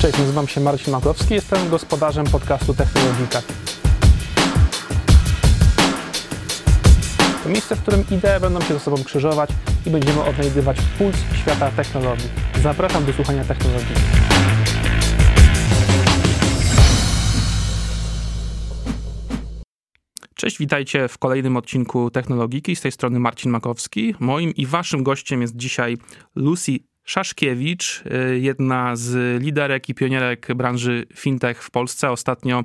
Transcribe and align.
Cześć, 0.00 0.18
nazywam 0.18 0.48
się 0.48 0.60
Marcin 0.60 0.92
Makowski, 0.92 1.34
jestem 1.34 1.70
gospodarzem 1.70 2.26
podcastu 2.26 2.74
Technologika. 2.74 3.42
To 7.42 7.48
miejsce, 7.48 7.76
w 7.76 7.82
którym 7.82 8.04
idee 8.10 8.40
będą 8.40 8.60
się 8.60 8.74
ze 8.74 8.80
sobą 8.80 9.04
krzyżować 9.04 9.50
i 9.86 9.90
będziemy 9.90 10.22
odnajdywać 10.22 10.76
puls 10.98 11.16
świata 11.42 11.70
technologii. 11.70 12.28
Zapraszam 12.62 13.04
do 13.04 13.12
słuchania 13.12 13.44
technologii. 13.44 13.94
Cześć, 20.34 20.58
witajcie 20.58 21.08
w 21.08 21.18
kolejnym 21.18 21.56
odcinku 21.56 22.10
Technologiki. 22.10 22.76
Z 22.76 22.80
tej 22.80 22.92
strony 22.92 23.20
Marcin 23.20 23.50
Makowski. 23.50 24.14
Moim 24.20 24.54
i 24.54 24.66
waszym 24.66 25.02
gościem 25.02 25.42
jest 25.42 25.56
dzisiaj 25.56 25.96
Lucy 26.34 26.78
Szaszkiewicz, 27.08 28.02
y, 28.32 28.38
jedna 28.38 28.96
z 28.96 29.42
liderek 29.42 29.88
i 29.88 29.94
pionierek 29.94 30.54
branży 30.54 31.06
fintech 31.14 31.62
w 31.62 31.70
Polsce, 31.70 32.10
ostatnio 32.10 32.60
y, 32.60 32.64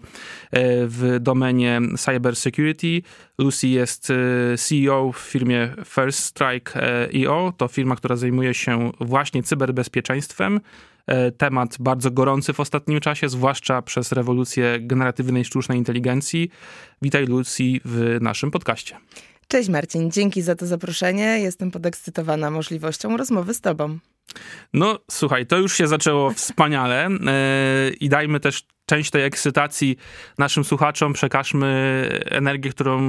w 0.88 1.18
domenie 1.20 1.82
cyber 1.98 2.36
security. 2.36 3.02
Lucy 3.38 3.68
jest 3.68 4.10
y, 4.10 4.56
CEO 4.58 5.12
w 5.12 5.18
firmie 5.18 5.74
First 5.86 6.20
Strike 6.20 6.72
EO. 7.24 7.54
To 7.58 7.68
firma, 7.68 7.96
która 7.96 8.16
zajmuje 8.16 8.54
się 8.54 8.92
właśnie 9.00 9.44
cyberbezpieczeństwem. 9.44 10.60
Temat 11.38 11.78
bardzo 11.80 12.12
gorący 12.12 12.54
w 12.54 12.60
ostatnim 12.60 13.00
czasie, 13.00 13.30
zwłaszcza 13.30 13.82
przez 13.82 14.12
rewolucję 14.12 14.80
generatywnej 14.82 15.46
sztucznej 15.46 15.78
inteligencji. 15.78 16.50
Witaj 17.02 17.26
Lucy 17.26 17.64
w 17.86 18.18
naszym 18.22 18.52
podcaście. 18.52 18.98
Cześć 19.48 19.70
Marcin, 19.70 20.12
dzięki 20.12 20.42
za 20.42 20.56
to 20.56 20.68
zaproszenie. 20.68 21.40
Jestem 21.40 21.72
podekscytowana 21.72 22.52
możliwością 22.52 23.18
rozmowy 23.18 23.54
z 23.54 23.62
Tobą. 23.62 24.00
No, 24.74 25.00
słuchaj, 25.12 25.46
to 25.46 25.58
już 25.58 25.78
się 25.78 25.88
zaczęło 25.88 26.32
wspaniale 26.32 27.10
yy, 27.90 27.94
i 27.94 28.10
dajmy 28.10 28.40
też 28.40 28.68
część 28.86 29.10
tej 29.10 29.24
ekscytacji 29.24 29.98
naszym 30.38 30.64
słuchaczom, 30.64 31.14
przekażmy 31.14 32.10
energię, 32.26 32.70
którą 32.70 33.00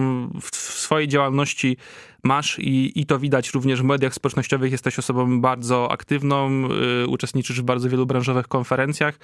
w, 0.41 0.57
swojej 0.57 1.09
działalności 1.09 1.77
masz 2.25 2.59
i, 2.59 3.01
i 3.01 3.07
to 3.07 3.19
widać 3.19 3.55
również 3.55 3.83
w 3.83 3.85
mediach 3.85 4.15
społecznościowych. 4.15 4.73
Jesteś 4.73 4.99
osobą 4.99 5.41
bardzo 5.41 5.93
aktywną, 5.93 6.69
y, 7.05 7.07
uczestniczysz 7.07 7.61
w 7.61 7.65
bardzo 7.65 7.89
wielu 7.89 8.07
branżowych 8.07 8.49
konferencjach, 8.49 9.19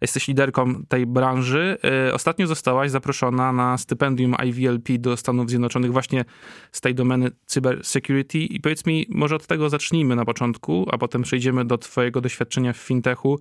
jesteś 0.00 0.28
liderką 0.28 0.84
tej 0.88 1.06
branży. 1.06 1.78
Y, 2.08 2.14
ostatnio 2.14 2.46
zostałaś 2.46 2.90
zaproszona 2.90 3.52
na 3.52 3.78
stypendium 3.78 4.34
IVLP 4.34 4.98
do 4.98 5.16
Stanów 5.16 5.48
Zjednoczonych 5.48 5.92
właśnie 5.92 6.24
z 6.72 6.80
tej 6.80 6.94
domeny 6.94 7.30
cyber 7.46 7.84
security 7.84 8.38
i 8.38 8.60
powiedz 8.60 8.86
mi, 8.86 9.06
może 9.08 9.36
od 9.36 9.46
tego 9.46 9.68
zacznijmy 9.68 10.16
na 10.16 10.24
początku, 10.24 10.86
a 10.92 10.98
potem 10.98 11.22
przejdziemy 11.22 11.64
do 11.64 11.78
twojego 11.78 12.20
doświadczenia 12.20 12.72
w 12.72 12.76
fintechu. 12.76 13.40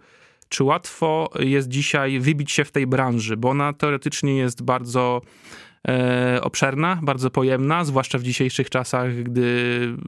Czy 0.51 0.63
łatwo 0.63 1.29
jest 1.39 1.67
dzisiaj 1.67 2.19
wybić 2.19 2.51
się 2.51 2.65
w 2.65 2.71
tej 2.71 2.87
branży? 2.87 3.37
Bo 3.37 3.49
ona 3.49 3.73
teoretycznie 3.73 4.37
jest 4.37 4.63
bardzo 4.63 5.21
e, 5.87 6.39
obszerna, 6.41 6.99
bardzo 7.01 7.29
pojemna, 7.29 7.85
zwłaszcza 7.85 8.17
w 8.17 8.23
dzisiejszych 8.23 8.69
czasach, 8.69 9.15
gdy 9.15 9.47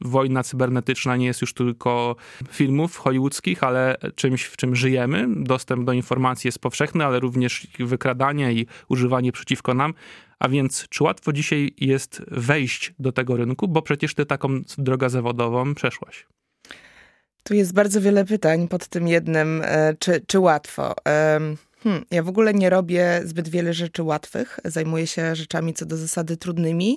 wojna 0.02 0.42
cybernetyczna 0.42 1.16
nie 1.16 1.26
jest 1.26 1.40
już 1.40 1.54
tylko 1.54 2.16
filmów 2.50 2.96
hollywoodzkich, 2.96 3.62
ale 3.64 3.96
czymś, 4.14 4.44
w 4.44 4.56
czym 4.56 4.76
żyjemy. 4.76 5.26
Dostęp 5.36 5.84
do 5.84 5.92
informacji 5.92 6.48
jest 6.48 6.58
powszechny, 6.58 7.04
ale 7.04 7.20
również 7.20 7.66
wykradanie 7.78 8.52
i 8.52 8.66
używanie 8.88 9.32
przeciwko 9.32 9.74
nam. 9.74 9.94
A 10.38 10.48
więc, 10.48 10.88
czy 10.88 11.04
łatwo 11.04 11.32
dzisiaj 11.32 11.72
jest 11.80 12.22
wejść 12.30 12.94
do 12.98 13.12
tego 13.12 13.36
rynku, 13.36 13.68
bo 13.68 13.82
przecież 13.82 14.14
ty 14.14 14.26
taką 14.26 14.60
drogę 14.78 15.10
zawodową 15.10 15.74
przeszłaś? 15.74 16.26
Tu 17.44 17.54
jest 17.54 17.72
bardzo 17.72 18.00
wiele 18.00 18.24
pytań 18.24 18.68
pod 18.68 18.88
tym 18.88 19.08
jednym, 19.08 19.62
e, 19.64 19.94
czy, 19.98 20.24
czy 20.26 20.40
łatwo. 20.40 20.94
Hmm, 21.84 22.04
ja 22.10 22.22
w 22.22 22.28
ogóle 22.28 22.54
nie 22.54 22.70
robię 22.70 23.20
zbyt 23.24 23.48
wiele 23.48 23.74
rzeczy 23.74 24.02
łatwych. 24.02 24.60
Zajmuję 24.64 25.06
się 25.06 25.36
rzeczami 25.36 25.74
co 25.74 25.86
do 25.86 25.96
zasady 25.96 26.36
trudnymi, 26.36 26.96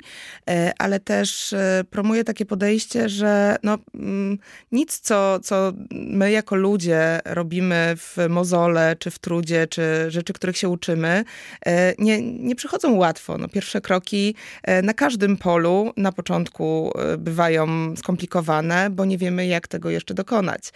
e, 0.50 0.74
ale 0.78 1.00
też 1.00 1.54
e, 1.54 1.84
promuję 1.90 2.24
takie 2.24 2.46
podejście, 2.46 3.10
że 3.10 3.56
no, 3.64 3.78
mm, 3.96 4.38
nic, 4.72 5.00
co, 5.00 5.40
co 5.40 5.74
my 5.92 6.32
jako 6.32 6.56
ludzie 6.56 7.20
robimy 7.26 7.96
w 7.98 8.18
mozole, 8.30 8.96
czy 9.00 9.12
w 9.12 9.20
trudzie, 9.20 9.68
czy 9.68 10.12
rzeczy, 10.12 10.34
których 10.34 10.58
się 10.58 10.70
uczymy, 10.70 11.24
e, 11.66 11.94
nie, 12.00 12.22
nie 12.22 12.56
przychodzą 12.56 12.96
łatwo. 12.96 13.38
No, 13.38 13.48
pierwsze 13.48 13.82
kroki 13.82 14.36
na 14.84 14.94
każdym 14.94 15.38
polu 15.38 15.94
na 15.98 16.12
początku 16.12 16.92
bywają 17.18 17.96
skomplikowane, 17.96 18.90
bo 18.90 19.06
nie 19.06 19.18
wiemy, 19.18 19.48
jak 19.48 19.68
tego 19.68 19.90
jeszcze 19.90 20.14
dokonać. 20.14 20.70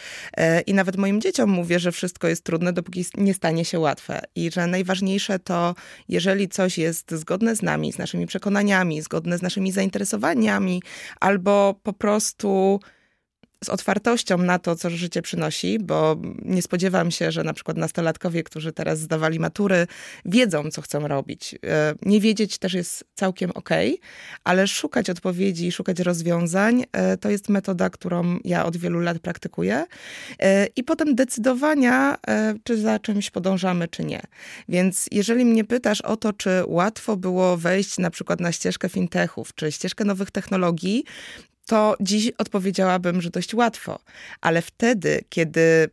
I 0.68 0.74
nawet 0.74 0.98
moim 0.98 1.22
dzieciom 1.22 1.50
mówię, 1.50 1.80
że 1.80 1.92
wszystko 1.92 2.28
jest 2.28 2.44
trudne, 2.44 2.74
dopóki 2.74 3.06
nie 3.18 3.34
stanie 3.34 3.66
się 3.66 3.80
łatwe 3.80 4.01
łatwe 4.10 4.28
i 4.36 4.52
że 4.52 4.68
najważniejsze 4.68 5.40
to, 5.40 5.76
jeżeli 6.10 6.50
coś 6.50 6.78
jest 6.78 7.12
zgodne 7.12 7.56
z 7.56 7.62
nami, 7.62 7.94
z 7.94 7.98
naszymi 7.98 8.28
przekonaniami, 8.28 9.02
zgodne 9.02 9.38
z 9.38 9.42
naszymi 9.42 9.72
zainteresowaniami, 9.72 10.82
albo 11.20 11.76
po 11.84 11.94
prostu 11.94 12.80
z 13.64 13.70
otwartością 13.70 14.38
na 14.38 14.60
to, 14.60 14.76
co 14.76 14.90
życie 14.90 15.22
przynosi, 15.22 15.80
bo 15.80 16.18
nie 16.46 16.62
spodziewam 16.62 17.12
się, 17.12 17.32
że 17.32 17.44
na 17.44 17.54
przykład 17.54 17.78
nastolatkowie, 17.78 18.44
którzy 18.44 18.74
teraz 18.74 19.00
zdawali 19.00 19.40
matury, 19.40 19.88
wiedzą, 20.26 20.72
co 20.72 20.82
chcą 20.82 21.08
robić. 21.08 21.56
E, 21.66 21.94
nie 22.02 22.20
wiedzieć 22.20 22.58
też 22.58 22.74
jest 22.74 23.06
całkiem 23.16 23.52
okej, 23.52 23.94
okay, 23.94 24.08
ale 24.44 24.68
szukać 24.68 25.10
odpowiedzi, 25.10 25.72
szukać 25.72 26.00
rozwiązań, 26.00 26.84
e, 26.92 27.18
to 27.18 27.30
jest 27.30 27.50
metoda, 27.50 27.90
którą 27.90 28.40
ja 28.44 28.66
od 28.66 28.78
wielu 28.78 29.00
lat 29.00 29.20
praktykuję. 29.20 29.86
E, 30.40 30.66
I 30.76 30.84
potem 30.84 31.16
decydowania, 31.16 32.18
czy 32.64 32.78
za 32.78 33.00
czymś 33.00 33.30
podążamy, 33.30 33.88
czy 33.88 34.04
nie. 34.04 34.22
Więc 34.70 35.08
jeżeli 35.12 35.46
mnie 35.46 35.64
pytasz 35.64 36.02
o 36.02 36.18
to, 36.18 36.34
czy 36.34 36.64
łatwo 36.68 37.18
było 37.18 37.58
wejść 37.58 37.98
na 37.98 38.10
przykład 38.10 38.40
na 38.40 38.52
ścieżkę 38.52 38.90
fintechów, 38.90 39.56
czy 39.56 39.72
ścieżkę 39.72 40.06
nowych 40.06 40.32
technologii, 40.32 41.04
to 41.66 41.96
dziś 42.00 42.32
odpowiedziałabym, 42.38 43.22
że 43.22 43.30
dość 43.30 43.54
łatwo. 43.54 44.00
Ale 44.42 44.62
wtedy, 44.62 45.24
kiedy 45.30 45.90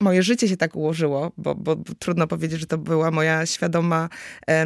moje 0.00 0.22
życie 0.22 0.48
się 0.48 0.56
tak 0.56 0.76
ułożyło, 0.76 1.32
bo, 1.36 1.54
bo, 1.54 1.76
bo, 1.76 1.94
trudno 1.98 2.26
powiedzieć, 2.26 2.60
że 2.60 2.66
to 2.66 2.78
była 2.78 3.10
moja 3.10 3.46
świadoma 3.46 4.08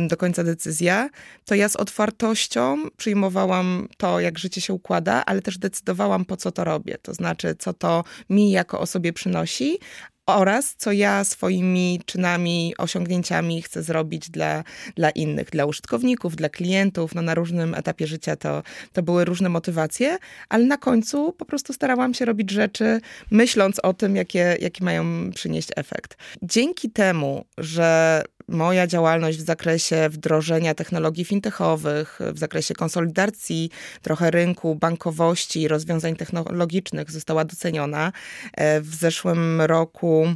do 0.08 0.16
końca 0.16 0.44
decyzja, 0.44 1.10
to 1.44 1.54
ja 1.54 1.68
z 1.68 1.76
otwartością 1.76 2.78
przyjmowałam 2.96 3.88
to, 3.96 4.20
jak 4.20 4.38
życie 4.38 4.60
się 4.60 4.74
układa, 4.74 5.24
ale 5.24 5.42
też 5.42 5.58
decydowałam, 5.58 6.24
po 6.24 6.36
co 6.36 6.52
to 6.52 6.64
robię. 6.64 6.98
To 7.02 7.14
znaczy, 7.14 7.54
co 7.58 7.72
to 7.72 8.04
mi 8.30 8.50
jako 8.50 8.80
osobie 8.80 9.12
przynosi, 9.12 9.78
oraz 10.28 10.74
co 10.78 10.92
ja 10.92 11.24
swoimi 11.24 12.00
czynami, 12.06 12.74
osiągnięciami 12.78 13.62
chcę 13.62 13.82
zrobić 13.82 14.30
dla, 14.30 14.64
dla 14.96 15.10
innych, 15.10 15.50
dla 15.50 15.64
użytkowników, 15.64 16.36
dla 16.36 16.48
klientów. 16.48 17.14
No, 17.14 17.22
na 17.22 17.34
różnym 17.34 17.74
etapie 17.74 18.06
życia 18.06 18.36
to, 18.36 18.62
to 18.92 19.02
były 19.02 19.24
różne 19.24 19.48
motywacje, 19.48 20.18
ale 20.48 20.64
na 20.64 20.76
końcu 20.76 21.32
po 21.32 21.44
prostu 21.44 21.72
starałam 21.72 22.14
się 22.14 22.24
robić 22.24 22.50
rzeczy, 22.50 23.00
myśląc 23.30 23.78
o 23.82 23.94
tym, 23.94 24.16
jakie, 24.16 24.56
jaki 24.60 24.84
mają 24.84 25.30
przynieść 25.34 25.68
efekt. 25.76 26.16
Dzięki 26.42 26.90
temu, 26.90 27.44
że 27.58 28.22
moja 28.48 28.86
działalność 28.86 29.38
w 29.38 29.46
zakresie 29.46 30.08
wdrożenia 30.10 30.74
technologii 30.74 31.24
fintechowych, 31.24 32.18
w 32.20 32.38
zakresie 32.38 32.74
konsolidacji 32.74 33.70
trochę 34.02 34.30
rynku, 34.30 34.74
bankowości, 34.74 35.68
rozwiązań 35.68 36.16
technologicznych 36.16 37.10
została 37.10 37.44
doceniona. 37.44 38.12
E, 38.54 38.80
w 38.80 38.94
zeszłym 38.94 39.60
roku 39.60 40.34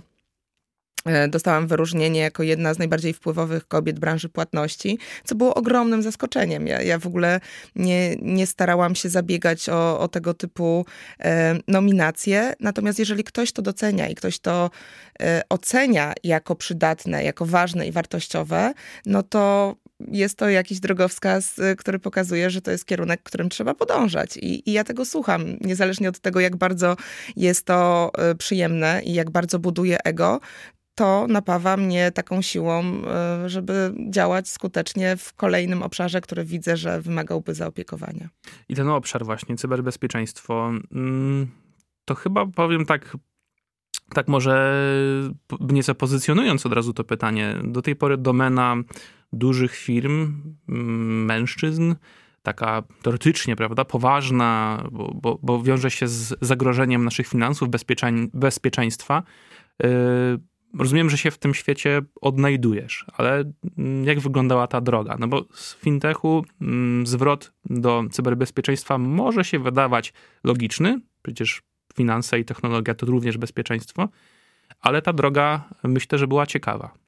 dostałam 1.29 1.67
wyróżnienie 1.67 2.21
jako 2.21 2.43
jedna 2.43 2.75
z 2.75 2.79
najbardziej 2.79 3.13
wpływowych 3.13 3.69
kobiet 3.69 3.99
branży 3.99 4.29
płatności, 4.29 4.99
co 5.25 5.35
było 5.35 5.55
ogromnym 5.55 6.03
zaskoczeniem. 6.03 6.67
Ja, 6.67 6.83
ja 6.83 6.99
w 6.99 7.07
ogóle 7.07 7.41
nie, 7.77 8.17
nie 8.17 8.47
starałam 8.47 8.95
się 8.95 9.09
zabiegać 9.09 9.69
o, 9.69 10.01
o 10.01 10.09
tego 10.09 10.35
typu 10.35 10.87
e, 11.21 11.59
nominacje. 11.69 12.53
Natomiast 12.61 12.99
jeżeli 12.99 13.25
ktoś 13.25 13.53
to 13.53 13.63
docenia 13.63 14.09
i 14.09 14.15
ktoś 14.15 14.39
to 14.39 14.71
e, 15.23 15.43
ocenia 15.49 16.13
jako 16.25 16.55
przydatne, 16.55 17.25
jako 17.25 17.47
ważne 17.47 17.87
i 17.87 17.93
wartościowe, 17.93 18.73
no 19.07 19.23
to 19.23 19.77
jest 20.09 20.39
to 20.39 20.49
jakiś 20.49 20.81
drogowskaz, 20.81 21.59
e, 21.59 21.77
który 21.77 21.99
pokazuje, 21.99 22.51
że 22.51 22.63
to 22.63 22.71
jest 22.71 22.87
kierunek, 22.87 23.23
którym 23.23 23.49
trzeba 23.49 23.75
podążać. 23.75 24.37
I, 24.37 24.71
I, 24.71 24.73
ja 24.73 24.85
tego 24.85 25.05
słucham, 25.05 25.57
niezależnie 25.61 26.09
od 26.09 26.19
tego, 26.19 26.41
jak 26.41 26.57
bardzo 26.57 26.97
jest 27.37 27.67
to 27.67 28.11
e, 28.19 28.35
przyjemne 28.35 29.01
i 29.05 29.15
jak 29.15 29.31
bardzo 29.31 29.59
buduje 29.59 29.99
ego, 30.05 30.41
to 30.95 31.27
napawa 31.29 31.77
mnie 31.77 32.11
taką 32.11 32.43
siłą, 32.43 32.83
e, 32.83 33.49
żeby 33.49 33.95
działać 34.11 34.49
skutecznie 34.49 35.17
w 35.17 35.35
kolejnym 35.35 35.83
obszarze, 35.83 36.21
który 36.21 36.45
widzę, 36.45 36.77
że 36.77 37.01
wymagałby 37.01 37.55
zaopiekowania. 37.55 38.29
I 38.69 38.75
ten 38.75 38.89
obszar 38.89 39.25
właśnie, 39.25 39.57
cyberbezpieczeństwo, 39.57 40.73
mm, 40.93 41.47
to 42.05 42.15
chyba 42.15 42.47
powiem 42.47 42.87
tak, 42.87 43.17
tak 44.15 44.29
może 44.29 44.75
nieco 45.61 45.95
pozycjonując 45.95 46.67
od 46.67 46.73
razu 46.73 46.93
to 46.93 47.05
pytanie, 47.05 47.57
do 47.65 47.83
tej 47.83 47.97
pory 47.97 48.19
domena 48.19 48.77
dużych 49.33 49.77
firm, 49.77 50.43
mm, 50.69 51.25
mężczyzn, 51.25 51.95
taka 52.43 52.83
teoretycznie, 53.03 53.57
prawda, 53.57 53.85
poważna, 53.85 54.83
bo, 54.93 55.13
bo, 55.15 55.39
bo 55.43 55.63
wiąże 55.63 55.91
się 55.91 56.09
z 56.09 56.35
zagrożeniem 56.41 57.05
naszych 57.05 57.27
finansów, 57.27 57.69
bezpieczeństwa, 58.33 59.23
yy, 59.83 59.89
rozumiem, 60.79 61.11
że 61.11 61.19
się 61.19 61.31
w 61.31 61.39
tym 61.39 61.55
świecie 61.55 62.03
odnajdujesz, 62.21 63.07
ale 63.17 63.45
mm, 63.79 64.05
jak 64.05 64.21
wyglądała 64.21 64.67
ta 64.67 64.81
droga? 64.81 65.17
No 65.19 65.29
bo 65.29 65.45
z 65.55 65.75
fintechu 65.75 66.45
mm, 66.61 67.07
zwrot 67.07 67.53
do 67.65 68.05
cyberbezpieczeństwa 68.11 68.99
może 68.99 69.45
się 69.45 69.59
wydawać 69.59 70.13
logiczny, 70.45 71.01
przecież 71.23 71.63
finanse 71.95 72.41
i 72.41 72.45
technologia 72.45 72.95
to 72.95 73.07
również 73.07 73.39
bezpieczeństwo, 73.39 74.09
ale 74.81 75.03
ta 75.03 75.13
droga 75.13 75.69
myślę, 75.85 76.19
że 76.19 76.27
była 76.27 76.47
ciekawa. 76.47 77.02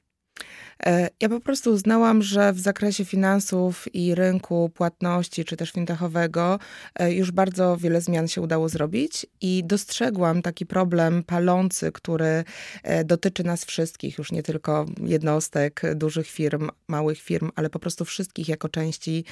E, 0.83 1.09
ja 1.21 1.29
po 1.29 1.39
prostu 1.39 1.71
uznałam, 1.71 2.21
że 2.21 2.53
w 2.53 2.59
zakresie 2.59 3.05
finansów 3.05 3.95
i 3.95 4.15
rynku 4.15 4.71
płatności, 4.73 5.45
czy 5.45 5.57
też 5.57 5.71
fintechowego, 5.71 6.59
e, 6.95 7.13
już 7.13 7.31
bardzo 7.31 7.77
wiele 7.77 8.01
zmian 8.01 8.27
się 8.27 8.41
udało 8.41 8.69
zrobić 8.69 9.25
i 9.41 9.63
dostrzegłam 9.65 10.41
taki 10.41 10.65
problem 10.65 11.23
palący, 11.23 11.91
który 11.91 12.43
e, 12.83 13.03
dotyczy 13.03 13.43
nas 13.43 13.65
wszystkich, 13.65 14.17
już 14.17 14.31
nie 14.31 14.43
tylko 14.43 14.85
jednostek, 15.03 15.81
dużych 15.95 16.27
firm, 16.27 16.69
małych 16.87 17.21
firm, 17.21 17.51
ale 17.55 17.69
po 17.69 17.79
prostu 17.79 18.05
wszystkich 18.05 18.49
jako 18.49 18.69
części 18.69 19.25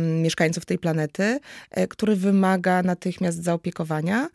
mieszkańców 0.00 0.64
tej 0.64 0.78
planety, 0.78 1.40
który 1.88 2.16
wymaga 2.16 2.82
natychmiast 2.82 3.44
zaopiekowania. 3.44 4.28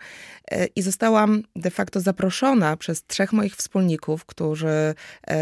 I 0.76 0.82
zostałam 0.82 1.44
de 1.56 1.72
facto 1.72 2.00
zaproszona 2.00 2.78
przez 2.78 3.06
trzech 3.06 3.34
moich 3.34 3.56
wspólników, 3.56 4.26
którzy 4.26 4.94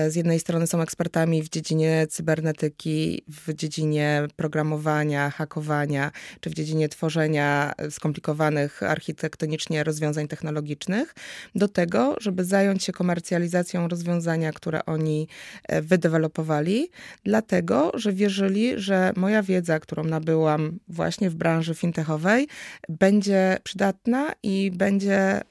z 0.10 0.16
jednej 0.16 0.40
strony 0.40 0.68
są 0.68 0.82
ekspertami 0.86 1.44
w 1.44 1.50
dziedzinie 1.50 2.08
cybernetyki, 2.10 3.24
w 3.28 3.54
dziedzinie 3.54 4.28
programowania, 4.36 5.30
hakowania, 5.30 6.12
czy 6.40 6.50
w 6.50 6.54
dziedzinie 6.54 6.90
tworzenia 6.90 7.74
skomplikowanych 7.90 8.84
architektonicznie 8.84 9.84
rozwiązań 9.84 10.28
technologicznych, 10.28 11.16
do 11.56 11.68
tego, 11.68 12.16
żeby 12.22 12.46
zająć 12.46 12.84
się 12.84 12.94
komercjalizacją 12.94 13.88
rozwiązania, 13.88 14.52
które 14.52 14.86
oni 14.86 15.28
e, 15.68 15.82
wydewelopowali, 15.82 16.90
dlatego, 17.24 17.92
że 17.94 18.14
wierzyli, 18.14 18.74
że 18.80 19.14
moja 19.16 19.44
wiedza, 19.44 19.80
którą 19.80 20.04
nabyłam 20.04 20.80
właśnie 20.88 21.30
w 21.30 21.36
branży 21.36 21.76
fintechowej, 21.76 22.48
będzie 22.90 23.58
przydatna 23.64 24.34
i 24.44 24.72
będzie 24.72 25.42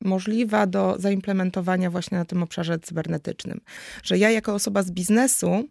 możliwa 0.00 0.66
do 0.66 0.96
zaimplementowania 0.98 1.90
właśnie 1.90 2.18
na 2.18 2.24
tym 2.24 2.42
obszarze 2.42 2.78
cybernetycznym. 2.78 3.60
Że 4.02 4.18
ja 4.18 4.30
jako 4.30 4.54
osoba 4.54 4.82
z 4.82 4.90
biznesu 4.90 5.64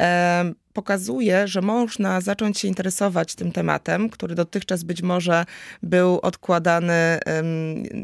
e, 0.00 0.52
pokazuję, 0.72 1.48
że 1.48 1.62
można 1.62 2.20
zacząć 2.20 2.58
się 2.58 2.68
interesować 2.68 3.34
tym 3.34 3.52
tematem, 3.52 4.10
który 4.10 4.34
dotychczas 4.34 4.82
być 4.82 5.02
może 5.02 5.44
był 5.82 6.18
odkładany 6.20 6.92
e, 6.92 7.20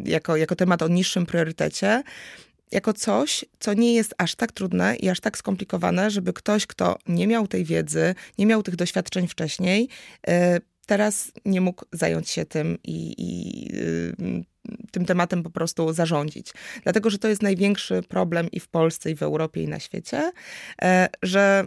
jako, 0.05 0.37
jako 0.37 0.57
temat 0.57 0.83
o 0.83 0.89
niższym 0.89 1.27
priorytecie, 1.27 2.03
jako 2.73 2.93
coś, 2.93 3.45
co 3.59 3.75
nie 3.75 3.95
jest 3.95 4.15
aż 4.19 4.35
tak 4.35 4.53
trudne 4.53 4.97
i 4.97 5.09
aż 5.09 5.21
tak 5.21 5.39
skomplikowane, 5.39 6.11
żeby 6.11 6.33
ktoś, 6.33 6.67
kto 6.67 6.99
nie 7.09 7.27
miał 7.27 7.47
tej 7.49 7.65
wiedzy, 7.65 8.15
nie 8.39 8.47
miał 8.47 8.63
tych 8.63 8.77
doświadczeń 8.77 9.29
wcześniej, 9.29 9.89
e, 10.29 10.61
teraz 10.87 11.33
nie 11.45 11.61
mógł 11.61 11.85
zająć 11.93 12.31
się 12.31 12.45
tym 12.45 12.79
i, 12.85 13.15
i 13.19 13.75
y, 13.77 14.45
tym 14.91 15.05
tematem 15.05 15.43
po 15.43 15.51
prostu 15.51 15.93
zarządzić. 15.93 16.53
Dlatego, 16.83 17.11
że 17.11 17.19
to 17.19 17.29
jest 17.29 17.43
największy 17.43 18.03
problem 18.03 18.51
i 18.51 18.61
w 18.61 18.69
Polsce, 18.69 19.11
i 19.11 19.15
w 19.15 19.23
Europie, 19.23 19.63
i 19.63 19.69
na 19.69 19.81
świecie, 19.81 20.33
e, 20.83 21.09
że 21.23 21.65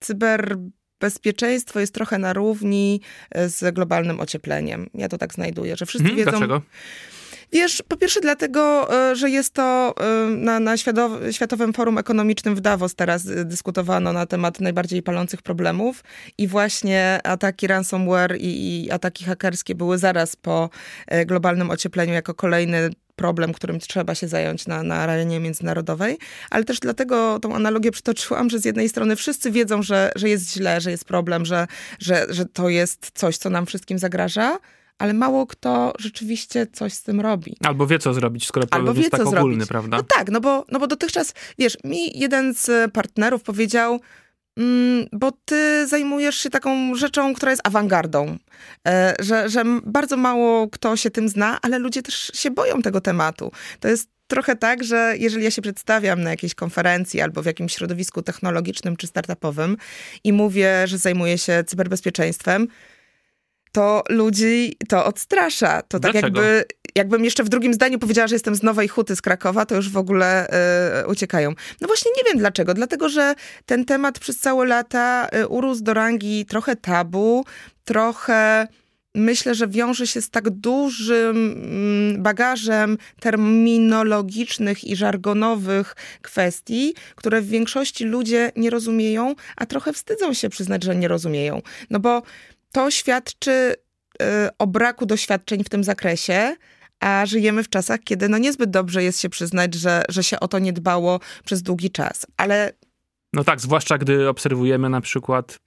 cyberbezpieczeństwo 0.00 1.80
jest 1.80 1.94
trochę 1.94 2.18
na 2.18 2.32
równi 2.32 3.00
z 3.34 3.74
globalnym 3.74 4.20
ociepleniem. 4.20 4.90
Ja 4.94 5.08
to 5.08 5.18
tak 5.18 5.34
znajduję, 5.34 5.76
że 5.76 5.86
wszyscy 5.86 6.08
hmm, 6.08 6.18
wiedzą... 6.18 6.30
Dlaczego? 6.30 6.62
Wiesz, 7.52 7.82
po 7.88 7.96
pierwsze 7.96 8.20
dlatego, 8.20 8.94
e, 9.10 9.16
że 9.16 9.30
jest 9.30 9.54
to 9.54 9.94
e, 10.00 10.26
na, 10.30 10.60
na 10.60 10.76
Światowym 11.30 11.72
Forum 11.72 11.98
Ekonomicznym 11.98 12.54
w 12.54 12.60
Davos 12.60 12.94
teraz 12.94 13.24
dyskutowano 13.44 14.12
na 14.12 14.26
temat 14.26 14.60
najbardziej 14.60 15.02
palących 15.02 15.42
problemów 15.42 16.04
i 16.38 16.48
właśnie 16.48 17.20
ataki 17.24 17.66
ransomware 17.66 18.36
i, 18.36 18.84
i 18.84 18.90
ataki 18.90 19.24
hakerskie 19.24 19.74
były 19.74 19.98
zaraz 19.98 20.36
po 20.36 20.70
e, 21.06 21.26
globalnym 21.26 21.70
ociepleniu 21.70 22.12
jako 22.12 22.34
kolejny 22.34 22.90
problem, 23.16 23.52
którym 23.52 23.80
trzeba 23.80 24.14
się 24.14 24.28
zająć 24.28 24.66
na, 24.66 24.82
na 24.82 24.94
arenie 24.94 25.40
międzynarodowej, 25.40 26.18
ale 26.50 26.64
też 26.64 26.80
dlatego 26.80 27.38
tą 27.38 27.54
analogię 27.54 27.90
przytoczyłam, 27.90 28.50
że 28.50 28.58
z 28.58 28.64
jednej 28.64 28.88
strony 28.88 29.16
wszyscy 29.16 29.50
wiedzą, 29.50 29.82
że, 29.82 30.12
że 30.16 30.28
jest 30.28 30.52
źle, 30.52 30.80
że 30.80 30.90
jest 30.90 31.04
problem, 31.04 31.44
że, 31.44 31.66
że, 31.98 32.26
że 32.30 32.46
to 32.46 32.68
jest 32.68 33.10
coś, 33.14 33.36
co 33.36 33.50
nam 33.50 33.66
wszystkim 33.66 33.98
zagraża, 33.98 34.58
ale 35.02 35.14
mało 35.14 35.46
kto 35.46 35.92
rzeczywiście 35.98 36.66
coś 36.66 36.92
z 36.92 37.02
tym 37.02 37.20
robi. 37.20 37.56
Albo 37.64 37.86
wie, 37.86 37.98
co 37.98 38.14
zrobić, 38.14 38.46
skoro 38.46 38.66
problem 38.66 38.96
jest 38.96 39.10
tak 39.10 39.20
ogólny, 39.20 39.54
zrobić. 39.54 39.68
prawda? 39.68 39.96
No 39.96 40.02
tak, 40.02 40.30
no 40.30 40.40
bo, 40.40 40.64
no 40.72 40.78
bo 40.78 40.86
dotychczas, 40.86 41.34
wiesz, 41.58 41.78
mi 41.84 42.18
jeden 42.18 42.54
z 42.54 42.92
partnerów 42.92 43.42
powiedział, 43.42 44.00
mm, 44.56 45.06
bo 45.12 45.32
ty 45.44 45.86
zajmujesz 45.86 46.36
się 46.36 46.50
taką 46.50 46.94
rzeczą, 46.94 47.34
która 47.34 47.50
jest 47.50 47.66
awangardą, 47.66 48.36
e, 48.88 49.14
że, 49.20 49.48
że 49.48 49.64
bardzo 49.84 50.16
mało 50.16 50.68
kto 50.68 50.96
się 50.96 51.10
tym 51.10 51.28
zna, 51.28 51.58
ale 51.62 51.78
ludzie 51.78 52.02
też 52.02 52.30
się 52.34 52.50
boją 52.50 52.82
tego 52.82 53.00
tematu. 53.00 53.52
To 53.80 53.88
jest 53.88 54.08
trochę 54.26 54.56
tak, 54.56 54.84
że 54.84 55.14
jeżeli 55.18 55.44
ja 55.44 55.50
się 55.50 55.62
przedstawiam 55.62 56.22
na 56.22 56.30
jakiejś 56.30 56.54
konferencji 56.54 57.20
albo 57.20 57.42
w 57.42 57.46
jakimś 57.46 57.74
środowisku 57.74 58.22
technologicznym 58.22 58.96
czy 58.96 59.06
startupowym 59.06 59.76
i 60.24 60.32
mówię, 60.32 60.86
że 60.86 60.98
zajmuję 60.98 61.38
się 61.38 61.64
cyberbezpieczeństwem, 61.66 62.68
to 63.72 64.02
ludzi 64.08 64.76
to 64.88 65.04
odstrasza. 65.04 65.82
To 65.82 66.00
tak 66.00 66.14
jakby, 66.14 66.64
jakbym 66.94 67.24
jeszcze 67.24 67.44
w 67.44 67.48
drugim 67.48 67.74
zdaniu 67.74 67.98
powiedziała, 67.98 68.28
że 68.28 68.34
jestem 68.34 68.54
z 68.54 68.62
Nowej 68.62 68.88
Huty 68.88 69.16
z 69.16 69.22
Krakowa, 69.22 69.66
to 69.66 69.76
już 69.76 69.90
w 69.90 69.96
ogóle 69.96 70.48
y, 71.02 71.06
uciekają. 71.06 71.50
No 71.80 71.86
właśnie 71.86 72.10
nie 72.16 72.24
wiem 72.24 72.38
dlaczego. 72.38 72.74
Dlatego, 72.74 73.08
że 73.08 73.34
ten 73.66 73.84
temat 73.84 74.18
przez 74.18 74.38
całe 74.38 74.66
lata 74.66 75.28
y, 75.36 75.48
urósł 75.48 75.82
do 75.82 75.94
rangi 75.94 76.46
trochę 76.46 76.76
tabu, 76.76 77.44
trochę 77.84 78.66
myślę, 79.14 79.54
że 79.54 79.68
wiąże 79.68 80.06
się 80.06 80.22
z 80.22 80.30
tak 80.30 80.50
dużym 80.50 81.36
mm, 81.36 82.22
bagażem 82.22 82.98
terminologicznych 83.20 84.84
i 84.84 84.96
żargonowych 84.96 85.96
kwestii, 86.22 86.94
które 87.14 87.40
w 87.40 87.48
większości 87.48 88.04
ludzie 88.04 88.52
nie 88.56 88.70
rozumieją, 88.70 89.34
a 89.56 89.66
trochę 89.66 89.92
wstydzą 89.92 90.34
się 90.34 90.48
przyznać, 90.48 90.84
że 90.84 90.96
nie 90.96 91.08
rozumieją. 91.08 91.62
No 91.90 92.00
bo 92.00 92.22
to 92.72 92.90
świadczy 92.90 93.50
y, 94.22 94.26
o 94.58 94.66
braku 94.66 95.06
doświadczeń 95.06 95.64
w 95.64 95.68
tym 95.68 95.84
zakresie, 95.84 96.56
a 97.00 97.26
żyjemy 97.26 97.62
w 97.62 97.68
czasach, 97.68 98.00
kiedy 98.04 98.28
no 98.28 98.38
niezbyt 98.38 98.70
dobrze 98.70 99.02
jest 99.02 99.20
się 99.20 99.28
przyznać, 99.28 99.74
że, 99.74 100.02
że 100.08 100.24
się 100.24 100.40
o 100.40 100.48
to 100.48 100.58
nie 100.58 100.72
dbało 100.72 101.20
przez 101.44 101.62
długi 101.62 101.90
czas. 101.90 102.26
Ale. 102.36 102.72
No 103.32 103.44
tak, 103.44 103.60
zwłaszcza 103.60 103.98
gdy 103.98 104.28
obserwujemy 104.28 104.88
na 104.88 105.00
przykład 105.00 105.58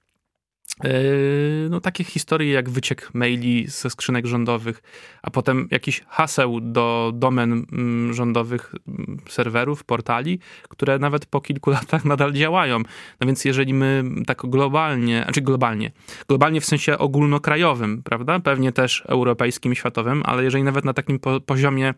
no, 1.70 1.82
takie 1.82 2.04
historie 2.04 2.54
jak 2.54 2.70
wyciek 2.70 3.14
maili 3.14 3.68
ze 3.68 3.90
skrzynek 3.90 4.26
rządowych, 4.26 4.84
a 5.24 5.30
potem 5.30 5.68
jakiś 5.72 6.04
haseł 6.08 6.60
do 6.62 7.12
domen 7.16 7.66
mm, 7.72 8.14
rządowych 8.14 8.76
mm, 8.88 9.18
serwerów, 9.30 9.84
portali, 9.84 10.40
które 10.70 11.00
nawet 11.00 11.26
po 11.26 11.42
kilku 11.42 11.70
latach 11.78 12.06
nadal 12.06 12.34
działają. 12.34 12.80
No 13.20 13.28
więc 13.28 13.46
jeżeli 13.46 13.74
my 13.74 14.04
tak 14.28 14.42
globalnie, 14.44 15.22
znaczy 15.24 15.42
globalnie, 15.42 15.92
globalnie 16.28 16.62
w 16.62 16.66
sensie 16.66 16.98
ogólnokrajowym, 16.98 18.04
prawda, 18.04 18.40
pewnie 18.40 18.72
też 18.72 19.04
europejskim, 19.08 19.76
światowym, 19.76 20.24
ale 20.26 20.44
jeżeli 20.44 20.64
nawet 20.64 20.86
na 20.86 20.94
takim 20.94 21.20
poziomie 21.46 21.86
Mm, 21.86 21.96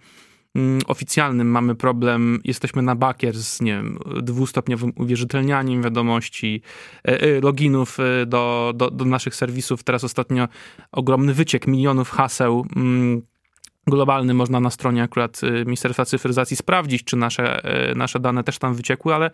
oficjalnym 0.87 1.51
mamy 1.51 1.75
problem, 1.75 2.39
jesteśmy 2.43 2.81
na 2.81 2.95
bakier 2.95 3.37
z, 3.37 3.61
nie 3.61 3.71
wiem, 3.71 3.99
dwustopniowym 4.21 4.93
uwierzytelnianiem 4.95 5.83
wiadomości, 5.83 6.61
e, 7.07 7.21
e, 7.21 7.41
loginów 7.41 7.99
e, 7.99 8.25
do, 8.25 8.73
do, 8.75 8.91
do 8.91 9.05
naszych 9.05 9.35
serwisów. 9.35 9.83
Teraz 9.83 10.03
ostatnio 10.03 10.47
ogromny 10.91 11.33
wyciek 11.33 11.67
milionów 11.67 12.09
haseł 12.09 12.65
mm, 12.75 13.21
globalny 13.87 14.33
można 14.33 14.59
na 14.59 14.69
stronie 14.69 15.03
akurat 15.03 15.43
y, 15.43 15.65
Ministerstwa 15.65 16.05
Cyfryzacji 16.05 16.57
sprawdzić, 16.57 17.03
czy 17.03 17.17
nasze, 17.17 17.65
y, 17.91 17.95
nasze 17.95 18.19
dane 18.19 18.43
też 18.43 18.59
tam 18.59 18.73
wyciekły, 18.73 19.15
ale 19.15 19.31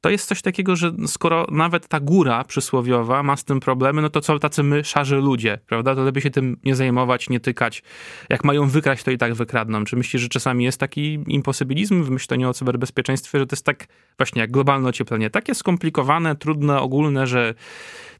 to 0.00 0.10
jest 0.10 0.28
coś 0.28 0.42
takiego, 0.42 0.76
że 0.76 0.92
skoro 1.06 1.46
nawet 1.50 1.88
ta 1.88 2.00
góra 2.00 2.44
przysłowiowa 2.44 3.22
ma 3.22 3.36
z 3.36 3.44
tym 3.44 3.60
problemy, 3.60 4.02
no 4.02 4.10
to 4.10 4.20
co 4.20 4.38
tacy 4.38 4.62
my, 4.62 4.84
szarzy 4.84 5.16
ludzie, 5.16 5.58
prawda? 5.66 5.94
To 5.94 6.04
lepiej 6.04 6.22
się 6.22 6.30
tym 6.30 6.56
nie 6.64 6.76
zajmować, 6.76 7.28
nie 7.28 7.40
tykać. 7.40 7.82
Jak 8.28 8.44
mają 8.44 8.68
wykraść, 8.68 9.04
to 9.04 9.10
i 9.10 9.18
tak 9.18 9.34
wykradną. 9.34 9.84
Czy 9.84 9.96
myślisz, 9.96 10.22
że 10.22 10.28
czasami 10.28 10.64
jest 10.64 10.80
taki 10.80 11.24
imposybilizm 11.26 12.02
w 12.02 12.10
myśleniu 12.10 12.48
o 12.48 12.54
cyberbezpieczeństwie, 12.54 13.38
że 13.38 13.46
to 13.46 13.56
jest 13.56 13.66
tak 13.66 13.86
właśnie 14.18 14.40
jak 14.40 14.50
globalne 14.50 14.88
ocieplenie, 14.88 15.30
takie 15.30 15.54
skomplikowane, 15.54 16.36
trudne, 16.36 16.80
ogólne, 16.80 17.26
że 17.26 17.54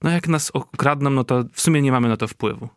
no 0.03 0.11
jak 0.11 0.29
nas 0.29 0.51
okradną, 0.51 1.11
no 1.11 1.25
to 1.25 1.45
w 1.53 1.61
sumie 1.61 1.83
nie 1.83 1.93
mamy 1.93 2.09
na 2.09 2.17
to 2.17 2.29
wpływu. 2.29 2.69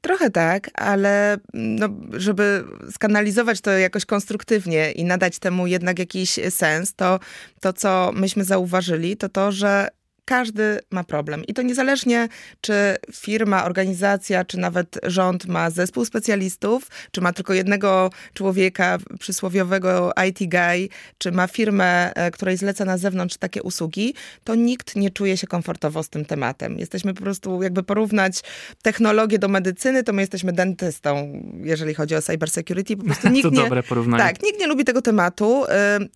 Trochę 0.00 0.30
tak, 0.30 0.70
ale 0.74 1.36
no, 1.54 1.88
żeby 2.12 2.64
skanalizować 2.90 3.60
to 3.60 3.70
jakoś 3.70 4.04
konstruktywnie 4.04 4.92
i 4.92 5.04
nadać 5.04 5.38
temu 5.38 5.66
jednak 5.66 5.98
jakiś 5.98 6.40
sens, 6.50 6.94
to 6.94 7.20
to, 7.60 7.72
co 7.72 8.12
myśmy 8.14 8.44
zauważyli, 8.44 9.16
to 9.16 9.28
to, 9.28 9.52
że 9.52 9.88
każdy 10.32 10.78
ma 10.90 11.04
problem. 11.04 11.44
I 11.44 11.54
to 11.54 11.62
niezależnie, 11.62 12.28
czy 12.60 12.96
firma, 13.14 13.64
organizacja, 13.64 14.44
czy 14.44 14.58
nawet 14.58 14.98
rząd 15.02 15.46
ma 15.46 15.70
zespół 15.70 16.04
specjalistów, 16.04 16.88
czy 17.10 17.20
ma 17.20 17.32
tylko 17.32 17.54
jednego 17.54 18.10
człowieka, 18.34 18.98
przysłowiowego 19.18 20.12
IT 20.28 20.38
guy, 20.50 20.88
czy 21.18 21.32
ma 21.32 21.46
firmę, 21.46 22.14
e, 22.14 22.30
której 22.30 22.56
zleca 22.56 22.84
na 22.84 22.98
zewnątrz 22.98 23.36
takie 23.36 23.62
usługi, 23.62 24.14
to 24.44 24.54
nikt 24.54 24.96
nie 24.96 25.10
czuje 25.10 25.36
się 25.36 25.46
komfortowo 25.46 26.02
z 26.02 26.08
tym 26.08 26.24
tematem. 26.24 26.78
Jesteśmy 26.78 27.14
po 27.14 27.22
prostu, 27.22 27.62
jakby 27.62 27.82
porównać 27.82 28.40
technologię 28.82 29.38
do 29.38 29.48
medycyny, 29.48 30.02
to 30.02 30.12
my 30.12 30.22
jesteśmy 30.22 30.52
dentystą, 30.52 31.42
jeżeli 31.62 31.94
chodzi 31.94 32.14
o 32.14 32.22
cybersecurity. 32.22 32.96
Po 32.96 33.04
prostu 33.04 33.28
nikt 33.36 33.48
to 33.48 33.54
nie, 33.54 33.62
dobre 33.62 33.82
porównanie. 33.82 34.24
Tak, 34.24 34.42
nikt 34.42 34.60
nie 34.60 34.66
lubi 34.66 34.84
tego 34.84 35.02
tematu 35.02 35.64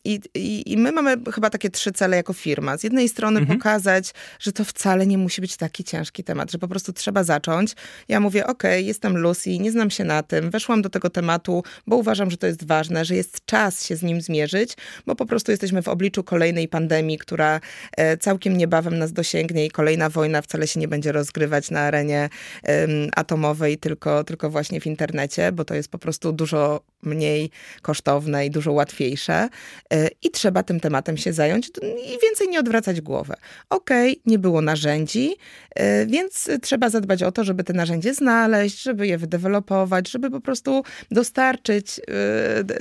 i, 0.05 0.21
i, 0.35 0.73
i 0.73 0.77
my 0.77 0.93
mamy 0.93 1.17
chyba 1.35 1.51
takie 1.51 1.71
trzy 1.71 1.93
cele 1.93 2.17
jako 2.17 2.33
firma. 2.33 2.79
Z 2.79 2.83
jednej 2.85 3.09
strony 3.09 3.41
mhm. 3.41 3.59
pokazać, 3.59 4.06
że 4.39 4.53
to 4.53 4.65
wcale 4.65 5.07
nie 5.07 5.19
musi 5.19 5.41
być 5.41 5.57
taki 5.57 5.85
ciężki 5.85 6.25
temat, 6.25 6.53
że 6.53 6.59
po 6.59 6.69
prostu 6.69 6.93
trzeba 6.93 7.25
zacząć. 7.25 7.73
Ja 8.09 8.21
mówię, 8.21 8.47
ok, 8.47 8.63
jestem 8.77 9.17
Lucy, 9.17 9.59
nie 9.59 9.73
znam 9.73 9.91
się 9.91 10.05
na 10.05 10.23
tym, 10.23 10.51
weszłam 10.51 10.83
do 10.83 10.89
tego 10.89 11.11
tematu, 11.11 11.63
bo 11.87 11.97
uważam, 11.97 12.31
że 12.31 12.37
to 12.37 12.47
jest 12.47 12.67
ważne, 12.67 13.05
że 13.05 13.15
jest 13.15 13.47
czas 13.47 13.87
się 13.87 13.97
z 13.97 14.03
nim 14.03 14.21
zmierzyć, 14.21 14.75
bo 15.07 15.15
po 15.15 15.27
prostu 15.27 15.51
jesteśmy 15.51 15.83
w 15.83 15.89
obliczu 15.89 16.25
kolejnej 16.25 16.69
pandemii, 16.69 17.19
która 17.19 17.61
e, 17.97 18.17
całkiem 18.17 18.57
niebawem 18.57 18.99
nas 18.99 19.13
dosięgnie 19.13 19.67
i 19.67 19.71
kolejna 19.71 20.09
wojna 20.09 20.43
wcale 20.43 20.67
się 20.67 20.81
nie 20.81 20.89
będzie 20.89 21.13
rozgrywać 21.13 21.71
na 21.71 21.81
arenie 21.81 22.29
um, 22.63 22.91
atomowej, 23.17 23.79
tylko, 23.79 24.25
tylko 24.25 24.51
właśnie 24.51 24.81
w 24.81 24.87
internecie, 24.87 25.53
bo 25.53 25.65
to 25.65 25.75
jest 25.75 25.89
po 25.89 25.99
prostu 25.99 26.33
dużo 26.33 26.81
mniej 27.07 27.51
kosztowne 27.83 28.47
i 28.47 28.51
dużo 28.51 28.73
łatwiejsze. 28.73 29.49
E, 29.93 30.09
I 30.23 30.31
trzeba 30.31 30.63
tym 30.63 30.81
tematem 30.81 31.17
się 31.17 31.33
zająć 31.33 31.69
i 32.05 32.19
więcej 32.23 32.49
nie 32.49 32.61
odwracać 32.61 33.01
głowy. 33.01 33.35
Okej, 33.71 34.13
okay, 34.13 34.23
nie 34.27 34.39
było 34.39 34.63
narzędzi, 34.63 35.37
e, 35.75 36.07
więc 36.07 36.51
trzeba 36.63 36.91
zadbać 36.91 37.23
o 37.23 37.33
to, 37.33 37.45
żeby 37.45 37.65
te 37.65 37.73
narzędzie 37.73 38.15
znaleźć, 38.15 38.83
żeby 38.83 39.07
je 39.07 39.19
wydevelopować, 39.19 40.11
żeby 40.11 40.31
po 40.31 40.41
prostu 40.41 40.83
dostarczyć 41.11 42.01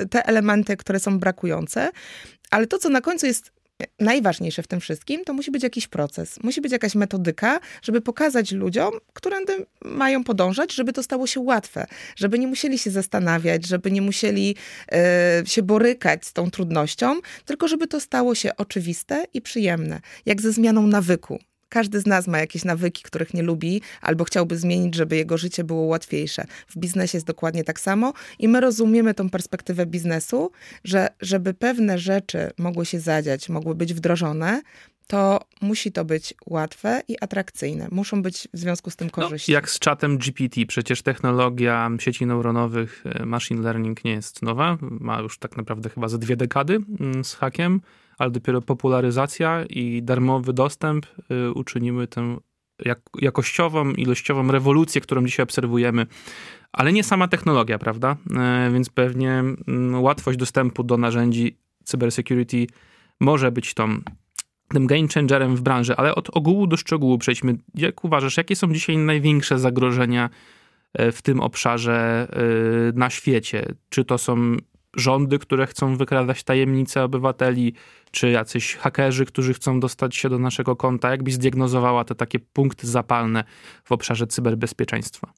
te 0.10 0.26
elementy, 0.26 0.78
które 0.78 1.00
są 1.00 1.20
brakujące. 1.20 1.90
Ale 2.52 2.68
to, 2.68 2.78
co 2.78 2.90
na 2.90 3.02
końcu 3.02 3.26
jest 3.26 3.55
najważniejsze 4.00 4.64
w 4.64 4.68
tym 4.68 4.80
wszystkim, 4.80 5.24
to 5.24 5.34
musi 5.34 5.52
być 5.52 5.64
jakiś 5.64 5.88
proces, 5.88 6.44
musi 6.44 6.62
być 6.62 6.72
jakaś 6.72 6.96
metodyka, 6.96 7.60
żeby 7.82 8.02
pokazać 8.02 8.52
ludziom, 8.52 8.92
którędy 9.14 9.66
mają 9.86 10.24
podążać, 10.24 10.74
żeby 10.74 10.94
to 10.94 11.04
stało 11.04 11.28
się 11.28 11.40
łatwe, 11.40 11.88
żeby 12.16 12.40
nie 12.40 12.48
musieli 12.48 12.80
się 12.80 12.92
zastanawiać, 12.92 13.68
żeby 13.68 13.92
nie 13.92 14.02
musieli 14.02 14.56
e, 14.92 15.44
się 15.46 15.64
borykać 15.64 16.26
z 16.26 16.34
tą 16.34 16.52
trudnością, 16.52 17.20
tylko 17.46 17.68
żeby 17.68 17.88
to 17.88 18.00
stało 18.00 18.36
się 18.36 18.56
oczywiste 18.58 19.26
i 19.34 19.42
przyjemne, 19.42 20.02
jak 20.26 20.42
ze 20.42 20.52
zmianą 20.52 20.88
nawyku. 20.88 21.40
Każdy 21.76 22.00
z 22.00 22.06
nas 22.06 22.28
ma 22.28 22.38
jakieś 22.38 22.66
nawyki, 22.66 23.04
których 23.04 23.34
nie 23.34 23.44
lubi, 23.44 23.82
albo 24.02 24.24
chciałby 24.24 24.58
zmienić, 24.58 24.96
żeby 24.96 25.16
jego 25.16 25.38
życie 25.38 25.64
było 25.64 25.82
łatwiejsze. 25.82 26.46
W 26.68 26.78
biznesie 26.78 27.18
jest 27.18 27.28
dokładnie 27.28 27.64
tak 27.64 27.80
samo 27.80 28.14
i 28.40 28.48
my 28.48 28.60
rozumiemy 28.62 29.14
tą 29.14 29.30
perspektywę 29.30 29.86
biznesu, 29.86 30.52
że 30.84 31.08
żeby 31.22 31.54
pewne 31.54 32.00
rzeczy 32.00 32.52
mogły 32.58 32.86
się 32.86 33.00
zadziać, 33.00 33.50
mogły 33.50 33.76
być 33.76 33.94
wdrożone, 33.94 34.62
to 35.08 35.40
musi 35.62 35.92
to 35.92 36.06
być 36.06 36.34
łatwe 36.46 37.02
i 37.08 37.16
atrakcyjne. 37.22 37.88
Muszą 37.92 38.22
być 38.22 38.48
w 38.54 38.58
związku 38.58 38.90
z 38.90 38.96
tym 38.96 39.08
no, 39.08 39.24
korzyści. 39.24 39.52
No, 39.52 39.56
jak 39.56 39.70
z 39.70 39.80
czatem 39.80 40.18
GPT, 40.18 40.66
przecież 40.66 41.02
technologia 41.02 41.92
sieci 42.00 42.26
neuronowych, 42.26 43.04
e, 43.06 43.26
machine 43.26 43.62
learning 43.62 44.06
nie 44.06 44.12
jest 44.12 44.42
nowa. 44.42 44.78
Ma 44.82 45.20
już 45.20 45.38
tak 45.38 45.58
naprawdę 45.58 45.90
chyba 45.90 46.08
ze 46.08 46.20
dwie 46.20 46.36
dekady 46.36 46.80
mm, 47.00 47.24
z 47.24 47.34
hakiem 47.34 47.82
ale 48.18 48.32
dopiero 48.32 48.62
popularyzacja 48.62 49.66
i 49.66 50.04
darmowy 50.04 50.54
dostęp 50.54 51.06
y, 51.32 51.52
uczyniły 51.52 52.08
tę 52.08 52.38
jak, 52.86 53.00
jakościową, 53.22 53.92
ilościową 53.92 54.52
rewolucję, 54.52 55.02
którą 55.02 55.26
dzisiaj 55.26 55.44
obserwujemy, 55.44 56.08
ale 56.74 56.94
nie 56.94 57.04
sama 57.04 57.28
technologia, 57.28 57.80
prawda? 57.80 58.16
E, 58.38 58.70
więc 58.74 58.90
pewnie 58.90 59.32
mm, 59.68 60.04
łatwość 60.04 60.38
dostępu 60.38 60.84
do 60.84 60.98
narzędzi 60.98 61.58
cybersecurity 61.84 62.68
może 63.20 63.52
być 63.52 63.74
tą 63.74 63.98
tym 64.68 64.88
game 64.88 65.08
changerem 65.14 65.56
w 65.56 65.62
branży, 65.62 65.96
ale 65.96 66.16
od 66.16 66.38
ogółu 66.38 66.68
do 66.68 66.78
szczegółu 66.78 67.18
przejdźmy. 67.18 67.56
Jak 67.76 68.04
uważasz, 68.04 68.38
jakie 68.38 68.56
są 68.56 68.74
dzisiaj 68.74 68.98
największe 68.98 69.60
zagrożenia 69.60 70.30
e, 70.94 71.12
w 71.12 71.22
tym 71.22 71.42
obszarze 71.42 72.28
e, 72.32 73.00
na 73.00 73.10
świecie? 73.10 73.66
Czy 73.90 74.06
to 74.06 74.18
są 74.18 74.58
rządy, 74.96 75.40
które 75.40 75.68
chcą 75.68 75.98
wykradać 75.98 76.44
tajemnice 76.44 77.04
obywateli, 77.04 77.74
czy 78.12 78.30
jacyś 78.30 78.76
hakerzy, 78.76 79.26
którzy 79.26 79.54
chcą 79.54 79.80
dostać 79.80 80.16
się 80.16 80.30
do 80.30 80.40
naszego 80.40 80.76
konta? 80.76 81.12
Jak 81.12 81.24
byś 81.24 81.34
zdiagnozowała 81.34 82.04
te 82.04 82.16
takie 82.16 82.40
punkty 82.40 82.88
zapalne 82.88 83.44
w 83.84 83.92
obszarze 83.92 84.28
cyberbezpieczeństwa? 84.28 85.34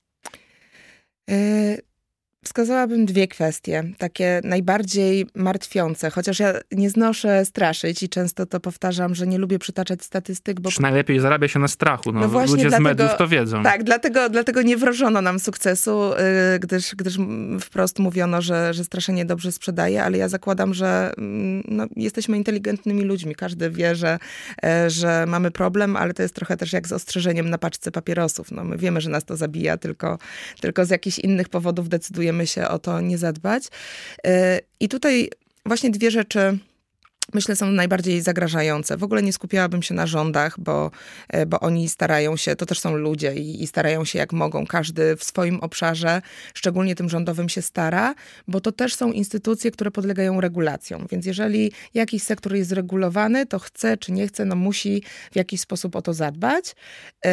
Wskazałabym 2.48 3.06
dwie 3.06 3.28
kwestie, 3.28 3.84
takie 3.98 4.42
najbardziej 4.44 5.28
martwiące, 5.36 6.10
chociaż 6.10 6.40
ja 6.40 6.54
nie 6.72 6.90
znoszę 6.90 7.46
straszyć 7.46 8.04
i 8.04 8.10
często 8.10 8.46
to 8.46 8.60
powtarzam, 8.60 9.16
że 9.16 9.28
nie 9.28 9.38
lubię 9.38 9.60
przytaczać 9.60 10.04
statystyk, 10.04 10.60
bo... 10.60 10.72
Czy 10.72 10.82
najlepiej 10.82 11.20
zarabia 11.20 11.48
się 11.48 11.60
na 11.60 11.68
strachu, 11.68 12.12
no, 12.12 12.20
no 12.20 12.28
właśnie 12.28 12.56
ludzie 12.56 12.70
dlatego, 12.70 12.90
z 12.90 12.98
mediów 12.98 13.18
to 13.18 13.28
wiedzą. 13.28 13.64
Tak, 13.64 13.84
dlatego, 13.84 14.30
dlatego 14.30 14.62
nie 14.62 14.78
wrożono 14.78 15.22
nam 15.22 15.40
sukcesu, 15.40 16.14
y, 16.56 16.60
gdyż, 16.60 16.96
gdyż 16.96 17.18
wprost 17.62 18.00
mówiono, 18.00 18.42
że, 18.42 18.74
że 18.74 18.84
straszenie 18.84 19.26
dobrze 19.26 19.52
sprzedaje, 19.52 20.04
ale 20.04 20.18
ja 20.18 20.30
zakładam, 20.30 20.74
że 20.74 21.12
mm, 21.18 21.64
no, 21.68 21.86
jesteśmy 21.96 22.38
inteligentnymi 22.38 23.04
ludźmi, 23.04 23.36
każdy 23.36 23.70
wie, 23.70 23.96
że, 23.96 24.20
e, 24.64 24.90
że 24.90 25.26
mamy 25.28 25.52
problem, 25.52 25.96
ale 25.96 26.14
to 26.14 26.22
jest 26.22 26.36
trochę 26.36 26.58
też 26.58 26.74
jak 26.74 26.88
z 26.88 26.92
ostrzeżeniem 26.92 27.50
na 27.50 27.58
paczce 27.58 27.92
papierosów. 27.92 28.52
No, 28.52 28.64
my 28.64 28.78
wiemy, 28.78 29.02
że 29.02 29.10
nas 29.10 29.26
to 29.26 29.38
zabija, 29.38 29.78
tylko, 29.78 30.18
tylko 30.62 30.86
z 30.86 30.90
jakichś 30.90 31.20
innych 31.20 31.50
powodów 31.50 31.90
decydujemy 31.90 32.37
staramy 32.38 32.48
się 32.48 32.68
o 32.68 32.80
to 32.80 33.02
nie 33.02 33.18
zadbać. 33.18 33.68
Y, 34.28 34.30
I 34.80 34.90
tutaj 34.90 35.30
właśnie 35.66 35.90
dwie 35.90 36.12
rzeczy 36.12 36.60
myślę, 37.34 37.56
są 37.56 37.72
najbardziej 37.72 38.22
zagrażające. 38.22 38.98
W 38.98 39.04
ogóle 39.04 39.24
nie 39.24 39.34
skupiałabym 39.34 39.84
się 39.84 39.94
na 39.94 40.08
rządach, 40.08 40.60
bo, 40.60 40.92
y, 41.36 41.46
bo 41.46 41.60
oni 41.60 41.90
starają 41.90 42.38
się, 42.38 42.56
to 42.56 42.66
też 42.66 42.80
są 42.80 42.96
ludzie 42.96 43.36
i, 43.36 43.64
i, 43.64 43.68
starają 43.68 44.06
się 44.06 44.20
jak 44.20 44.34
mogą. 44.34 44.66
Każdy 44.66 45.16
w 45.16 45.24
swoim 45.24 45.60
obszarze, 45.60 46.22
szczególnie 46.54 46.96
tym 46.96 47.10
rządowym, 47.10 47.50
się 47.50 47.62
stara, 47.62 48.16
bo 48.48 48.62
to 48.62 48.72
też 48.72 48.96
są 48.96 49.12
instytucje, 49.12 49.72
które 49.72 49.92
podlegają 49.92 50.42
regulacjom. 50.42 51.08
Więc 51.12 51.26
jeżeli 51.26 51.72
jakiś 51.94 52.24
sektor 52.24 52.56
jest 52.56 52.72
regulowany, 52.72 53.46
to 53.46 53.60
chce 53.60 53.98
czy 53.98 54.12
nie 54.12 54.28
chce, 54.28 54.46
no 54.46 54.56
musi 54.56 55.04
w 55.32 55.36
jakiś 55.36 55.62
sposób 55.62 55.96
o 55.96 56.02
to 56.02 56.14
zadbać. 56.14 56.76
Y, 57.26 57.30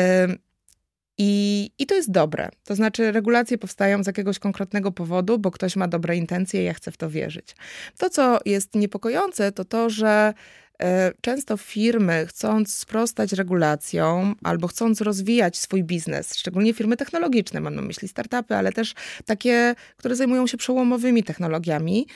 i, 1.19 1.71
I 1.79 1.87
to 1.87 1.95
jest 1.95 2.11
dobre. 2.11 2.49
To 2.65 2.75
znaczy, 2.75 3.13
regulacje 3.13 3.59
powstają 3.59 4.05
z 4.05 4.07
jakiegoś 4.07 4.39
konkretnego 4.39 4.93
powodu, 4.93 5.39
bo 5.39 5.51
ktoś 5.51 5.77
ma 5.77 5.89
dobre 5.89 6.17
intencje 6.17 6.63
i 6.63 6.65
ja 6.65 6.75
chcę 6.75 6.91
w 6.91 6.97
to 6.97 7.11
wierzyć. 7.11 7.57
To, 7.99 8.11
co 8.11 8.41
jest 8.45 8.75
niepokojące, 8.75 9.53
to 9.53 9.65
to, 9.65 9.91
że 9.91 10.35
e, 10.83 11.13
Często 11.21 11.57
firmy, 11.57 12.27
chcąc 12.27 12.75
sprostać 12.75 13.33
regulacjom 13.33 14.35
albo 14.43 14.69
chcąc 14.69 15.01
rozwijać 15.01 15.59
swój 15.59 15.85
biznes, 15.85 16.35
szczególnie 16.37 16.75
firmy 16.75 16.97
technologiczne, 16.97 17.61
mam 17.61 17.75
na 17.75 17.83
myśli 17.83 18.09
startupy, 18.09 18.57
ale 18.57 18.73
też 18.73 18.95
takie, 19.25 19.75
które 19.97 20.17
zajmują 20.17 20.47
się 20.47 20.57
przełomowymi 20.57 21.23
technologiami, 21.23 22.07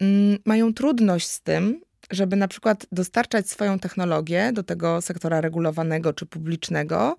mm, 0.00 0.38
mają 0.44 0.74
trudność 0.74 1.26
z 1.26 1.40
tym, 1.40 1.80
żeby 2.10 2.36
na 2.36 2.48
przykład 2.48 2.86
dostarczać 2.92 3.50
swoją 3.50 3.78
technologię 3.78 4.50
do 4.52 4.62
tego 4.62 5.00
sektora 5.00 5.40
regulowanego 5.40 6.12
czy 6.12 6.26
publicznego, 6.26 7.16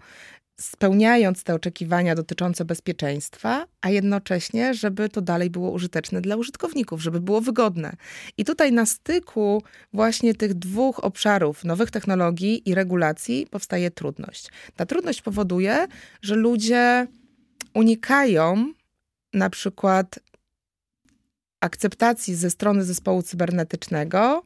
spełniając 0.59 1.43
te 1.43 1.53
oczekiwania 1.53 2.15
dotyczące 2.15 2.65
bezpieczeństwa, 2.65 3.65
a 3.81 3.89
jednocześnie, 3.89 4.73
żeby 4.73 5.09
to 5.09 5.21
dalej 5.21 5.49
było 5.49 5.71
użyteczne 5.71 6.21
dla 6.21 6.35
użytkowników, 6.35 7.01
żeby 7.01 7.21
było 7.21 7.41
wygodne. 7.41 7.95
I 8.37 8.45
tutaj 8.45 8.71
na 8.71 8.85
styku 8.85 9.63
właśnie 9.93 10.35
tych 10.35 10.53
dwóch 10.53 11.03
obszarów, 11.03 11.63
nowych 11.63 11.91
technologii 11.91 12.69
i 12.69 12.75
regulacji, 12.75 13.47
powstaje 13.51 13.91
trudność. 13.91 14.49
Ta 14.75 14.85
trudność 14.85 15.21
powoduje, 15.21 15.87
że 16.21 16.35
ludzie 16.35 17.07
unikają 17.73 18.73
na 19.33 19.49
przykład 19.49 20.19
akceptacji 21.59 22.35
ze 22.35 22.49
strony 22.49 22.83
zespołu 22.83 23.21
cybernetycznego, 23.21 24.43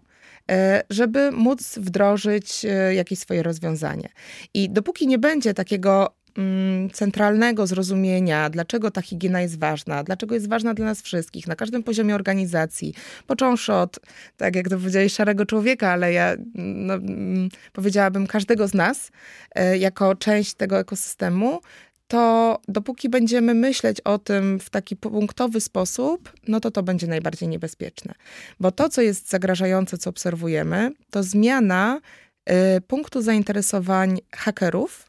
żeby 0.90 1.32
móc 1.32 1.78
wdrożyć 1.78 2.66
e, 2.66 2.96
jakieś 2.96 3.20
swoje 3.20 3.44
rozwiązanie. 3.44 4.10
I 4.54 4.70
dopóki 4.70 5.08
nie 5.08 5.20
będzie 5.20 5.54
takiego 5.54 6.14
mm, 6.38 6.90
centralnego 6.90 7.68
zrozumienia, 7.68 8.50
dlaczego 8.50 8.92
ta 8.92 9.02
higiena 9.02 9.42
jest 9.42 9.60
ważna, 9.60 10.04
dlaczego 10.04 10.36
jest 10.36 10.50
ważna 10.50 10.74
dla 10.74 10.86
nas 10.86 11.02
wszystkich, 11.02 11.48
na 11.48 11.56
każdym 11.56 11.84
poziomie 11.84 12.16
organizacji, 12.16 12.94
począwszy 13.28 13.74
od, 13.74 14.00
tak 14.38 14.56
jak 14.56 14.70
to 14.70 14.78
powiedziałeś, 14.78 15.14
szarego 15.14 15.46
człowieka, 15.46 15.92
ale 15.92 16.14
ja 16.14 16.36
no, 16.56 16.94
mm, 16.94 17.50
powiedziałabym 17.74 18.28
każdego 18.28 18.68
z 18.68 18.74
nas 18.74 19.12
e, 19.56 19.78
jako 19.78 20.16
część 20.16 20.54
tego 20.54 20.80
ekosystemu, 20.80 21.62
to 22.08 22.58
dopóki 22.68 23.10
będziemy 23.10 23.54
myśleć 23.54 24.02
o 24.02 24.18
tym 24.18 24.60
w 24.60 24.70
taki 24.70 24.96
punktowy 24.96 25.62
sposób, 25.62 26.34
no 26.48 26.60
to 26.60 26.72
to 26.72 26.84
będzie 26.84 27.08
najbardziej 27.08 27.50
niebezpieczne. 27.50 28.14
Bo 28.60 28.72
to, 28.72 28.90
co 28.90 29.02
jest 29.02 29.30
zagrażające, 29.30 29.98
co 29.98 30.10
obserwujemy, 30.10 30.92
to 31.10 31.24
zmiana 31.24 32.02
punktu 32.88 33.22
zainteresowań 33.22 34.20
hakerów 34.36 35.07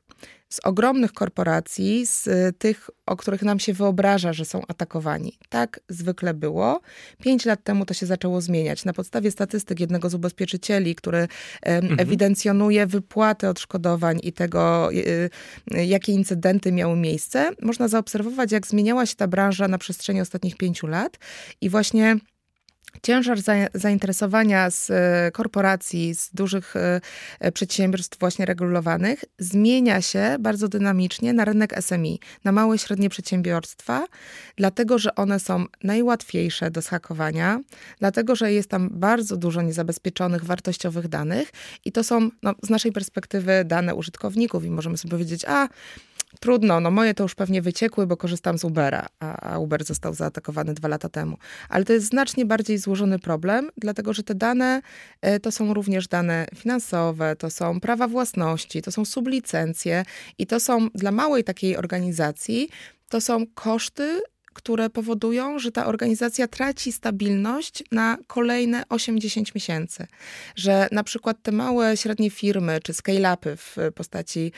z 0.49 0.61
ogromnych 0.65 1.13
korporacji, 1.13 2.07
z 2.07 2.27
y, 2.27 2.53
tych, 2.59 2.91
o 3.07 3.17
których 3.17 3.43
nam 3.43 3.59
się 3.59 3.73
wyobraża, 3.73 4.33
że 4.33 4.45
są 4.45 4.63
atakowani. 4.69 5.39
Tak 5.49 5.81
zwykle 5.89 6.35
było. 6.35 6.81
Pięć 7.23 7.45
lat 7.45 7.65
temu 7.65 7.87
to 7.87 7.95
się 7.95 8.07
zaczęło 8.07 8.41
zmieniać. 8.41 8.85
Na 8.85 8.93
podstawie 8.93 9.31
statystyk 9.31 9.81
jednego 9.81 10.11
z 10.11 10.15
ubezpieczycieli, 10.15 10.95
który 10.95 11.29
mhm. 11.63 12.01
ewidencjonuje 12.01 12.87
wypłaty 12.87 13.49
odszkodowań 13.49 14.21
i 14.23 14.33
tego, 14.33 14.93
y, 14.93 15.31
y, 15.75 15.85
jakie 15.85 16.13
incydenty 16.13 16.73
miały 16.73 16.97
miejsce, 16.97 17.51
można 17.63 17.89
zaobserwować, 17.89 18.53
jak 18.53 18.67
zmieniała 18.67 19.07
się 19.07 19.17
ta 19.17 19.27
branża 19.27 19.69
na 19.69 19.79
przestrzeni 19.79 20.21
ostatnich 20.21 20.57
pięciu 20.57 20.87
lat 20.87 21.19
i 21.61 21.71
właśnie 21.71 22.19
Ciężar 23.03 23.39
zainteresowania 23.75 24.71
z 24.71 24.91
e, 24.91 25.31
korporacji, 25.33 26.15
z 26.15 26.31
dużych 26.35 26.77
e, 26.77 27.01
e, 27.41 27.53
przedsiębiorstw 27.53 28.19
właśnie 28.19 28.47
regulowanych 28.47 29.25
zmienia 29.39 30.03
się 30.03 30.37
bardzo 30.41 30.69
dynamicznie 30.69 31.33
na 31.33 31.45
rynek 31.45 31.75
SMI, 31.81 32.21
na 32.45 32.53
małe 32.53 32.77
i 32.77 32.79
średnie 32.79 33.11
przedsiębiorstwa, 33.11 34.07
dlatego 34.57 34.99
że 34.99 35.15
one 35.15 35.41
są 35.41 35.65
najłatwiejsze 35.85 36.71
do 36.71 36.83
zhakowania, 36.83 37.61
dlatego 37.99 38.37
że 38.37 38.53
jest 38.53 38.71
tam 38.71 38.89
bardzo 38.93 39.37
dużo 39.37 39.63
niezabezpieczonych, 39.63 40.45
wartościowych 40.45 41.09
danych 41.09 41.53
i 41.85 41.93
to 41.93 42.05
są 42.05 42.31
no, 42.43 42.55
z 42.63 42.71
naszej 42.71 42.93
perspektywy 42.93 43.65
dane 43.65 43.95
użytkowników 43.95 44.65
i 44.65 44.71
możemy 44.71 44.99
sobie 44.99 45.11
powiedzieć, 45.11 45.45
a 45.45 45.69
trudno, 46.41 46.81
no 46.81 46.91
moje 46.91 47.15
to 47.15 47.23
już 47.23 47.35
pewnie 47.35 47.63
wyciekły, 47.63 48.07
bo 48.07 48.17
korzystam 48.17 48.59
z 48.59 48.65
Ubera, 48.65 49.07
a 49.21 49.59
Uber 49.59 49.85
został 49.85 50.15
zaatakowany 50.15 50.75
dwa 50.75 50.89
lata 50.89 51.09
temu. 51.09 51.37
Ale 51.69 51.85
to 51.85 51.93
jest 51.93 52.07
znacznie 52.07 52.47
bardziej 52.47 52.79
złożony 52.79 53.19
problem, 53.19 53.71
dlatego 53.77 54.13
że 54.13 54.23
te 54.23 54.35
dane 54.35 54.83
e, 55.21 55.41
to 55.41 55.53
są 55.53 55.75
również 55.75 56.09
dane 56.09 56.47
finansowe, 56.57 57.37
to 57.37 57.51
są 57.51 57.81
prawa 57.81 58.09
własności, 58.09 58.83
to 58.83 58.93
są 58.93 59.05
sublicencje 59.05 60.05
i 60.39 60.47
to 60.47 60.61
są 60.61 60.89
dla 60.95 61.13
małej 61.13 61.45
takiej 61.45 61.77
organizacji, 61.77 62.69
to 63.09 63.21
są 63.21 63.47
koszty 63.55 64.21
które 64.59 64.91
powodują, 64.91 65.59
że 65.59 65.73
ta 65.73 65.87
organizacja 65.87 66.49
traci 66.49 66.93
stabilność 66.93 67.85
na 67.93 68.19
kolejne 68.27 68.83
8-10 68.83 69.55
miesięcy. 69.55 70.07
Że 70.57 70.89
na 70.93 71.05
przykład 71.05 71.37
te 71.43 71.53
małe, 71.53 71.97
średnie 71.97 72.31
firmy 72.31 72.81
czy 72.83 72.93
scale-upy 72.93 73.57
w 73.57 73.77
postaci 73.95 74.53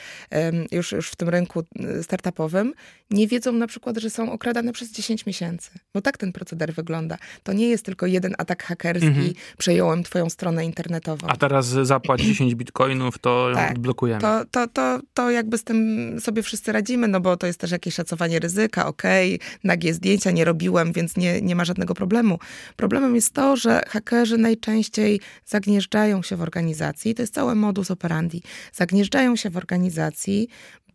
już, 0.71 0.91
już 0.91 1.09
w 1.09 1.15
tym 1.15 1.29
rynku 1.29 1.63
y, 1.99 2.03
startupowym 2.03 2.73
nie 3.11 3.27
wiedzą 3.27 3.51
na 3.51 3.67
przykład, 3.67 3.97
że 3.97 4.09
są 4.09 4.31
okradane 4.31 4.73
przez 4.73 4.91
10 4.91 5.25
miesięcy. 5.25 5.69
Bo 5.93 6.01
tak 6.01 6.17
ten 6.17 6.31
proceder 6.31 6.73
wygląda. 6.73 7.17
To 7.43 7.53
nie 7.53 7.69
jest 7.69 7.85
tylko 7.85 8.05
jeden 8.05 8.35
atak 8.37 8.63
hakerski, 8.63 9.07
mhm. 9.07 9.33
przejąłem 9.57 10.03
twoją 10.03 10.29
stronę 10.29 10.65
internetową. 10.65 11.27
A 11.27 11.37
teraz 11.37 11.65
zapłać 11.65 12.21
10 12.21 12.55
bitcoinów, 12.55 13.17
to 13.19 13.49
tak, 13.55 13.71
odblokujemy. 13.71 14.21
To, 14.21 14.45
to, 14.51 14.67
to, 14.67 14.99
to 15.13 15.31
jakby 15.31 15.57
z 15.57 15.63
tym 15.63 16.17
sobie 16.19 16.43
wszyscy 16.43 16.71
radzimy, 16.71 17.07
no 17.07 17.19
bo 17.19 17.37
to 17.37 17.47
jest 17.47 17.59
też 17.59 17.71
jakieś 17.71 17.93
szacowanie 17.93 18.39
ryzyka, 18.39 18.87
okej, 18.87 19.35
okay, 19.35 19.47
nagie 19.63 19.90
zdjęcia 19.93 20.31
nie 20.31 20.45
robiłem, 20.45 20.93
więc 20.93 21.17
nie, 21.17 21.41
nie 21.41 21.55
ma 21.55 21.65
żadnego 21.65 21.93
problemu. 21.93 22.39
Problemem 22.75 23.15
jest 23.15 23.33
to, 23.33 23.55
że 23.55 23.81
hakerzy 23.87 24.37
najczęściej 24.37 25.21
zagnieżdżają 25.45 26.21
się 26.21 26.35
w 26.35 26.41
organizacji, 26.41 27.15
to 27.15 27.23
jest 27.23 27.33
cały 27.33 27.55
modus 27.55 27.91
operandi, 27.91 28.43
zagnieżdżają 28.73 29.35
się 29.35 29.49
w 29.49 29.57
organizacji, 29.57 30.47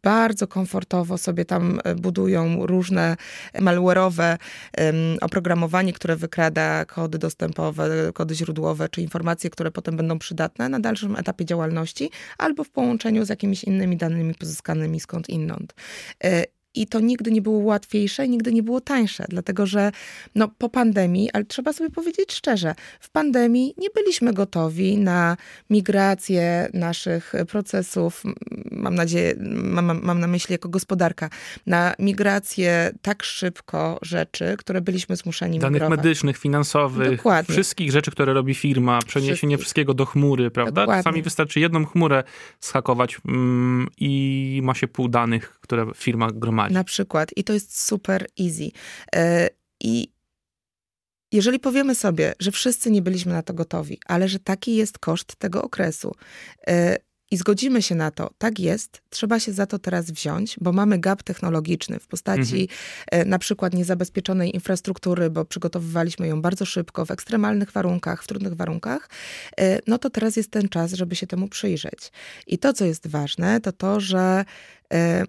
bardzo 0.07 0.47
komfortowo 0.47 1.19
sobie 1.19 1.45
tam 1.45 1.81
e, 1.85 1.95
budują 1.95 2.67
różne 2.67 3.17
malware'owe 3.55 4.37
oprogramowanie, 5.21 5.93
które 5.93 6.17
wykrada 6.17 6.85
kody 6.85 7.19
dostępowe, 7.19 8.13
kody 8.15 8.35
źródłowe, 8.35 8.89
czy 8.89 9.03
informacje, 9.03 9.51
które 9.51 9.71
potem 9.71 9.97
będą 9.97 10.19
przydatne 10.19 10.69
na 10.69 10.81
dalszym 10.81 11.17
etapie 11.17 11.45
działalności, 11.45 12.11
albo 12.39 12.65
w 12.65 12.71
połączeniu 12.71 13.25
z 13.25 13.29
jakimiś 13.29 13.65
innymi 13.65 13.97
danymi 13.97 14.35
pozyskanymi 14.35 15.01
skąd 15.01 15.29
inąd. 15.29 15.75
I 16.77 16.87
to 16.87 17.01
nigdy 17.01 17.33
nie 17.33 17.43
było 17.43 17.59
łatwiejsze, 17.59 18.29
nigdy 18.29 18.53
nie 18.53 18.63
było 18.63 18.81
tańsze, 18.81 19.25
dlatego 19.29 19.67
że 19.67 19.93
no, 20.35 20.49
po 20.59 20.69
pandemii, 20.69 21.31
ale 21.33 21.45
trzeba 21.45 21.73
sobie 21.73 21.91
powiedzieć 21.91 22.33
szczerze, 22.33 22.75
w 23.01 23.11
pandemii 23.11 23.75
nie 23.79 23.89
byliśmy 23.91 24.33
gotowi 24.33 24.99
na 24.99 25.37
migrację 25.71 26.69
naszych 26.75 27.33
procesów, 27.49 28.23
mam 28.71 28.95
nadzieję, 28.95 29.35
mam, 29.63 30.01
mam 30.03 30.21
na 30.21 30.27
myśli 30.27 30.53
jako 30.53 30.69
gospodarka, 30.69 31.31
na 31.67 31.95
migrację 31.99 32.91
tak 33.03 33.23
szybko 33.23 33.99
rzeczy, 34.03 34.55
które 34.59 34.81
byliśmy 34.81 35.17
zmuszeni 35.17 35.59
Danych 35.59 35.75
migrować. 35.75 35.99
medycznych, 35.99 36.39
finansowych, 36.39 37.17
Dokładnie. 37.17 37.53
wszystkich 37.53 37.93
rzeczy, 37.93 38.11
które 38.11 38.33
robi 38.33 38.55
firma, 38.55 38.99
przeniesienie 39.07 39.59
wszystkiego 39.59 39.95
do 39.95 40.07
chmury, 40.07 40.51
prawda? 40.51 40.81
Dokładnie. 40.81 41.03
Czasami 41.03 41.23
wystarczy 41.23 41.61
jedną 41.61 41.85
chmurę 41.85 42.25
schakować 42.61 43.19
mm, 43.29 43.89
i 43.99 44.61
ma 44.65 44.75
się 44.75 44.89
pół 44.89 45.09
danych, 45.09 45.56
które 45.67 45.87
firma 45.95 46.33
gromadzi. 46.33 46.75
Na 46.75 46.85
przykład. 46.85 47.31
I 47.37 47.45
to 47.45 47.53
jest 47.53 47.83
super 47.83 48.27
easy. 48.41 48.71
E, 49.15 49.49
I 49.81 50.09
jeżeli 51.33 51.59
powiemy 51.59 51.95
sobie, 51.95 52.35
że 52.41 52.51
wszyscy 52.51 52.91
nie 52.91 53.03
byliśmy 53.03 53.33
na 53.33 53.43
to 53.43 53.55
gotowi, 53.55 54.01
ale 54.07 54.29
że 54.29 54.39
taki 54.39 54.77
jest 54.77 54.99
koszt 54.99 55.37
tego 55.37 55.63
okresu, 55.63 56.15
e, 56.67 56.97
i 57.31 57.37
zgodzimy 57.37 57.83
się 57.83 57.95
na 57.95 58.11
to, 58.11 58.31
tak 58.39 58.61
jest, 58.61 59.03
trzeba 59.11 59.41
się 59.41 59.53
za 59.53 59.67
to 59.67 59.79
teraz 59.79 60.11
wziąć, 60.11 60.57
bo 60.61 60.73
mamy 60.73 60.99
gap 60.99 61.23
technologiczny 61.23 61.99
w 61.99 62.07
postaci 62.07 62.61
mhm. 62.61 62.69
E, 63.11 63.25
na 63.25 63.39
przykład 63.39 63.75
niezabezpieczonej 63.75 64.55
infrastruktury, 64.55 65.31
bo 65.31 65.45
przygotowywaliśmy 65.45 66.29
ją 66.29 66.43
bardzo 66.43 66.65
szybko, 66.65 67.07
w 67.07 67.11
ekstremalnych 67.11 67.73
warunkach, 67.73 68.25
w 68.25 68.27
trudnych 68.27 68.55
warunkach, 68.55 69.09
no 69.87 69.99
to 69.99 70.11
teraz 70.11 70.37
jest 70.37 70.51
ten 70.51 70.69
czas, 70.69 70.93
żeby 70.93 71.17
się 71.17 71.27
temu 71.27 71.49
przyjrzeć. 71.49 72.13
I 72.47 72.59
to, 72.59 72.73
co 72.73 72.85
jest 72.85 73.07
ważne, 73.07 73.61
to 73.61 73.73
to, 73.73 74.01
że 74.01 74.45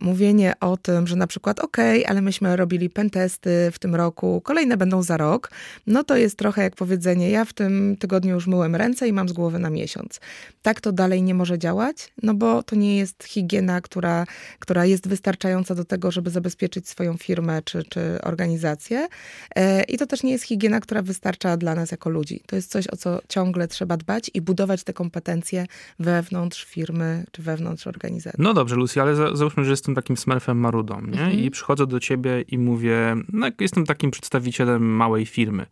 mówienie 0.01 0.53
o 0.59 0.77
tym, 0.77 1.07
że 1.07 1.15
na 1.15 1.27
przykład 1.27 1.59
okej, 1.59 2.01
okay, 2.01 2.11
ale 2.11 2.21
myśmy 2.21 2.55
robili 2.55 2.89
pentesty 2.89 3.69
w 3.71 3.79
tym 3.79 3.95
roku, 3.95 4.41
kolejne 4.43 4.77
będą 4.77 5.03
za 5.03 5.17
rok, 5.17 5.51
no 5.87 6.03
to 6.03 6.17
jest 6.17 6.37
trochę 6.37 6.61
jak 6.61 6.75
powiedzenie, 6.75 7.29
ja 7.29 7.45
w 7.45 7.53
tym 7.53 7.95
tygodniu 7.99 8.35
już 8.35 8.47
myłem 8.47 8.75
ręce 8.75 9.07
i 9.07 9.13
mam 9.13 9.29
z 9.29 9.33
głowy 9.33 9.59
na 9.59 9.69
miesiąc. 9.69 10.19
Tak 10.61 10.81
to 10.81 10.91
dalej 10.91 11.23
nie 11.23 11.33
może 11.33 11.59
działać, 11.59 12.13
no 12.23 12.33
bo 12.33 12.63
to 12.63 12.75
nie 12.75 12.97
jest 12.97 13.23
higiena, 13.23 13.81
która, 13.81 14.25
która 14.59 14.85
jest 14.85 15.07
wystarczająca 15.07 15.75
do 15.75 15.85
tego, 15.85 16.11
żeby 16.11 16.29
zabezpieczyć 16.29 16.89
swoją 16.89 17.17
firmę 17.17 17.61
czy, 17.61 17.83
czy 17.83 18.21
organizację. 18.23 19.07
E, 19.55 19.83
I 19.83 19.97
to 19.97 20.05
też 20.05 20.23
nie 20.23 20.31
jest 20.31 20.43
higiena, 20.43 20.79
która 20.79 21.01
wystarcza 21.01 21.57
dla 21.57 21.75
nas 21.75 21.91
jako 21.91 22.09
ludzi. 22.09 22.41
To 22.47 22.55
jest 22.55 22.71
coś, 22.71 22.87
o 22.87 22.97
co 22.97 23.19
ciągle 23.29 23.67
trzeba 23.67 23.97
dbać 23.97 24.31
i 24.33 24.41
budować 24.41 24.83
te 24.83 24.93
kompetencje 24.93 25.65
wewnątrz 25.99 26.65
firmy 26.65 27.25
czy 27.31 27.41
wewnątrz 27.41 27.87
organizacji. 27.87 28.43
No 28.43 28.53
dobrze, 28.53 28.75
Lucy, 28.75 29.01
ale 29.01 29.15
za, 29.15 29.35
za 29.35 29.46
załóżmy, 29.47 29.65
że 29.65 29.71
jestem 29.71 29.95
takim 29.95 30.17
smurfem 30.17 30.57
marudą, 30.57 31.01
nie? 31.01 31.07
Mhm. 31.07 31.31
I 31.31 31.51
przychodzę 31.51 31.87
do 31.87 31.99
ciebie 31.99 32.41
i 32.41 32.57
mówię, 32.57 33.15
no 33.33 33.47
jestem 33.59 33.85
takim 33.85 34.11
przedstawicielem 34.11 34.83
małej 34.83 35.25
firmy. 35.25 35.65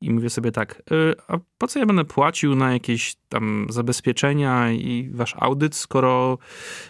I 0.00 0.10
mówię 0.10 0.30
sobie 0.30 0.52
tak, 0.52 0.82
y, 0.92 1.14
a 1.28 1.38
po 1.58 1.66
co 1.66 1.78
ja 1.78 1.86
będę 1.86 2.04
płacił 2.04 2.54
na 2.54 2.72
jakieś 2.72 3.16
tam 3.28 3.66
zabezpieczenia 3.70 4.72
i 4.72 5.10
wasz 5.14 5.34
audyt, 5.38 5.74
skoro 5.74 6.38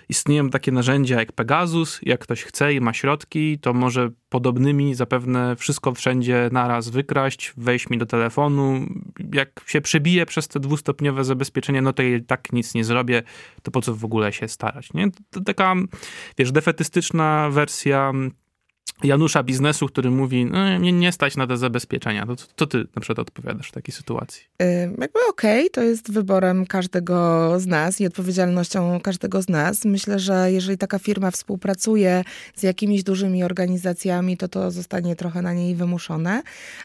istnieją 0.08 0.50
takie 0.50 0.72
narzędzia 0.72 1.16
jak 1.16 1.32
Pegasus, 1.32 2.00
jak 2.02 2.20
ktoś 2.20 2.42
chce 2.42 2.74
i 2.74 2.80
ma 2.80 2.92
środki, 2.92 3.58
to 3.58 3.72
może 3.72 4.10
podobnymi 4.28 4.94
zapewne 4.94 5.56
wszystko 5.56 5.94
wszędzie 5.94 6.48
naraz 6.52 6.88
wykraść, 6.88 7.52
wejść 7.56 7.90
mi 7.90 7.98
do 7.98 8.06
telefonu. 8.06 8.86
Jak 9.34 9.60
się 9.66 9.80
przebije 9.80 10.26
przez 10.26 10.48
te 10.48 10.60
dwustopniowe 10.60 11.24
zabezpieczenie, 11.24 11.82
no 11.82 11.92
to 11.92 12.02
i 12.02 12.22
tak 12.22 12.52
nic 12.52 12.74
nie 12.74 12.84
zrobię, 12.84 13.22
to 13.62 13.70
po 13.70 13.80
co 13.80 13.94
w 13.94 14.04
ogóle 14.04 14.32
się 14.32 14.48
starać, 14.48 14.92
nie? 14.92 15.08
To 15.30 15.40
taka, 15.40 15.74
wiesz, 16.38 16.52
defetystyczna 16.52 17.50
wersja 17.50 18.12
Janusza 19.04 19.42
biznesu, 19.42 19.86
który 19.86 20.10
mówi, 20.10 20.44
no 20.44 20.78
mnie 20.78 20.92
nie 20.92 21.12
stać 21.12 21.36
na 21.36 21.46
te 21.46 21.56
zabezpieczenia. 21.56 22.26
To 22.26 22.36
co 22.56 22.66
ty 22.66 22.78
na 22.78 23.00
przykład 23.00 23.18
odpowiadasz 23.18 23.68
w 23.68 23.72
takiej 23.72 23.94
sytuacji? 23.94 24.42
Yy, 24.60 24.66
jakby 24.80 25.18
okej, 25.30 25.60
okay, 25.60 25.70
to 25.70 25.82
jest 25.82 26.12
wyborem 26.12 26.66
każdego 26.66 27.54
z 27.60 27.66
nas 27.66 28.00
i 28.00 28.06
odpowiedzialnością 28.06 29.00
każdego 29.00 29.42
z 29.42 29.48
nas. 29.48 29.84
Myślę, 29.84 30.18
że 30.18 30.52
jeżeli 30.52 30.78
taka 30.78 30.98
firma 30.98 31.30
współpracuje 31.30 32.24
z 32.54 32.62
jakimiś 32.62 33.02
dużymi 33.02 33.44
organizacjami, 33.44 34.36
to 34.36 34.48
to 34.48 34.70
zostanie 34.70 35.16
trochę 35.16 35.42
na 35.42 35.52
niej 35.52 35.74
wymuszone, 35.74 36.42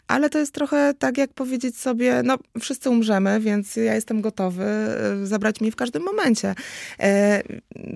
ale 0.08 0.30
to 0.30 0.38
jest 0.38 0.54
trochę 0.54 0.94
tak, 0.98 1.18
jak 1.18 1.32
powiedzieć 1.32 1.78
sobie, 1.78 2.22
no 2.24 2.38
wszyscy 2.60 2.90
umrzemy, 2.90 3.40
więc 3.40 3.76
ja 3.76 3.94
jestem 3.94 4.20
gotowy 4.20 4.64
y, 5.22 5.26
zabrać 5.26 5.60
mnie 5.60 5.72
w 5.72 5.76
każdym 5.76 6.02
momencie. 6.02 6.54
Yy, 6.98 7.06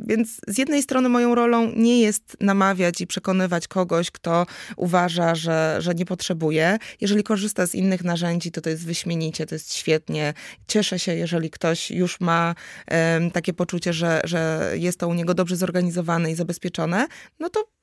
więc 0.07 0.41
z 0.49 0.59
jednej 0.59 0.83
strony 0.83 1.09
moją 1.09 1.35
rolą 1.35 1.73
nie 1.77 2.01
jest 2.01 2.37
namawiać 2.41 3.01
i 3.01 3.07
przekonywać 3.07 3.69
kogoś, 3.69 4.06
kogoś, 4.07 4.11
kto 4.11 4.47
uważa, 4.77 5.35
że, 5.35 5.77
że 5.79 5.95
nie 5.95 6.05
potrzebuje. 6.05 6.79
Jeżeli 7.01 7.23
korzysta 7.23 7.67
z 7.67 7.75
innych 7.75 8.05
narzędzi, 8.05 8.51
to 8.51 8.61
to 8.61 8.71
jest 8.71 8.87
wyśmienicie, 8.87 9.47
to 9.47 9.55
jest 9.55 9.75
świetnie. 9.75 10.35
Cieszę 10.69 10.99
się, 10.99 11.15
jeżeli 11.15 11.51
ktoś 11.51 11.91
już 11.91 12.21
ma 12.21 12.55
um, 12.91 13.31
takie 13.31 13.53
poczucie, 13.53 13.93
że, 13.93 14.21
że 14.25 14.73
jest 14.75 14.99
to 14.99 15.09
u 15.09 15.15
niego 15.15 15.35
dobrze 15.35 15.57
zorganizowane 15.57 16.31
i 16.31 16.35
zabezpieczone, 16.35 17.07
no 17.41 17.51
to 17.51 17.76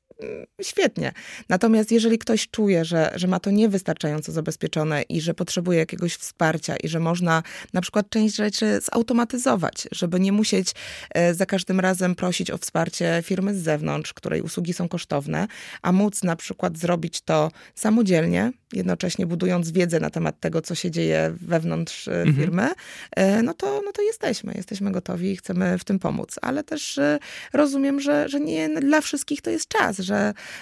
świetnie. 0.61 1.11
Natomiast 1.49 1.91
jeżeli 1.91 2.17
ktoś 2.17 2.49
czuje, 2.49 2.85
że, 2.85 3.11
że 3.15 3.27
ma 3.27 3.39
to 3.39 3.51
niewystarczająco 3.51 4.31
zabezpieczone 4.31 5.01
i 5.01 5.21
że 5.21 5.33
potrzebuje 5.33 5.79
jakiegoś 5.79 6.15
wsparcia 6.15 6.75
i 6.75 6.87
że 6.87 6.99
można 6.99 7.43
na 7.73 7.81
przykład 7.81 8.09
część 8.09 8.35
rzeczy 8.35 8.79
zautomatyzować, 8.91 9.87
żeby 9.91 10.19
nie 10.19 10.31
musieć 10.31 10.71
e, 11.09 11.33
za 11.33 11.45
każdym 11.45 11.79
razem 11.79 12.15
prosić 12.15 12.51
o 12.51 12.57
wsparcie 12.57 13.23
firmy 13.25 13.55
z 13.55 13.63
zewnątrz, 13.63 14.13
której 14.13 14.41
usługi 14.41 14.73
są 14.73 14.89
kosztowne, 14.89 15.47
a 15.81 15.91
móc 15.91 16.23
na 16.23 16.35
przykład 16.35 16.77
zrobić 16.77 17.21
to 17.21 17.51
samodzielnie, 17.75 18.51
jednocześnie 18.73 19.25
budując 19.25 19.71
wiedzę 19.71 19.99
na 19.99 20.09
temat 20.09 20.39
tego, 20.39 20.61
co 20.61 20.75
się 20.75 20.91
dzieje 20.91 21.35
wewnątrz 21.41 22.07
e, 22.07 22.21
mhm. 22.21 22.35
firmy, 22.35 22.69
no, 23.43 23.53
to, 23.53 23.81
no 23.85 23.91
to 23.91 24.01
jesteśmy, 24.01 24.53
jesteśmy 24.55 24.91
gotowi 24.91 25.31
i 25.31 25.37
chcemy 25.37 25.77
w 25.77 25.83
tym 25.83 25.99
pomóc. 25.99 26.39
Ale 26.41 26.63
też 26.63 26.99
rozumiem, 27.53 27.99
że, 27.99 28.29
że 28.29 28.39
nie 28.39 28.69
dla 28.69 29.01
wszystkich 29.01 29.41
to 29.41 29.49
jest 29.49 29.67
czas, 29.67 29.97
że, 29.97 30.12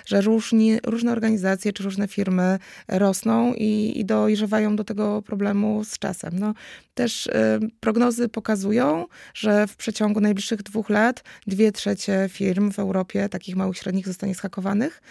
że 0.06 0.22
różni, 0.22 0.80
różne 0.86 1.12
organizacje 1.12 1.74
czy 1.74 1.84
różne 1.84 2.08
firmy 2.08 2.60
rosną 2.88 3.54
i, 3.54 4.00
i 4.00 4.06
dojrzewają 4.06 4.76
do 4.76 4.84
tego 4.84 5.22
problemu 5.22 5.84
z 5.84 6.00
czasem. 6.00 6.40
No, 6.40 6.54
też 6.94 7.28
y, 7.28 7.32
prognozy 7.80 8.30
pokazują, 8.30 9.06
że 9.34 9.68
w 9.68 9.76
przeciągu 9.76 10.20
najbliższych 10.20 10.64
dwóch 10.64 10.90
lat 10.90 11.24
dwie 11.48 11.72
trzecie 11.72 12.30
firm 12.30 12.72
w 12.72 12.80
Europie, 12.80 13.30
takich 13.30 13.56
małych, 13.56 13.78
średnich, 13.78 14.08
zostanie 14.08 14.36
schakowanych, 14.36 15.02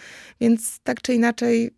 więc 0.41 0.79
tak 0.83 1.01
czy 1.01 1.13
inaczej 1.13 1.71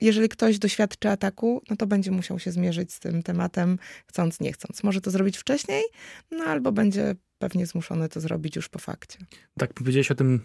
jeżeli 0.00 0.28
ktoś 0.28 0.58
doświadczy 0.58 1.08
ataku, 1.10 1.62
no 1.70 1.76
to 1.76 1.86
będzie 1.86 2.10
musiał 2.10 2.38
się 2.38 2.52
zmierzyć 2.52 2.92
z 2.92 3.00
tym 3.00 3.22
tematem, 3.22 3.78
chcąc, 4.06 4.40
nie 4.40 4.52
chcąc. 4.52 4.82
Może 4.82 5.00
to 5.00 5.10
zrobić 5.10 5.36
wcześniej, 5.36 5.82
no 6.30 6.44
albo 6.44 6.72
będzie 6.72 7.14
pewnie 7.38 7.66
zmuszony 7.66 8.08
to 8.08 8.20
zrobić 8.20 8.56
już 8.56 8.68
po 8.68 8.78
fakcie. 8.78 9.18
Tak, 9.58 9.74
powiedziałeś 9.74 10.10
o 10.10 10.14
tym, 10.14 10.40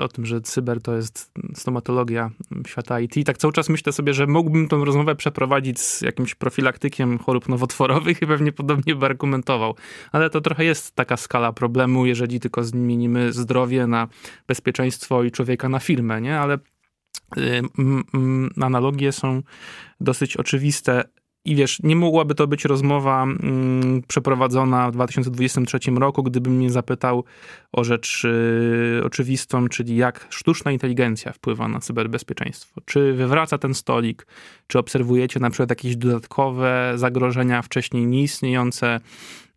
o 0.00 0.08
tym, 0.08 0.26
że 0.26 0.40
cyber 0.40 0.82
to 0.82 0.96
jest 0.96 1.32
stomatologia 1.54 2.30
świata 2.66 3.00
IT. 3.00 3.16
I 3.16 3.24
tak 3.24 3.38
cały 3.38 3.52
czas 3.52 3.68
myślę 3.68 3.92
sobie, 3.92 4.14
że 4.14 4.26
mógłbym 4.26 4.68
tą 4.68 4.84
rozmowę 4.84 5.16
przeprowadzić 5.16 5.80
z 5.80 6.00
jakimś 6.00 6.34
profilaktykiem 6.34 7.18
chorób 7.18 7.48
nowotworowych 7.48 8.22
i 8.22 8.26
pewnie 8.26 8.52
podobnie 8.52 8.94
by 8.94 9.06
argumentował. 9.06 9.74
Ale 10.12 10.30
to 10.30 10.40
trochę 10.40 10.64
jest 10.64 10.94
taka 10.94 11.16
skala 11.16 11.52
problemu, 11.52 12.06
jeżeli 12.06 12.40
tylko 12.40 12.64
zmienimy 12.64 13.32
zdrowie 13.32 13.86
na 13.86 14.08
bezpieczeństwo 14.46 15.22
i 15.22 15.30
człowieka 15.30 15.68
na 15.68 15.78
firmę, 15.78 16.20
nie? 16.20 16.38
Ale 16.38 16.58
y, 17.36 17.62
analogie 18.60 19.12
są 19.12 19.42
dosyć 20.00 20.36
oczywiste. 20.36 21.04
I 21.46 21.56
wiesz, 21.56 21.80
nie 21.82 21.96
mogłaby 21.96 22.34
to 22.34 22.46
być 22.46 22.64
rozmowa 22.64 23.22
mm, 23.22 24.02
przeprowadzona 24.08 24.90
w 24.90 24.92
2023 24.92 25.78
roku, 25.90 26.22
gdybym 26.22 26.56
mnie 26.56 26.70
zapytał 26.70 27.24
o 27.72 27.84
rzecz 27.84 28.24
y, 28.24 29.02
oczywistą, 29.04 29.68
czyli 29.68 29.96
jak 29.96 30.26
sztuczna 30.30 30.72
inteligencja 30.72 31.32
wpływa 31.32 31.68
na 31.68 31.80
cyberbezpieczeństwo. 31.80 32.80
Czy 32.84 33.12
wywraca 33.12 33.58
ten 33.58 33.74
stolik, 33.74 34.26
czy 34.66 34.78
obserwujecie 34.78 35.40
na 35.40 35.50
przykład 35.50 35.70
jakieś 35.70 35.96
dodatkowe 35.96 36.92
zagrożenia 36.96 37.62
wcześniej 37.62 38.06
nieistniejące, 38.06 39.00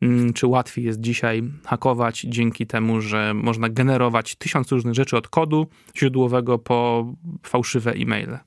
mm, 0.01 0.33
czy 0.33 0.47
łatwiej 0.47 0.85
jest 0.85 1.01
dzisiaj 1.01 1.43
hakować 1.65 2.21
dzięki 2.21 2.67
temu, 2.67 3.01
że 3.01 3.33
można 3.33 3.69
generować 3.69 4.35
tysiąc 4.35 4.71
różnych 4.71 4.93
rzeczy 4.93 5.17
od 5.17 5.27
kodu 5.27 5.67
źródłowego 5.97 6.59
po 6.59 7.05
fałszywe 7.43 7.91
e-maile. 7.91 8.39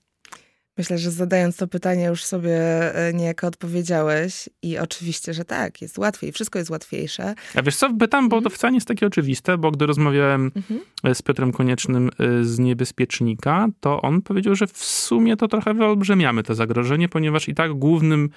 Myślę, 0.80 0.98
że 0.98 1.10
zadając 1.10 1.56
to 1.56 1.68
pytanie 1.68 2.04
już 2.04 2.24
sobie 2.24 2.58
e, 2.94 3.12
niejako 3.14 3.46
odpowiedziałeś 3.46 4.48
i 4.62 4.78
oczywiście, 4.78 5.34
że 5.34 5.44
tak, 5.44 5.82
jest 5.82 5.98
łatwiej, 5.98 6.32
wszystko 6.32 6.58
jest 6.58 6.70
łatwiejsze. 6.70 7.34
A 7.54 7.62
wiesz 7.62 7.76
co, 7.76 7.94
pytam, 7.94 8.28
bo 8.28 8.36
to 8.36 8.38
mhm. 8.38 8.54
wcale 8.54 8.72
nie 8.72 8.76
jest 8.76 8.88
takie 8.88 9.06
oczywiste, 9.06 9.58
bo 9.58 9.70
gdy 9.70 9.86
rozmawiałem 9.86 10.52
mhm. 10.56 10.80
E, 11.04 11.14
z 11.14 11.22
Piotrem 11.22 11.52
Koniecznym 11.52 12.10
e, 12.18 12.44
z 12.44 12.58
Niebezpiecznika, 12.58 13.68
to 13.80 14.02
on 14.02 14.22
powiedział, 14.22 14.54
że 14.54 14.66
w 14.66 14.84
sumie 14.84 15.36
to 15.36 15.48
trochę 15.48 15.74
wyolbrzymiamy 15.74 16.42
to 16.42 16.54
zagrożenie, 16.54 17.08
ponieważ 17.08 17.48
i 17.48 17.54
tak 17.54 17.72
głównym 17.72 18.30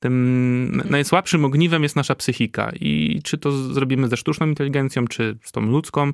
tym 0.00 0.68
mhm. 0.72 0.90
najsłabszym 0.90 1.44
ogniwem 1.44 1.82
jest 1.82 1.96
nasza 1.96 2.14
psychika. 2.14 2.72
I 2.80 3.20
czy 3.24 3.38
to 3.38 3.52
zrobimy 3.52 4.08
ze 4.08 4.16
sztuczną 4.16 4.46
inteligencją, 4.46 5.06
czy 5.06 5.38
z 5.42 5.52
tą 5.52 5.60
ludzką, 5.60 6.12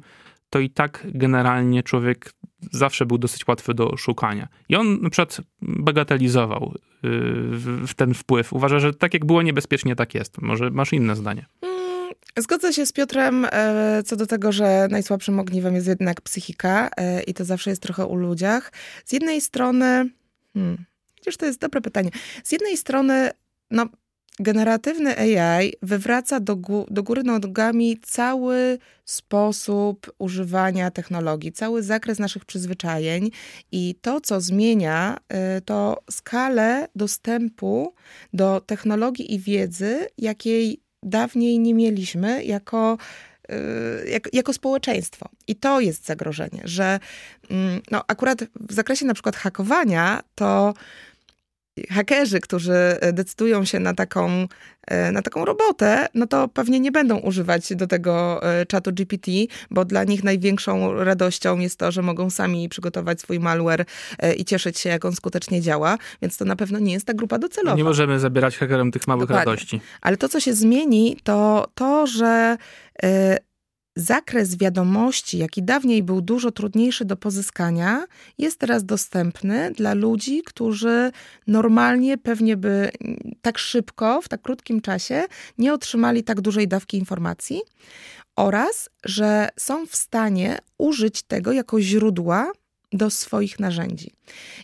to 0.50 0.60
i 0.60 0.70
tak 0.70 1.06
generalnie 1.14 1.82
człowiek 1.82 2.32
zawsze 2.72 3.06
był 3.06 3.18
dosyć 3.18 3.48
łatwy 3.48 3.74
do 3.74 3.96
szukania. 3.96 4.48
I 4.68 4.76
on 4.76 5.00
na 5.00 5.10
przykład 5.10 5.40
bagatelizował 5.62 6.74
y, 7.90 7.94
ten 7.96 8.14
wpływ. 8.14 8.52
Uważa, 8.52 8.78
że 8.78 8.94
tak 8.94 9.14
jak 9.14 9.24
było 9.24 9.42
niebezpiecznie, 9.42 9.96
tak 9.96 10.14
jest. 10.14 10.42
Może 10.42 10.70
masz 10.70 10.92
inne 10.92 11.16
zdanie. 11.16 11.46
Mm, 11.62 12.12
zgodzę 12.36 12.72
się 12.72 12.86
z 12.86 12.92
Piotrem 12.92 13.46
e, 13.52 14.02
co 14.06 14.16
do 14.16 14.26
tego, 14.26 14.52
że 14.52 14.88
najsłabszym 14.90 15.40
ogniwem 15.40 15.74
jest 15.74 15.86
jednak 15.86 16.20
psychika 16.20 16.90
e, 16.96 17.22
i 17.22 17.34
to 17.34 17.44
zawsze 17.44 17.70
jest 17.70 17.82
trochę 17.82 18.06
u 18.06 18.16
ludziach. 18.16 18.72
Z 19.04 19.12
jednej 19.12 19.40
strony, 19.40 20.10
hmm, 20.54 20.84
chociaż 21.18 21.36
to 21.36 21.46
jest 21.46 21.60
dobre 21.60 21.80
pytanie, 21.80 22.10
z 22.44 22.52
jednej 22.52 22.76
strony, 22.76 23.30
no 23.70 23.86
generatywny 24.40 25.18
AI 25.18 25.72
wywraca 25.82 26.40
do, 26.40 26.56
do 26.90 27.02
góry 27.02 27.22
nogami 27.22 27.98
cały 28.02 28.78
sposób 29.04 30.12
używania 30.18 30.90
technologii, 30.90 31.52
cały 31.52 31.82
zakres 31.82 32.18
naszych 32.18 32.44
przyzwyczajeń 32.44 33.30
i 33.72 33.94
to, 34.02 34.20
co 34.20 34.40
zmienia, 34.40 35.16
y, 35.58 35.60
to 35.60 36.02
skalę 36.10 36.88
dostępu 36.96 37.94
do 38.32 38.60
technologii 38.60 39.34
i 39.34 39.38
wiedzy, 39.38 40.06
jakiej 40.18 40.80
dawniej 41.02 41.58
nie 41.58 41.74
mieliśmy 41.74 42.44
jako 42.44 42.98
y, 43.50 44.10
jako, 44.10 44.30
jako 44.32 44.52
społeczeństwo. 44.52 45.28
I 45.46 45.56
to 45.56 45.80
jest 45.80 46.06
zagrożenie, 46.06 46.60
że 46.64 47.00
mm, 47.50 47.80
no, 47.90 48.04
akurat 48.08 48.44
w 48.60 48.72
zakresie 48.72 49.06
na 49.06 49.14
przykład 49.14 49.36
hakowania, 49.36 50.20
to 50.34 50.74
hakerzy, 51.90 52.40
którzy 52.40 52.72
e, 52.72 53.12
decydują 53.12 53.64
się 53.64 53.80
na 53.80 53.94
taką, 53.94 54.48
e, 54.86 55.12
na 55.12 55.22
taką 55.22 55.44
robotę, 55.44 56.06
no 56.14 56.26
to 56.26 56.48
pewnie 56.48 56.80
nie 56.80 56.92
będą 56.92 57.18
używać 57.18 57.74
do 57.74 57.86
tego 57.86 58.42
e, 58.42 58.66
czatu 58.66 58.92
GPT, 58.92 59.30
bo 59.70 59.84
dla 59.84 60.04
nich 60.04 60.24
największą 60.24 60.94
radością 61.04 61.58
jest 61.58 61.78
to, 61.78 61.92
że 61.92 62.02
mogą 62.02 62.30
sami 62.30 62.68
przygotować 62.68 63.20
swój 63.20 63.40
malware 63.40 63.84
i 64.36 64.44
cieszyć 64.44 64.78
się, 64.78 64.88
jak 64.90 65.04
on 65.04 65.12
skutecznie 65.12 65.60
działa, 65.60 65.98
więc 66.22 66.36
to 66.36 66.44
na 66.44 66.56
pewno 66.56 66.78
nie 66.78 66.92
jest 66.92 67.06
ta 67.06 67.14
grupa 67.14 67.38
docelowa. 67.38 67.76
Nie 67.76 67.84
możemy 67.84 68.20
zabierać 68.20 68.56
hakerom 68.56 68.90
tych 68.90 69.08
małych 69.08 69.28
Dokładnie. 69.28 69.52
radości. 69.52 69.80
Ale 70.00 70.16
to, 70.16 70.28
co 70.28 70.40
się 70.40 70.54
zmieni, 70.54 71.16
to 71.24 71.68
to, 71.74 72.06
że 72.06 72.56
zakres 73.98 74.56
wiadomości, 74.56 75.38
jaki 75.38 75.62
dawniej 75.62 76.02
był 76.02 76.20
dużo 76.20 76.50
trudniejszy 76.50 77.04
do 77.04 77.16
pozyskania, 77.16 78.04
jest 78.38 78.58
teraz 78.58 78.84
dostępny 78.84 79.72
dla 79.76 79.94
ludzi, 79.94 80.42
którzy 80.46 81.10
normalnie 81.46 82.18
pewnie 82.18 82.56
by 82.56 82.90
tak 83.42 83.58
szybko, 83.58 84.22
w 84.22 84.28
tak 84.28 84.42
krótkim 84.42 84.80
czasie 84.80 85.24
nie 85.58 85.72
otrzymali 85.72 86.24
tak 86.24 86.40
dużej 86.40 86.68
dawki 86.68 86.98
informacji 86.98 87.60
oraz, 88.36 88.90
że 89.04 89.48
są 89.58 89.86
w 89.86 89.96
stanie 89.96 90.58
użyć 90.78 91.22
tego 91.22 91.52
jako 91.52 91.80
źródła 91.80 92.52
do 92.92 93.10
swoich 93.10 93.60
narzędzi. 93.60 94.12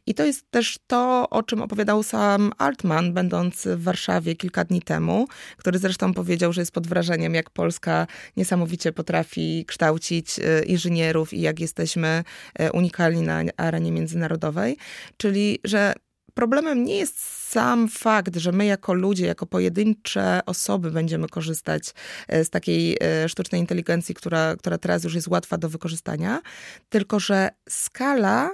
I 0.07 0.15
to 0.15 0.25
jest 0.25 0.51
też 0.51 0.79
to, 0.87 1.31
o 1.31 1.43
czym 1.43 1.63
opowiadał 1.63 2.03
sam 2.03 2.53
Altman, 2.59 3.13
będąc 3.13 3.67
w 3.67 3.83
Warszawie 3.83 4.37
kilka 4.37 4.65
dni 4.65 4.83
temu, 4.83 5.27
który 5.57 5.79
zresztą 5.79 6.15
powiedział, 6.15 6.53
że 6.53 6.61
jest 6.61 6.73
pod 6.73 6.87
wrażeniem, 6.87 7.35
jak 7.35 7.51
Polska 7.51 8.07
niesamowicie 8.37 8.93
potrafi 8.93 9.65
kształcić 9.67 10.39
e, 10.39 10.65
inżynierów 10.65 11.33
i 11.33 11.41
jak 11.41 11.61
jesteśmy 11.61 12.25
e, 12.55 12.73
unikalni 12.73 13.23
na 13.23 13.43
arenie 13.57 13.93
międzynarodowej. 13.93 14.77
Czyli, 15.17 15.59
że 15.65 15.93
problemem 16.35 16.85
nie 16.85 16.97
jest 16.97 17.19
sam 17.51 17.89
fakt, 17.89 18.37
że 18.37 18.53
my 18.53 18.67
jako 18.67 18.95
ludzie, 18.95 19.27
jako 19.27 19.47
pojedyncze 19.47 20.41
osoby 20.47 20.91
będziemy 20.91 21.29
korzystać 21.29 21.95
e, 22.29 22.45
z 22.45 22.51
takiej 22.51 22.97
e, 23.01 23.29
sztucznej 23.29 23.61
inteligencji, 23.61 24.15
która, 24.15 24.57
która 24.57 24.79
teraz 24.79 25.05
już 25.05 25.15
jest 25.15 25.29
łatwa 25.29 25.59
do 25.59 25.69
wykorzystania, 25.69 26.41
tylko 26.89 27.21
że 27.21 27.49
skala 27.69 28.51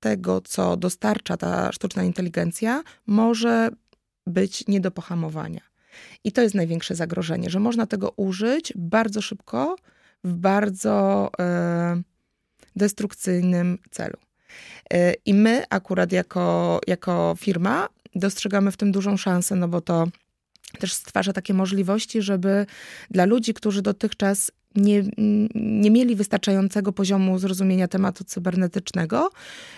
tego, 0.00 0.40
co 0.40 0.76
dostarcza 0.76 1.36
ta 1.36 1.72
sztuczna 1.72 2.02
inteligencja, 2.02 2.82
może 3.06 3.70
być 4.26 4.66
nie 4.66 4.80
do 4.80 4.90
pohamowania. 4.90 5.60
I 6.24 6.32
to 6.32 6.42
jest 6.42 6.54
największe 6.54 6.94
zagrożenie, 6.94 7.50
że 7.50 7.60
można 7.60 7.86
tego 7.86 8.12
użyć 8.16 8.72
bardzo 8.76 9.22
szybko, 9.22 9.76
w 10.24 10.32
bardzo 10.32 11.30
e, 11.38 12.02
destrukcyjnym 12.76 13.78
celu. 13.90 14.16
E, 14.92 15.14
I 15.26 15.34
my 15.34 15.64
akurat 15.70 16.12
jako, 16.12 16.80
jako 16.86 17.34
firma 17.38 17.88
dostrzegamy 18.14 18.72
w 18.72 18.76
tym 18.76 18.92
dużą 18.92 19.16
szansę, 19.16 19.56
no 19.56 19.68
bo 19.68 19.80
to 19.80 20.08
też 20.78 20.92
stwarza 20.92 21.32
takie 21.32 21.54
możliwości, 21.54 22.22
żeby 22.22 22.66
dla 23.10 23.24
ludzi, 23.24 23.54
którzy 23.54 23.82
dotychczas 23.82 24.52
nie, 24.74 25.02
nie 25.54 25.90
mieli 25.90 26.16
wystarczającego 26.16 26.92
poziomu 26.92 27.38
zrozumienia 27.38 27.88
tematu 27.88 28.24
cybernetycznego, 28.24 29.30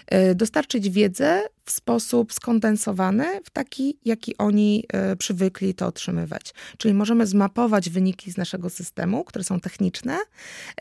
e, 0.07 0.35
dostarczyć 0.35 0.91
wiedzę 0.91 1.43
w 1.65 1.71
sposób 1.71 2.33
skondensowany, 2.33 3.41
w 3.45 3.51
taki, 3.51 3.99
jaki 4.05 4.37
oni 4.37 4.85
e, 4.93 5.17
przywykli 5.17 5.75
to 5.75 5.87
otrzymywać. 5.87 6.55
Czyli 6.79 6.95
możemy 6.95 7.27
zmapować 7.27 7.91
wyniki 7.91 8.33
z 8.33 8.37
naszego 8.37 8.71
systemu, 8.71 9.25
które 9.25 9.45
są 9.45 9.61
techniczne 9.61 10.19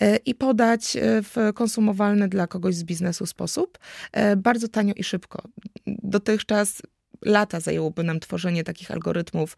e, 0.01 0.15
i 0.15 0.35
podać 0.35 0.97
w 1.01 1.53
konsumowalny 1.53 2.27
dla 2.27 2.47
kogoś 2.47 2.75
z 2.75 2.83
biznesu 2.83 3.25
sposób, 3.25 3.79
bardzo 4.37 4.67
tanio 4.67 4.93
i 4.93 5.03
szybko. 5.03 5.43
Dotychczas 5.87 6.81
lata 7.25 7.59
zajęłoby 7.59 8.03
nam 8.03 8.19
tworzenie 8.19 8.63
takich 8.63 8.91
algorytmów 8.91 9.57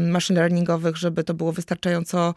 machine 0.00 0.40
learningowych, 0.40 0.96
żeby 0.96 1.24
to 1.24 1.34
było 1.34 1.52
wystarczająco 1.52 2.34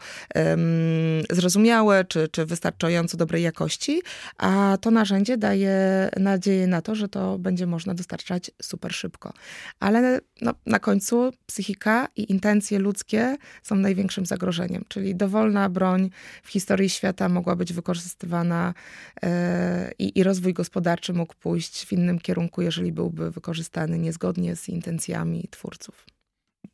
zrozumiałe, 1.30 2.04
czy, 2.04 2.28
czy 2.28 2.46
wystarczająco 2.46 3.16
dobrej 3.16 3.42
jakości, 3.42 4.02
a 4.38 4.78
to 4.80 4.90
narzędzie 4.90 5.36
daje 5.36 6.10
nadzieję 6.16 6.66
na 6.66 6.82
to, 6.82 6.94
że 6.94 7.08
to 7.08 7.38
będzie 7.38 7.66
można 7.66 7.94
dostarczać 7.94 8.50
super 8.62 8.94
szybko. 8.94 9.32
Ale 9.80 10.20
no, 10.40 10.54
na 10.66 10.78
końcu 10.78 11.32
psychika 11.46 12.08
i 12.16 12.32
intencje 12.32 12.78
ludzkie 12.78 13.36
są 13.62 13.74
największym 13.74 14.26
zagrożeniem, 14.26 14.84
czyli 14.88 15.16
dowolna 15.16 15.68
broń 15.68 16.10
w 16.42 16.48
historii 16.48 16.88
świata 16.88 17.28
mogła 17.28 17.56
być 17.56 17.72
wykorzystywana 17.72 18.74
e, 19.22 19.90
i, 19.98 20.22
rozwój 20.22 20.54
gospodarczy 20.54 21.12
mógł 21.12 21.34
pójść 21.34 21.86
w 21.86 21.92
innym 21.92 22.18
kierunku, 22.18 22.62
jeżeli 22.62 22.92
byłby 22.92 23.30
wykorzystany 23.30 23.98
niezgodnie 23.98 24.49
zgodnie 24.50 24.56
z 24.56 24.68
intencjami 24.68 25.48
twórców. 25.50 26.06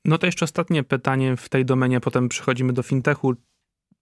No 0.04 0.18
to 0.18 0.26
jeszcze 0.26 0.44
ostatnie 0.44 0.82
pytanie 0.82 1.36
w 1.36 1.48
tej 1.48 1.64
domenie, 1.64 2.00
potem 2.00 2.28
przechodzimy 2.28 2.72
do 2.72 2.82
fintechu. 2.82 3.34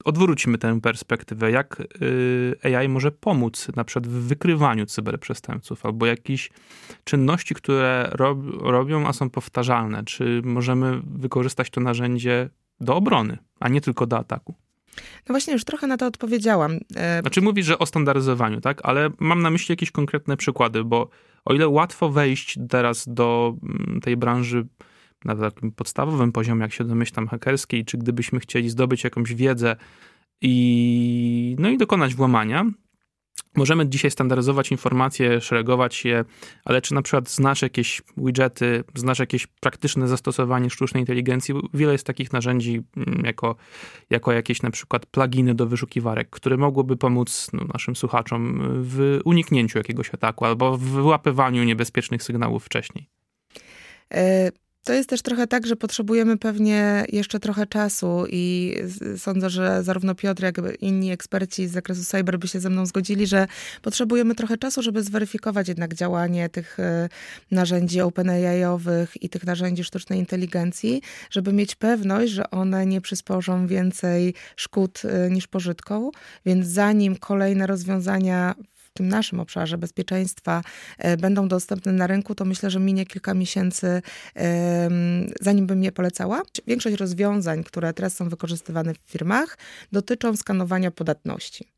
Odwróćmy 0.05 0.59
tę 0.59 0.81
perspektywę. 0.81 1.51
Jak 1.51 1.81
y, 2.03 2.77
AI 2.77 2.89
może 2.89 3.13
pomóc 3.13 3.69
na 3.77 3.85
przykład 3.85 4.07
w 4.07 4.27
wykrywaniu 4.29 4.87
cyberprzestępców 4.87 5.87
albo 5.87 6.07
jakichś 6.07 6.51
czynności, 7.05 7.55
które 7.55 8.11
rob, 8.13 8.39
robią, 8.61 9.07
a 9.07 9.13
są 9.13 9.31
powtarzalne? 9.31 10.05
Czy 10.05 10.43
możemy 10.45 11.01
wykorzystać 11.05 11.71
to 11.71 11.81
narzędzie 11.81 12.51
do 12.81 12.97
obrony, 12.97 13.39
a 13.61 13.69
nie 13.69 13.81
tylko 13.81 14.07
do 14.07 14.19
ataku? 14.19 14.55
No 15.29 15.33
właśnie, 15.33 15.53
już 15.53 15.65
trochę 15.65 15.87
na 15.87 15.97
to 15.97 16.07
odpowiedziałam. 16.07 16.79
E, 16.97 17.21
znaczy 17.21 17.41
mówisz, 17.41 17.67
że 17.67 17.79
o 17.79 17.87
standaryzowaniu, 17.87 18.61
tak? 18.61 18.81
Ale 18.83 19.11
mam 19.21 19.43
na 19.43 19.51
myśli 19.51 19.73
jakieś 19.73 19.91
konkretne 19.91 20.37
przykłady, 20.37 20.85
bo 20.85 21.09
o 21.45 21.55
ile 21.55 21.69
łatwo 21.69 22.11
wejść 22.11 22.59
teraz 22.69 23.05
do 23.09 23.57
mm, 23.63 24.01
tej 24.01 24.17
branży 24.17 24.67
na 25.25 25.37
takim 25.37 25.73
podstawowym 25.73 26.33
poziomie, 26.33 26.63
jak 26.63 26.73
się 26.73 26.85
domyślam, 26.85 27.29
hakerskiej, 27.29 27.85
czy 27.85 27.99
gdybyśmy 27.99 28.41
chcieli 28.41 28.71
zdobyć 28.71 29.05
jakąś 29.05 29.35
wiedzę 29.35 29.77
i, 30.41 31.57
no 31.59 31.69
i 31.69 31.79
dokonać 31.79 32.15
włamania, 32.15 32.65
Możemy 33.57 33.89
dzisiaj 33.89 34.11
standaryzować 34.11 34.71
informacje, 34.71 35.41
szeregować 35.41 36.05
je, 36.05 36.25
ale 36.65 36.83
czy 36.83 36.95
na 36.95 37.03
przykład 37.03 37.31
znasz 37.31 37.63
jakieś 37.63 38.03
widgety, 38.17 38.85
znasz 38.95 39.19
jakieś 39.19 39.47
praktyczne 39.47 40.09
zastosowanie 40.09 40.71
sztucznej 40.71 41.03
inteligencji? 41.03 41.55
Wiele 41.75 41.93
jest 41.93 42.07
takich 42.07 42.33
narzędzi 42.33 42.83
mm, 42.97 43.23
jako, 43.25 43.57
jako 44.11 44.33
jakieś 44.33 44.63
na 44.63 44.71
przykład 44.71 45.07
pluginy 45.07 45.55
do 45.55 45.67
wyszukiwarek, 45.67 46.31
które 46.31 46.57
mogłyby 46.57 46.97
pomóc 46.97 47.51
no, 47.53 47.65
naszym 47.75 47.97
słuchaczom 47.97 48.61
w 48.83 49.21
uniknięciu 49.25 49.79
jakiegoś 49.79 50.15
ataku 50.15 50.45
albo 50.45 50.77
w 50.77 50.83
wyłapywaniu 50.83 51.65
niebezpiecznych 51.65 52.23
sygnałów 52.23 52.65
wcześniej. 52.65 53.09
E, 54.15 54.51
to 54.85 54.93
jest 54.93 55.09
też 55.09 55.23
trochę 55.23 55.47
tak, 55.47 55.67
że 55.67 55.77
potrzebujemy 55.77 56.37
pewnie 56.37 57.05
jeszcze 57.13 57.41
trochę 57.41 57.67
czasu 57.67 58.25
i 58.31 58.75
sądzę, 59.17 59.51
że 59.51 59.83
zarówno 59.83 60.15
Piotr, 60.15 60.43
jak 60.43 60.59
i 60.59 60.85
inni 60.85 61.13
eksperci 61.13 61.69
z 61.69 61.73
zakresu 61.73 62.05
cyber 62.05 62.39
by 62.39 62.49
się 62.49 62.61
ze 62.61 62.71
mną 62.71 62.87
zgodzili, 62.87 63.27
że 63.27 63.47
potrzebujemy 63.83 64.35
trochę 64.35 64.59
czasu, 64.59 64.83
żeby 64.83 65.03
zweryfikować 65.03 65.69
jednak 65.69 65.95
działanie 65.95 66.49
tych 66.49 66.81
e, 66.81 67.09
narzędzi 67.51 68.01
OpenAI-owych 68.01 69.23
i 69.23 69.29
tych 69.29 69.45
narzędzi 69.45 69.85
sztucznej 69.85 70.19
inteligencji, 70.19 71.03
żeby 71.31 71.53
mieć 71.53 71.75
pewność, 71.75 72.33
że 72.33 72.51
one 72.51 72.87
nie 72.87 73.01
przysporzą 73.01 73.67
więcej 73.67 74.35
szkód 74.57 75.03
e, 75.05 75.31
niż 75.31 75.47
pożytku. 75.47 76.13
Więc 76.47 76.67
zanim 76.67 77.17
kolejne 77.17 77.67
rozwiązania 77.67 78.55
tym 78.95 79.09
naszym 79.09 79.41
obszarze 79.41 79.79
bezpieczeństwa 79.79 80.63
e, 80.99 81.17
będą 81.17 81.49
dostępne 81.49 81.93
na 81.93 82.07
rynku, 82.07 82.35
to 82.35 82.45
myślę, 82.45 82.71
że 82.71 82.81
minie 82.81 83.07
kilka 83.07 83.35
miesięcy, 83.35 84.03
zanim 85.41 85.67
bym 85.67 85.83
je 85.83 85.93
polecała. 85.93 86.43
Większość 86.67 86.97
rozwiązań, 86.97 87.65
które 87.65 87.93
teraz 87.93 88.17
są 88.17 88.29
wykorzystywane 88.29 88.95
w 88.95 88.99
firmach, 88.99 89.59
dotyczą 89.93 90.37
skanowania 90.37 90.91
podatności. 90.91 91.69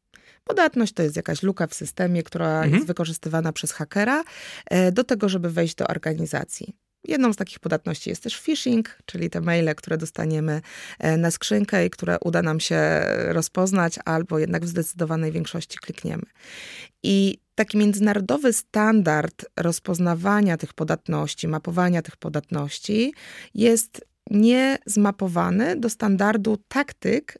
Podatność 0.44 0.92
to 0.92 1.02
jest 1.02 1.16
jakaś 1.16 1.42
luka 1.42 1.66
w 1.66 1.74
systemie, 1.74 2.22
która 2.22 2.54
mhm. 2.54 2.74
jest 2.74 2.86
wykorzystywana 2.86 3.52
przez 3.52 3.72
hakera 3.72 4.24
e, 4.66 4.92
do 4.92 5.04
tego, 5.04 5.28
żeby 5.28 5.50
wejść 5.50 5.74
do 5.74 5.86
organizacji. 5.86 6.85
Jedną 7.08 7.32
z 7.32 7.36
takich 7.36 7.58
podatności 7.58 8.10
jest 8.10 8.22
też 8.22 8.40
phishing, 8.40 8.98
czyli 9.06 9.30
te 9.30 9.40
maile, 9.40 9.74
które 9.74 9.96
dostaniemy 9.96 10.60
e, 10.98 11.16
na 11.16 11.30
skrzynkę 11.30 11.86
i 11.86 11.90
które 11.90 12.16
uda 12.20 12.42
nam 12.42 12.60
się 12.60 12.80
rozpoznać, 13.28 13.98
albo 14.04 14.38
jednak 14.38 14.64
w 14.64 14.68
zdecydowanej 14.68 15.32
większości 15.32 15.78
klikniemy. 15.78 16.22
I 17.02 17.38
taki 17.54 17.78
międzynarodowy 17.78 18.52
standard 18.52 19.44
rozpoznawania 19.56 20.56
tych 20.56 20.74
podatności, 20.74 21.48
mapowania 21.48 22.02
tych 22.02 22.16
podatności 22.16 23.14
jest 23.54 24.04
niezmapowany 24.30 25.76
do 25.76 25.90
standardu 25.90 26.58
taktyk, 26.68 27.38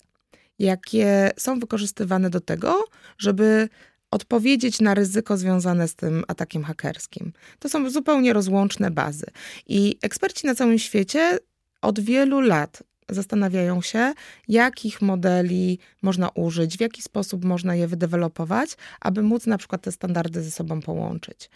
jakie 0.59 1.31
są 1.39 1.59
wykorzystywane 1.59 2.31
do 2.31 2.41
tego, 2.41 2.85
żeby 3.19 3.69
odpowiedzieć 4.11 4.81
na 4.81 4.95
ryzyko 4.95 5.37
związane 5.37 5.89
z 5.89 5.95
tym 5.95 6.25
atakiem 6.29 6.65
hakerskim. 6.65 7.33
To 7.59 7.69
są 7.69 7.91
zupełnie 7.91 8.33
rozłączne 8.33 8.91
bazy. 8.91 9.27
I 9.67 9.97
eksperci 10.03 10.47
na 10.47 10.55
całym 10.55 10.79
świecie 10.79 11.39
od 11.83 12.01
wielu 12.01 12.41
lat 12.41 12.83
zastanawiają 13.09 13.83
się, 13.83 14.13
jakich 14.49 15.03
modeli 15.03 15.79
można 16.03 16.29
użyć, 16.29 16.77
w 16.77 16.81
jaki 16.81 17.03
sposób 17.03 17.45
można 17.45 17.75
je 17.75 17.89
wydevelopować, 17.89 18.77
aby 19.01 19.23
móc 19.23 19.47
na 19.47 19.59
przykład 19.59 19.83
te 19.83 19.93
standardy 19.93 20.43
ze 20.43 20.51
sobą 20.51 20.81
połączyć. 20.81 21.51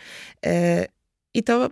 E, 0.47 0.87
I 1.35 1.43
to 1.43 1.71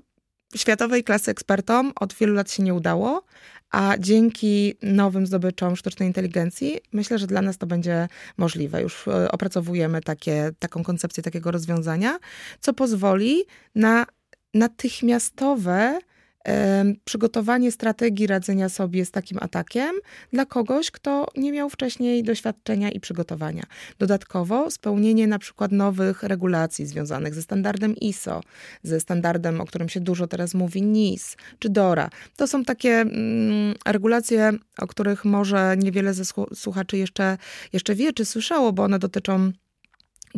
światowej 0.56 1.04
klasy 1.04 1.30
ekspertom 1.30 1.92
od 2.00 2.14
wielu 2.14 2.34
lat 2.34 2.52
się 2.52 2.62
nie 2.62 2.74
udało, 2.74 3.24
a 3.70 3.94
dzięki 3.98 4.74
nowym 4.82 5.26
zdobyczom 5.26 5.76
sztucznej 5.76 6.08
inteligencji 6.08 6.80
myślę, 6.92 7.18
że 7.18 7.26
dla 7.26 7.42
nas 7.42 7.58
to 7.58 7.66
będzie 7.66 8.08
możliwe. 8.36 8.82
Już 8.82 9.08
e, 9.08 9.32
opracowujemy 9.32 10.00
takie, 10.00 10.50
taką 10.58 10.84
koncepcję 10.84 11.22
takiego 11.22 11.50
rozwiązania, 11.50 12.18
co 12.60 12.74
pozwoli 12.74 13.44
na 13.74 14.06
natychmiastowe 14.54 15.98
przygotowanie 17.04 17.72
strategii 17.72 18.26
radzenia 18.26 18.68
sobie 18.68 19.04
z 19.04 19.10
takim 19.10 19.38
atakiem 19.40 19.90
dla 20.32 20.46
kogoś, 20.46 20.90
kto 20.90 21.26
nie 21.36 21.52
miał 21.52 21.70
wcześniej 21.70 22.22
doświadczenia 22.22 22.90
i 22.90 23.00
przygotowania. 23.00 23.62
Dodatkowo 23.98 24.70
spełnienie 24.70 25.26
na 25.26 25.38
przykład 25.38 25.72
nowych 25.72 26.22
regulacji 26.22 26.86
związanych 26.86 27.34
ze 27.34 27.42
standardem 27.42 27.96
ISO, 27.96 28.40
ze 28.82 29.00
standardem, 29.00 29.60
o 29.60 29.64
którym 29.64 29.88
się 29.88 30.00
dużo 30.00 30.26
teraz 30.26 30.54
mówi, 30.54 30.82
NIS 30.82 31.36
czy 31.58 31.68
DORA. 31.68 32.10
To 32.36 32.46
są 32.46 32.64
takie 32.64 33.00
mm, 33.00 33.74
regulacje, 33.86 34.52
o 34.78 34.86
których 34.86 35.24
może 35.24 35.76
niewiele 35.78 36.14
ze 36.14 36.24
słuchaczy 36.54 36.98
jeszcze, 36.98 37.38
jeszcze 37.72 37.94
wie 37.94 38.12
czy 38.12 38.24
słyszało, 38.24 38.72
bo 38.72 38.82
one 38.82 38.98
dotyczą 38.98 39.52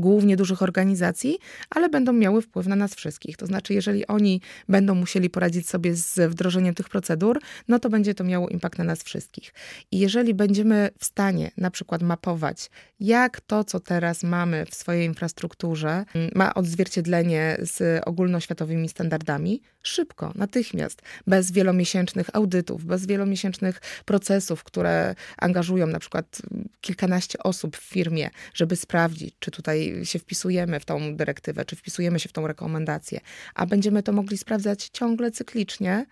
głównie 0.01 0.37
dużych 0.37 0.63
organizacji, 0.63 1.39
ale 1.71 1.89
będą 1.89 2.13
miały 2.13 2.43
wpływ 2.43 2.67
na 2.67 2.77
nas 2.77 2.95
wszystkich. 2.95 3.37
To 3.37 3.47
znaczy, 3.47 3.75
jeżeli 3.75 4.07
oni 4.07 4.41
będą 4.69 4.95
musieli 4.95 5.31
poradzić 5.31 5.69
sobie 5.69 5.95
z 5.95 6.31
wdrożeniem 6.31 6.75
tych 6.75 6.89
procedur, 6.89 7.41
no 7.69 7.79
to 7.79 7.91
będzie 7.91 8.15
to 8.15 8.25
miało 8.25 8.49
impact 8.49 8.79
na 8.79 8.85
nas 8.85 9.03
wszystkich. 9.03 9.55
I 9.93 9.99
jeżeli 9.99 10.35
będziemy 10.35 10.91
w 10.99 11.05
stanie 11.05 11.51
na 11.57 11.71
przykład 11.71 12.03
mapować, 12.03 12.71
jak 13.01 13.41
to, 13.41 13.65
co 13.65 13.81
teraz 13.81 14.23
mamy 14.23 14.67
w 14.67 14.75
swojej 14.75 15.07
infrastrukturze, 15.07 16.05
mm, 16.15 16.31
ma 16.35 16.55
odzwierciedlenie 16.55 17.57
z 17.61 18.03
ogólnoświatowymi 18.07 18.89
standardami, 18.89 19.63
szybko, 19.83 20.33
natychmiast, 20.35 21.03
bez 21.27 21.53
wielomiesięcznych 21.53 22.27
audytów, 22.33 22.85
bez 22.85 23.07
wielomiesięcznych 23.07 23.81
procesów, 24.05 24.65
które 24.65 25.15
angażują 25.39 25.87
na 25.87 25.99
przykład 25.99 26.43
kilkanaście 26.81 27.39
osób 27.39 27.77
w 27.77 27.83
firmie, 27.83 28.31
żeby 28.55 28.77
sprawdzić, 28.77 29.35
czy 29.39 29.51
tutaj 29.51 29.90
się 30.05 30.19
wpisujemy 30.19 30.81
w 30.81 30.85
tą 30.85 31.17
dyrektywę, 31.17 31.65
czy 31.65 31.77
wpisujemy 31.77 32.21
się 32.21 32.29
w 32.29 32.33
tą 32.33 32.47
rekomendację, 32.47 33.21
a 33.55 33.67
będziemy 33.67 34.03
to 34.03 34.13
mogli 34.13 34.39
sprawdzać 34.39 34.89
ciągle 34.93 35.31
cyklicznie, 35.31 36.07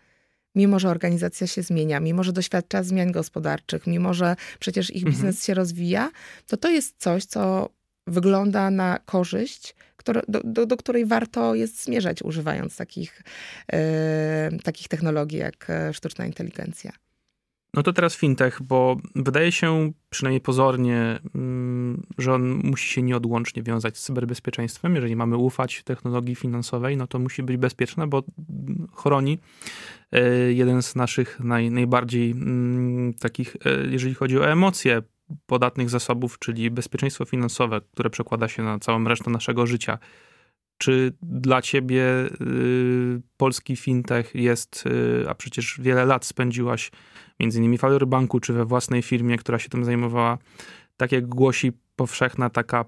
mimo 0.55 0.79
że 0.79 0.89
organizacja 0.89 1.47
się 1.47 1.63
zmienia, 1.63 2.01
mimo 2.01 2.25
że 2.25 2.33
doświadcza 2.33 2.83
zmian 2.83 3.13
gospodarczych, 3.13 3.87
mimo 3.87 4.15
że 4.15 4.37
przecież 4.59 4.91
ich 4.91 4.97
mhm. 4.97 5.13
biznes 5.13 5.35
mhm. 5.35 5.45
się 5.45 5.55
rozwija, 5.55 6.11
to 6.47 6.57
to 6.57 6.71
jest 6.71 6.95
coś, 6.99 7.25
co 7.25 7.71
wygląda 8.07 8.71
na 8.71 8.99
korzyść, 9.05 9.75
które, 9.97 10.23
do, 10.29 10.41
do, 10.45 10.67
do, 10.67 10.77
której 10.77 11.07
warto 11.07 11.55
jest 11.55 11.85
zmierzać, 11.85 12.23
używając 12.23 12.77
takich, 12.77 13.23
e, 13.73 14.51
takich 14.65 14.89
technologii 14.89 15.39
jak 15.39 15.71
e, 15.71 15.95
sztuczna 15.95 16.27
inteligencja. 16.27 16.93
No 17.75 17.83
to 17.83 17.93
teraz 17.93 18.17
fintech, 18.17 18.63
bo 18.63 18.97
wydaje 19.15 19.53
się, 19.53 19.93
przynajmniej 20.11 20.41
pozornie, 20.41 21.19
mm, 21.35 22.03
że 22.19 22.35
on 22.35 22.61
musi 22.65 22.89
się 22.89 23.03
nieodłącznie 23.03 23.63
wiązać 23.63 23.99
z 23.99 24.03
cyberbezpieczeństwem. 24.03 24.95
Jeżeli 24.95 25.17
mamy 25.17 25.37
ufać 25.37 25.83
technologii 25.83 26.35
finansowej, 26.35 26.97
no 26.97 27.07
to 27.07 27.19
musi 27.19 27.43
być 27.43 27.57
bezpieczne, 27.57 28.07
bo 28.07 28.23
chroni 28.95 29.39
e, 30.13 30.53
jeden 30.53 30.83
z 30.83 30.97
naszych 30.97 31.41
naj, 31.41 31.71
najbardziej 31.71 32.31
mm, 32.31 33.15
takich, 33.15 33.57
e, 33.65 33.87
jeżeli 33.91 34.15
chodzi 34.15 34.39
o 34.39 34.51
emocje, 34.51 35.03
podatnych 35.47 35.91
zasobów, 35.91 36.39
czyli 36.39 36.71
bezpieczeństwo 36.71 37.25
finansowe, 37.25 37.81
które 37.93 38.11
przekłada 38.11 38.49
się 38.49 38.63
na 38.63 38.79
całą 38.79 39.05
resztę 39.05 39.31
naszego 39.31 39.67
życia. 39.67 39.99
Czy 40.79 41.13
dla 41.23 41.63
ciebie 41.63 42.03
y, 42.41 43.21
polski 43.37 43.77
fintech 43.77 44.35
jest, 44.35 44.85
y, 44.87 45.29
a 45.29 45.35
przecież 45.35 45.81
wiele 45.83 46.05
lat 46.05 46.25
spędziłaś 46.25 46.91
między 47.41 47.59
innymi 47.59 47.79
w 47.79 47.85
Banku, 48.07 48.41
czy 48.41 48.53
we 48.53 48.65
własnej 48.65 49.03
firmie, 49.03 49.39
która 49.39 49.59
się 49.59 49.69
tym 49.69 49.85
zajmowała, 49.85 50.39
tak 50.97 51.13
jak 51.13 51.27
głosi 51.27 51.73
powszechna 51.97 52.51
taka 52.51 52.85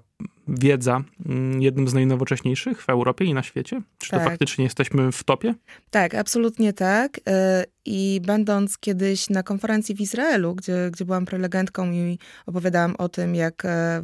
wiedza 0.47 1.03
mm, 1.25 1.61
jednym 1.61 1.87
z 1.87 1.93
najnowocześniejszych 1.93 2.83
w 2.83 2.89
Europie 2.89 3.25
i 3.25 3.33
na 3.33 3.43
świecie? 3.43 3.81
Czy 3.97 4.09
tak. 4.09 4.19
to 4.19 4.29
faktycznie 4.29 4.63
jesteśmy 4.63 5.11
w 5.11 5.23
topie? 5.23 5.55
Tak, 5.89 6.15
absolutnie 6.15 6.73
tak. 6.73 7.19
I 7.85 8.21
będąc 8.25 8.77
kiedyś 8.77 9.29
na 9.29 9.43
konferencji 9.43 9.95
w 9.95 10.01
Izraelu, 10.01 10.55
gdzie, 10.55 10.89
gdzie 10.91 11.05
byłam 11.05 11.25
prelegentką 11.25 11.91
i 11.91 12.19
opowiadałam 12.45 12.95
o 12.95 13.09
tym, 13.09 13.35
jak 13.35 13.65
e, 13.65 14.01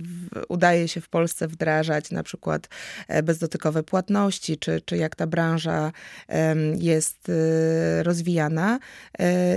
udaje 0.49 0.87
się 0.87 1.01
w 1.01 1.09
Polsce 1.09 1.47
wdrażać 1.47 2.11
na 2.11 2.23
przykład 2.23 2.69
e, 3.07 3.23
bezdotykowe 3.23 3.83
płatności, 3.83 4.57
czy, 4.57 4.81
czy 4.85 4.97
jak 4.97 5.15
ta 5.15 5.27
branża 5.27 5.91
jest 6.77 7.29
e, 7.29 8.03
rozwijana, 8.03 8.79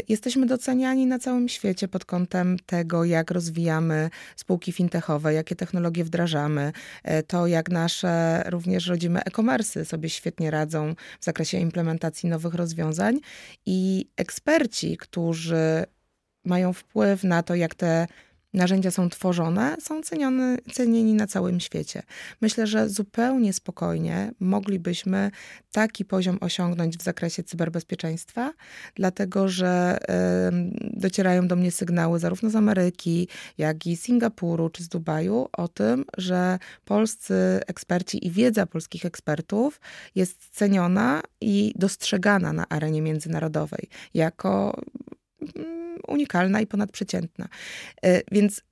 jesteśmy 0.09 0.47
doceniani 0.47 1.07
na 1.07 1.19
całym 1.19 1.49
świecie 1.49 1.89
pod 1.89 2.05
kątem 2.05 2.57
tego, 2.67 3.05
jak 3.05 3.31
rozwijamy 3.31 4.11
spółki 4.37 4.73
fintechowe, 4.73 5.35
jakie 5.35 5.57
technologie 5.57 6.05
wdrażamy, 6.05 6.73
to 7.27 7.47
jak 7.47 7.71
nasze 7.71 8.43
również 8.47 8.87
rodzime 8.87 9.21
e-commerce 9.25 9.85
sobie 9.85 10.09
świetnie 10.09 10.51
radzą 10.51 10.95
w 11.21 11.25
zakresie 11.25 11.59
implementacji 11.59 12.29
nowych 12.29 12.55
rozwiązań. 12.55 13.21
I 13.67 14.10
eksperci, 14.17 14.97
którzy 14.97 15.85
mają 16.45 16.73
wpływ 16.73 17.25
na 17.25 17.43
to, 17.43 17.55
jak 17.55 17.75
te 17.75 18.07
narzędzia 18.55 18.91
są 18.91 19.09
tworzone, 19.09 19.77
są 19.81 20.03
cenione, 20.03 20.57
cenieni 20.73 21.15
na 21.15 21.27
całym 21.27 21.61
świecie. 21.61 22.03
Myślę, 22.41 22.67
że 22.67 22.89
zupełnie 22.89 23.53
spokojnie 23.53 24.33
moglibyśmy 24.41 25.31
taki 25.73 26.05
poziom 26.05 26.39
osiągnąć 26.41 26.97
w 26.97 27.03
zakresie 27.03 27.43
cyberbezpieczeństwa, 27.43 28.53
dlatego 28.95 29.49
że 29.49 29.99
y, 30.03 31.01
docierają 31.01 31.49
do 31.49 31.57
mnie 31.57 31.71
sygnały 31.71 32.19
zarówno 32.19 32.51
z 32.51 32.57
Ameryki, 32.57 33.29
jak 33.59 33.87
i 33.87 33.97
Singapuru 33.97 34.71
czy 34.71 34.85
z 34.85 34.89
Dubaju 34.89 35.49
o 35.53 35.69
tym, 35.69 36.05
że 36.17 36.59
polscy 36.85 37.35
eksperci 37.67 38.27
i 38.27 38.31
wiedza 38.31 38.67
polskich 38.67 39.05
ekspertów 39.05 39.81
jest 40.15 40.49
ceniona 40.51 41.23
i 41.41 41.73
dostrzegana 41.77 42.53
na 42.53 42.69
arenie 42.69 43.03
międzynarodowej 43.03 43.89
jako 44.15 44.81
unikalna 46.09 46.61
i 46.61 46.67
ponadprzeciętna. 46.67 47.49
E, 48.03 48.23
więc 48.33 48.63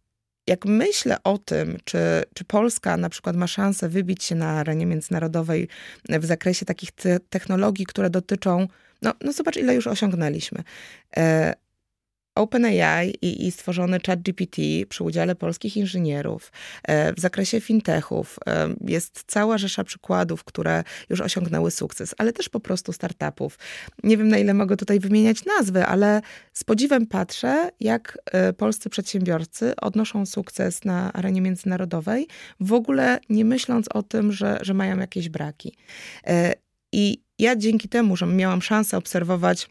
jak 0.46 0.64
myślę 0.64 1.16
o 1.24 1.38
tym, 1.38 1.78
czy, 1.84 1.98
czy 2.34 2.44
Polska 2.44 2.96
na 2.96 3.08
przykład 3.08 3.36
ma 3.36 3.46
szansę 3.46 3.88
wybić 3.88 4.24
się 4.24 4.34
na 4.34 4.48
arenie 4.50 4.86
międzynarodowej 4.86 5.68
w 6.08 6.24
zakresie 6.24 6.66
takich 6.66 6.92
te 6.92 7.20
technologii, 7.20 7.86
które 7.86 8.10
dotyczą, 8.10 8.68
no, 9.02 9.12
no 9.20 9.32
zobacz, 9.32 9.56
ile 9.56 9.74
już 9.74 9.86
osiągnęliśmy. 9.86 10.62
OpenAI 12.38 13.14
i, 13.22 13.46
i 13.46 13.50
stworzony 13.50 14.00
ChatGPT 14.06 14.56
przy 14.88 15.04
udziale 15.04 15.34
polskich 15.34 15.76
inżynierów 15.76 16.52
e, 16.82 17.14
w 17.14 17.20
zakresie 17.20 17.60
fintechów 17.60 18.38
e, 18.46 18.68
jest 18.80 19.24
cała 19.26 19.58
rzesza 19.58 19.84
przykładów, 19.84 20.44
które 20.44 20.84
już 21.10 21.20
osiągnęły 21.20 21.70
sukces, 21.70 22.14
ale 22.18 22.32
też 22.32 22.48
po 22.48 22.60
prostu 22.60 22.92
startupów. 22.92 23.58
Nie 24.04 24.16
wiem, 24.16 24.28
na 24.28 24.38
ile 24.38 24.54
mogę 24.54 24.76
tutaj 24.76 25.00
wymieniać 25.00 25.44
nazwy, 25.44 25.86
ale 25.86 26.20
z 26.52 26.64
podziwem 26.64 27.06
patrzę, 27.06 27.70
jak 27.80 28.18
e, 28.32 28.52
polscy 28.52 28.90
przedsiębiorcy 28.90 29.76
odnoszą 29.76 30.26
sukces 30.26 30.84
na 30.84 31.12
arenie 31.12 31.40
międzynarodowej, 31.40 32.28
w 32.60 32.72
ogóle 32.72 33.18
nie 33.28 33.44
myśląc 33.44 33.86
o 33.94 34.02
tym, 34.02 34.32
że, 34.32 34.58
że 34.62 34.74
mają 34.74 34.98
jakieś 34.98 35.28
braki. 35.28 35.76
I 36.92 37.22
ja 37.38 37.56
dzięki 37.56 37.88
temu, 37.88 38.16
że 38.16 38.26
miałam 38.26 38.62
szansę 38.62 38.96
obserwować 38.96 39.68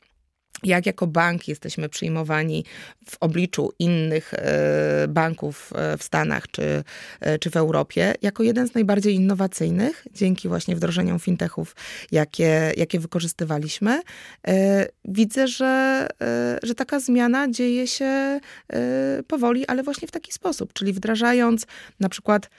jak 0.64 0.86
jako 0.86 1.08
bank 1.08 1.48
jesteśmy 1.48 1.90
przyjmowani 1.90 2.66
w 3.10 3.18
obliczu 3.20 3.72
innych 3.80 4.34
e, 4.34 5.08
banków 5.08 5.74
e, 5.76 5.98
w 5.98 6.04
Stanach 6.04 6.48
czy, 6.52 6.84
e, 7.20 7.40
czy 7.40 7.50
w 7.50 7.58
Europie, 7.58 8.14
jako 8.22 8.44
jeden 8.44 8.68
z 8.68 8.74
najbardziej 8.74 9.16
innowacyjnych, 9.16 10.08
dzięki 10.14 10.48
właśnie 10.48 10.76
wdrożeniom 10.76 11.20
fintechów, 11.20 11.76
jakie, 12.12 12.74
jakie 12.78 13.00
wykorzystywaliśmy. 13.00 14.02
Widzę, 15.06 15.48
że, 15.48 16.08
że 16.64 16.76
taka 16.76 17.00
zmiana 17.00 17.52
dzieje 17.52 17.88
się 17.88 18.40
powoli, 19.28 19.68
ale 19.68 19.84
właśnie 19.84 20.08
w 20.08 20.12
taki 20.12 20.32
sposób, 20.32 20.74
czyli 20.74 20.94
wdrażając 20.94 21.66
na 22.00 22.10
przykład 22.10 22.50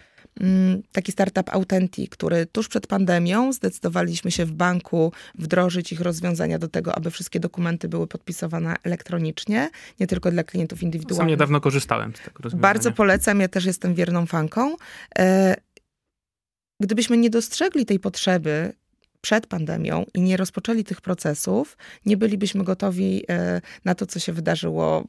taki 0.92 1.12
startup 1.12 1.51
Authentic, 1.51 2.11
który 2.11 2.46
tuż 2.46 2.68
przed 2.68 2.87
pandemią 2.87 3.53
zdecydowaliśmy 3.53 4.31
się 4.31 4.44
w 4.44 4.53
banku 4.53 5.12
wdrożyć 5.35 5.92
ich 5.92 6.01
rozwiązania 6.01 6.59
do 6.59 6.68
tego, 6.68 6.94
aby 6.94 7.11
wszystkie 7.11 7.40
dokumenty 7.40 7.88
były 7.88 8.07
podpisywane 8.07 8.74
elektronicznie, 8.83 9.70
nie 10.01 10.07
tylko 10.07 10.31
dla 10.31 10.44
klientów 10.44 10.83
indywidualnych. 10.83 11.18
Sam 11.18 11.29
niedawno 11.29 11.61
korzystałem 11.61 12.12
z 12.16 12.18
tego 12.18 12.42
rozwiązania. 12.42 12.62
Bardzo 12.62 12.92
polecam, 12.92 13.40
ja 13.40 13.48
też 13.48 13.64
jestem 13.64 13.94
wierną 13.94 14.27
fanką. 14.27 14.77
E, 15.18 15.55
gdybyśmy 16.81 17.16
nie 17.16 17.31
dostrzegli 17.31 17.87
tej 17.87 18.01
potrzeby 18.01 18.72
przed 19.20 19.46
pandemią 19.46 20.04
i 20.14 20.20
nie 20.20 20.37
rozpoczęli 20.37 20.85
tych 20.85 21.00
procesów, 21.00 21.76
nie 22.07 22.16
bylibyśmy 22.16 22.64
gotowi 22.64 23.24
e, 23.28 23.61
na 23.85 23.94
to, 23.94 24.07
co 24.07 24.18
się 24.18 24.33
wydarzyło 24.33 25.04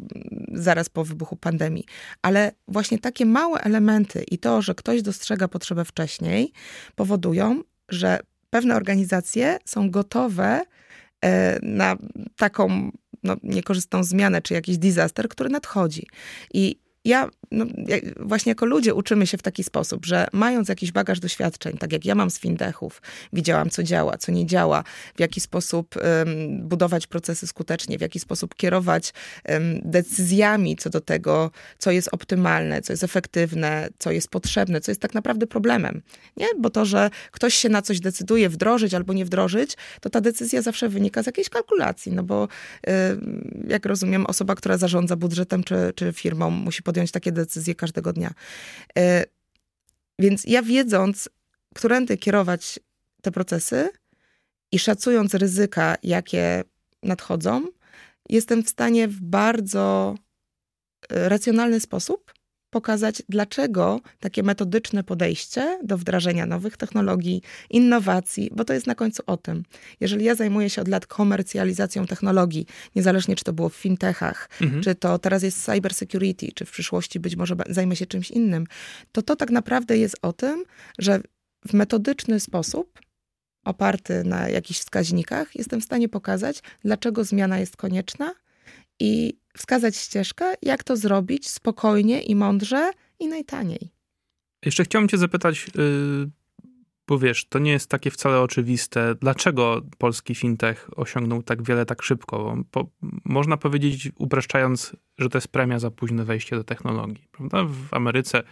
zaraz 0.54 0.90
po 0.90 1.06
wybuchu 1.06 1.36
pandemii. 1.36 1.86
Ale 2.22 2.52
właśnie 2.68 3.00
takie 3.00 3.26
małe 3.26 3.62
elementy 3.62 4.24
i 4.32 4.38
to, 4.38 4.62
że 4.62 4.76
ktoś 4.76 5.02
dostrzega 5.02 5.48
potrzebę 5.48 5.86
wcześniej, 5.86 6.54
powodują, 6.96 7.64
że 7.90 8.20
pewne 8.50 8.76
organizacje 8.76 9.58
są 9.66 9.92
gotowe 9.92 10.64
e, 11.22 11.60
na 11.62 11.96
taką 12.36 12.92
no, 13.24 13.36
niekorzystną 13.44 14.04
zmianę 14.04 14.42
czy 14.42 14.54
jakiś 14.54 14.78
disaster, 14.78 15.30
który 15.30 15.50
nadchodzi. 15.50 16.08
I 16.54 16.80
ja 17.06 17.30
no, 17.52 17.66
właśnie 18.20 18.50
jako 18.50 18.66
ludzie 18.66 18.94
uczymy 18.94 19.28
się 19.28 19.38
w 19.38 19.42
taki 19.42 19.64
sposób, 19.64 20.06
że 20.06 20.28
mając 20.34 20.70
jakiś 20.70 20.92
bagaż 20.92 21.20
doświadczeń, 21.20 21.78
tak 21.78 21.94
jak 21.94 22.06
ja 22.06 22.16
mam 22.16 22.32
z 22.32 22.40
fintechów, 22.40 23.02
widziałam 23.34 23.70
co 23.70 23.84
działa, 23.84 24.18
co 24.18 24.32
nie 24.32 24.46
działa, 24.46 24.84
w 25.16 25.20
jaki 25.20 25.42
sposób 25.42 25.96
um, 25.96 26.68
budować 26.68 27.08
procesy 27.08 27.48
skutecznie, 27.48 27.98
w 27.98 28.02
jaki 28.02 28.20
sposób 28.20 28.56
kierować 28.56 29.14
um, 29.48 29.80
decyzjami 29.84 30.76
co 30.76 30.90
do 30.90 31.02
tego, 31.02 31.52
co 31.78 31.92
jest 31.92 32.10
optymalne, 32.12 32.82
co 32.82 32.94
jest 32.94 33.04
efektywne, 33.04 33.90
co 33.98 34.12
jest 34.12 34.30
potrzebne, 34.30 34.82
co 34.82 34.92
jest 34.92 35.02
tak 35.02 35.14
naprawdę 35.14 35.48
problemem. 35.48 36.02
Nie? 36.38 36.48
Bo 36.60 36.70
to, 36.70 36.86
że 36.86 37.10
ktoś 37.32 37.54
się 37.54 37.70
na 37.70 37.82
coś 37.82 38.00
decyduje 38.00 38.50
wdrożyć 38.50 38.94
albo 38.94 39.14
nie 39.14 39.26
wdrożyć, 39.26 39.78
to 40.02 40.10
ta 40.10 40.22
decyzja 40.22 40.62
zawsze 40.62 40.90
wynika 40.90 41.24
z 41.24 41.26
jakiejś 41.26 41.50
kalkulacji, 41.50 42.12
no 42.12 42.24
bo 42.24 42.48
jak 43.68 43.86
rozumiem, 43.86 44.26
osoba, 44.26 44.56
która 44.56 44.78
zarządza 44.78 45.16
budżetem 45.16 45.64
czy, 45.64 45.76
czy 45.96 46.14
firmą 46.14 46.50
musi 46.50 46.84
podjąć 46.90 47.12
takie 47.12 47.32
decyzje 47.32 47.76
każdego 47.76 48.14
dnia. 48.14 48.34
E, 48.98 49.26
więc 50.20 50.44
ja 50.44 50.62
wiedząc, 50.62 51.30
którędy 51.76 52.18
kierować 52.18 52.80
te 53.22 53.32
procesy 53.32 53.90
i 54.72 54.80
szacując 54.80 55.34
ryzyka, 55.34 55.96
jakie 56.04 56.64
nadchodzą, 57.04 57.68
jestem 58.30 58.64
w 58.64 58.70
stanie 58.70 59.08
w 59.08 59.22
bardzo 59.22 60.16
e, 61.10 61.30
racjonalny 61.30 61.80
sposób 61.80 62.34
pokazać, 62.70 63.24
dlaczego 63.30 64.02
takie 64.20 64.44
metodyczne 64.44 65.04
podejście 65.04 65.80
do 65.84 65.98
wdrażania 65.98 66.46
nowych 66.46 66.78
technologii, 66.78 67.42
innowacji, 67.70 68.50
bo 68.56 68.66
to 68.66 68.74
jest 68.74 68.88
na 68.88 68.96
końcu 68.96 69.24
o 69.26 69.38
tym. 69.38 69.64
Jeżeli 70.00 70.26
ja 70.26 70.36
zajmuję 70.36 70.70
się 70.70 70.82
od 70.82 70.88
lat 70.88 71.08
komercjalizacją 71.08 72.06
technologii, 72.06 72.66
niezależnie 72.96 73.36
czy 73.36 73.44
to 73.44 73.54
było 73.54 73.70
w 73.70 73.76
fintechach, 73.76 74.50
mhm. 74.62 74.84
czy 74.84 74.96
to 74.96 75.20
teraz 75.20 75.44
jest 75.44 75.66
cyber 75.66 75.94
security, 75.94 76.52
czy 76.56 76.66
w 76.66 76.72
przyszłości 76.72 77.20
być 77.20 77.36
może 77.36 77.56
zajmę 77.70 77.96
się 77.96 78.06
czymś 78.06 78.32
innym, 78.32 78.66
to 79.12 79.22
to 79.22 79.36
tak 79.36 79.52
naprawdę 79.52 79.98
jest 79.98 80.18
o 80.22 80.34
tym, 80.34 80.64
że 81.00 81.22
w 81.68 81.74
metodyczny 81.74 82.40
sposób 82.40 83.00
oparty 83.66 84.24
na 84.24 84.50
jakichś 84.50 84.80
wskaźnikach, 84.80 85.56
jestem 85.56 85.82
w 85.82 85.84
stanie 85.84 86.10
pokazać, 86.10 86.62
dlaczego 86.84 87.24
zmiana 87.24 87.60
jest 87.60 87.78
konieczna 87.78 88.34
i 89.00 89.40
wskazać 89.60 89.98
ścieżkę, 89.98 90.54
jak 90.62 90.84
to 90.84 90.98
zrobić 90.98 91.50
spokojnie 91.50 92.22
i 92.22 92.36
mądrze 92.36 92.92
i 93.20 93.28
najtaniej. 93.28 93.92
Jeszcze 94.66 94.84
chciałbym 94.84 95.10
Cię 95.10 95.18
zapytać, 95.18 95.68
yy, 95.76 96.30
bo 97.08 97.20
wiesz, 97.20 97.46
to 97.46 97.60
nie 97.60 97.72
jest 97.72 97.90
takie 97.90 98.12
wcale 98.12 98.42
oczywiste, 98.42 99.16
dlaczego 99.22 99.82
polski 99.98 100.36
fintech 100.36 100.90
osiągnął 100.96 101.44
tak 101.44 101.64
wiele 101.64 101.86
tak 101.86 102.02
szybko. 102.02 102.58
Po, 102.72 102.90
można 103.26 103.58
powiedzieć, 103.58 104.10
upraszczając, 104.18 104.96
że 105.18 105.30
to 105.30 105.38
jest 105.38 105.48
premia 105.48 105.80
za 105.80 105.92
późne 105.92 106.24
wejście 106.26 106.56
do 106.56 106.64
technologii. 106.64 107.28
Prawda? 107.32 107.64
W 107.64 107.94
Ameryce 107.94 108.44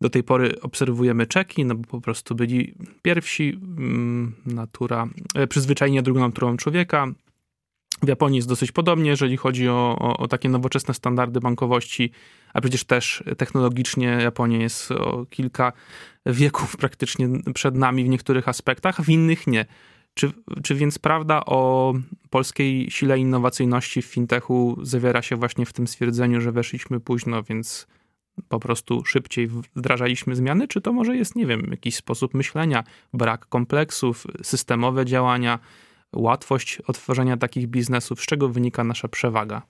do 0.00 0.10
tej 0.10 0.22
pory 0.22 0.60
obserwujemy 0.60 1.26
czeki, 1.26 1.64
no 1.64 1.74
bo 1.74 1.88
po 1.88 2.00
prostu 2.00 2.34
byli 2.34 2.74
pierwsi, 3.02 3.60
mm, 3.62 4.34
natura, 4.46 5.08
e, 5.34 5.46
przyzwyczajenia 5.46 6.02
drugą 6.02 6.20
naturą 6.20 6.56
człowieka. 6.56 7.06
W 8.02 8.08
Japonii 8.08 8.36
jest 8.36 8.48
dosyć 8.48 8.72
podobnie, 8.72 9.10
jeżeli 9.10 9.36
chodzi 9.36 9.68
o, 9.68 9.96
o, 9.98 10.16
o, 10.16 10.28
takie 10.28 10.48
nowoczesne 10.48 10.94
standardy 10.94 11.40
bankowości, 11.40 12.10
a 12.54 12.60
przecież 12.60 12.84
też 12.84 13.24
technologicznie 13.36 14.06
Japonia 14.06 14.58
jest 14.58 14.92
o 14.92 15.26
kilka 15.30 15.72
wieków 16.26 16.76
praktycznie 16.76 17.28
przed 17.54 17.74
nami 17.74 18.04
w 18.04 18.08
niektórych 18.08 18.48
aspektach, 18.48 19.00
w 19.00 19.08
innych 19.08 19.46
nie. 19.46 19.66
Czy, 20.14 20.30
czy 20.62 20.74
więc 20.74 20.98
prawda 20.98 21.42
o 21.46 21.94
polskiej 22.30 22.90
sile 22.90 23.18
innowacyjności 23.18 24.02
w 24.02 24.06
fintechu 24.06 24.78
zawiera 24.82 25.22
się 25.22 25.36
właśnie 25.36 25.66
w 25.66 25.72
tym 25.72 25.86
stwierdzeniu, 25.86 26.40
że 26.40 26.52
weszliśmy 26.52 27.00
późno, 27.00 27.42
więc 27.42 27.86
po 28.48 28.60
prostu 28.60 29.04
szybciej 29.04 29.48
wdrażaliśmy 29.76 30.36
zmiany, 30.36 30.68
czy 30.68 30.80
to 30.80 30.92
może 30.92 31.16
jest, 31.16 31.36
nie 31.36 31.46
wiem, 31.46 31.66
jakiś 31.70 31.96
sposób 31.96 32.34
myślenia, 32.34 32.84
brak 33.12 33.46
kompleksów, 33.46 34.26
systemowe 34.42 35.04
działania, 35.04 35.58
łatwość 36.16 36.78
otworzenia 36.86 37.36
takich 37.36 37.66
biznesów? 37.66 38.20
Z 38.20 38.26
czego 38.26 38.48
wynika 38.48 38.84
nasza 38.84 39.08
przewaga? 39.08 39.62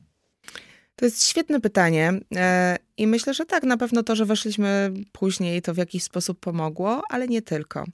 To 0.99 1.05
jest 1.05 1.29
świetne 1.29 1.61
pytanie 1.61 2.13
e, 2.37 2.77
i 2.97 3.07
myślę, 3.07 3.35
że 3.35 3.45
tak, 3.45 3.63
na 3.63 3.77
pewno 3.77 4.03
to, 4.03 4.17
że 4.17 4.25
weszliśmy 4.25 4.93
później, 5.13 5.63
to 5.63 5.75
w 5.75 5.77
jakiś 5.77 6.03
sposób 6.03 6.41
pomogło, 6.41 7.03
ale 7.11 7.29
nie 7.29 7.43
tylko. 7.43 7.85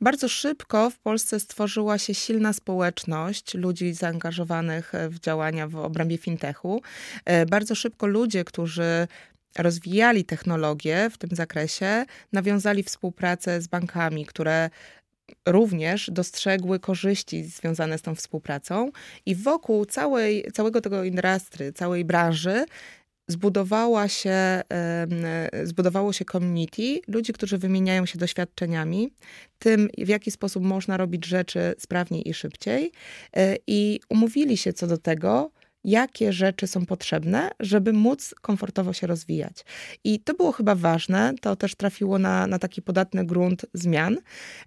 Bardzo 0.00 0.28
szybko 0.28 0.90
w 0.90 0.98
Polsce 0.98 1.40
stworzyła 1.40 1.98
się 1.98 2.14
silna 2.14 2.52
społeczność 2.52 3.54
ludzi 3.54 3.94
zaangażowanych 3.94 4.92
w 5.10 5.20
działania 5.20 5.68
w 5.68 5.76
obrębie 5.76 6.18
fintechu. 6.18 6.82
E, 7.24 7.46
bardzo 7.46 7.74
szybko 7.74 8.06
ludzie, 8.06 8.44
którzy 8.44 9.08
rozwijali 9.58 10.24
technologię 10.24 11.10
w 11.10 11.18
tym 11.18 11.30
zakresie, 11.32 12.04
nawiązali 12.32 12.82
współpracę 12.82 13.60
z 13.60 13.66
bankami, 13.66 14.26
które 14.26 14.70
również 15.46 16.10
dostrzegły 16.10 16.80
korzyści 16.80 17.44
związane 17.44 17.98
z 17.98 18.02
tą 18.02 18.14
współpracą 18.14 18.90
i 19.26 19.34
wokół 19.34 19.86
całej, 19.86 20.46
całego 20.52 20.80
tego 20.80 21.04
industry, 21.04 21.72
całej 21.72 22.04
branży 22.04 22.64
zbudowała 23.28 24.08
się, 24.08 24.62
zbudowało 25.64 26.12
się 26.12 26.24
community 26.24 27.00
ludzi, 27.08 27.32
którzy 27.32 27.58
wymieniają 27.58 28.06
się 28.06 28.18
doświadczeniami, 28.18 29.10
tym 29.58 29.88
w 29.98 30.08
jaki 30.08 30.30
sposób 30.30 30.64
można 30.64 30.96
robić 30.96 31.26
rzeczy 31.26 31.74
sprawniej 31.78 32.28
i 32.28 32.34
szybciej 32.34 32.92
e, 33.36 33.56
i 33.66 34.00
umówili 34.08 34.56
się 34.56 34.72
co 34.72 34.86
do 34.86 34.98
tego, 34.98 35.50
jakie 35.84 36.32
rzeczy 36.32 36.66
są 36.66 36.86
potrzebne, 36.86 37.50
żeby 37.60 37.92
móc 37.92 38.34
komfortowo 38.40 38.92
się 38.92 39.06
rozwijać. 39.06 39.64
I 40.04 40.20
to 40.20 40.34
było 40.34 40.52
chyba 40.52 40.74
ważne, 40.74 41.34
to 41.40 41.56
też 41.56 41.74
trafiło 41.74 42.18
na, 42.18 42.46
na 42.46 42.58
taki 42.58 42.82
podatny 42.82 43.24
grunt 43.24 43.66
zmian. 43.74 44.18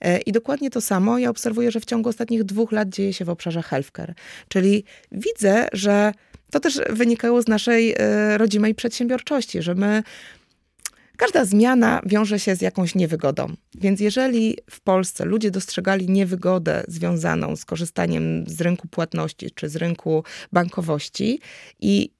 E, 0.02 0.18
I 0.18 0.32
dokładnie 0.32 0.70
to 0.70 0.82
samo 0.82 1.18
ja 1.18 1.30
obserwuję, 1.30 1.72
że 1.72 1.80
w 1.80 1.86
ciągu 1.86 2.10
ostatnich 2.10 2.44
dwóch 2.44 2.72
lat 2.72 2.90
dzieje 2.90 3.14
się 3.14 3.26
w 3.26 3.30
obszarze 3.30 3.62
healthcare. 3.62 4.14
Czyli 4.48 4.84
widzę, 5.12 5.68
że 5.74 6.12
to 6.52 6.60
też 6.60 6.80
wynikało 6.90 7.42
z 7.42 7.48
naszej 7.48 7.96
e, 7.98 8.38
rodzimej 8.38 8.76
przedsiębiorczości, 8.76 9.62
że 9.62 9.76
my 9.76 10.04
Każda 11.18 11.46
zmiana 11.46 12.02
wiąże 12.06 12.40
się 12.40 12.56
z 12.56 12.62
jakąś 12.62 12.96
niewygodą. 12.96 13.54
Więc 13.76 14.00
jeżeli 14.00 14.58
w 14.70 14.82
Polsce 14.82 15.26
ludzie 15.26 15.52
dostrzegali 15.52 16.10
niewygodę 16.10 16.84
związaną 16.88 17.56
z 17.56 17.66
korzystaniem 17.66 18.44
z 18.48 18.62
rynku 18.62 18.88
płatności 18.88 19.52
czy 19.52 19.70
z 19.70 19.76
rynku 19.76 20.24
bankowości 20.52 21.40
i 21.80 22.18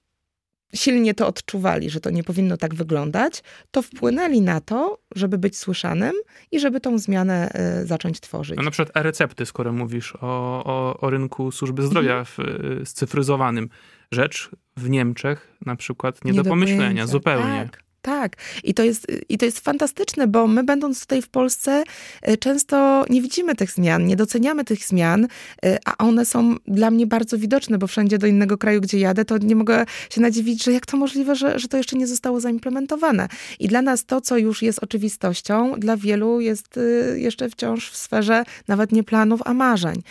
silnie 0.76 1.14
to 1.14 1.28
odczuwali, 1.28 1.90
że 1.90 2.00
to 2.00 2.10
nie 2.10 2.24
powinno 2.24 2.58
tak 2.58 2.76
wyglądać, 2.76 3.44
to 3.72 3.82
wpłynęli 3.82 4.42
na 4.42 4.62
to, 4.62 5.00
żeby 5.16 5.38
być 5.38 5.58
słyszanym 5.58 6.14
i 6.52 6.60
żeby 6.60 6.80
tą 6.80 7.00
zmianę 7.00 7.50
y, 7.82 7.88
zacząć 7.88 8.20
tworzyć. 8.20 8.58
No 8.58 8.64
na 8.64 8.72
przykład 8.72 8.98
e-recepty, 8.98 9.46
skoro 9.46 9.74
mówisz 9.74 10.16
o, 10.16 10.64
o, 10.66 11.00
o 11.00 11.10
rynku 11.10 11.52
służby 11.52 11.84
zdrowia 11.84 12.24
w, 12.24 12.40
y, 12.40 12.86
scyfryzowanym. 12.86 13.70
Rzecz 14.12 14.50
w 14.78 14.90
Niemczech 14.90 15.58
na 15.66 15.76
przykład 15.76 16.26
nie, 16.26 16.32
nie 16.32 16.44
do 16.44 16.50
pomyślenia, 16.50 17.08
zupełnie. 17.08 17.70
Tak. 17.72 17.87
Tak, 18.08 18.36
i 18.64 18.74
to, 18.74 18.84
jest, 18.84 19.08
i 19.30 19.38
to 19.38 19.46
jest 19.46 19.60
fantastyczne, 19.60 20.28
bo 20.28 20.48
my 20.48 20.64
będąc 20.64 21.02
tutaj 21.02 21.22
w 21.22 21.30
Polsce 21.30 21.84
e, 22.22 22.38
często 22.38 23.06
nie 23.10 23.22
widzimy 23.22 23.56
tych 23.56 23.72
zmian, 23.72 24.06
nie 24.06 24.16
doceniamy 24.16 24.64
tych 24.64 24.86
zmian, 24.86 25.28
e, 25.66 25.78
a 25.86 25.98
one 25.98 26.26
są 26.26 26.56
dla 26.68 26.92
mnie 26.92 27.08
bardzo 27.08 27.38
widoczne, 27.38 27.78
bo 27.78 27.88
wszędzie 27.88 28.18
do 28.18 28.28
innego 28.28 28.58
kraju, 28.58 28.82
gdzie 28.82 29.00
jadę, 29.00 29.26
to 29.26 29.38
nie 29.38 29.56
mogę 29.56 29.86
się 30.10 30.22
nadziwić, 30.22 30.64
że 30.64 30.72
jak 30.72 30.86
to 30.86 30.98
możliwe, 30.98 31.36
że, 31.36 31.60
że 31.60 31.68
to 31.68 31.78
jeszcze 31.78 31.98
nie 31.98 32.08
zostało 32.08 32.40
zaimplementowane. 32.40 33.28
I 33.60 33.68
dla 33.68 33.82
nas 33.82 34.06
to, 34.06 34.22
co 34.22 34.38
już 34.38 34.62
jest 34.62 34.84
oczywistością, 34.84 35.74
dla 35.78 35.98
wielu 35.98 36.42
jest 36.42 36.78
e, 36.78 37.20
jeszcze 37.20 37.50
wciąż 37.50 37.92
w 37.92 37.98
sferze 37.98 38.44
nawet 38.68 38.92
nie 38.92 39.04
planów, 39.04 39.42
a 39.46 39.54
marzeń. 39.54 40.02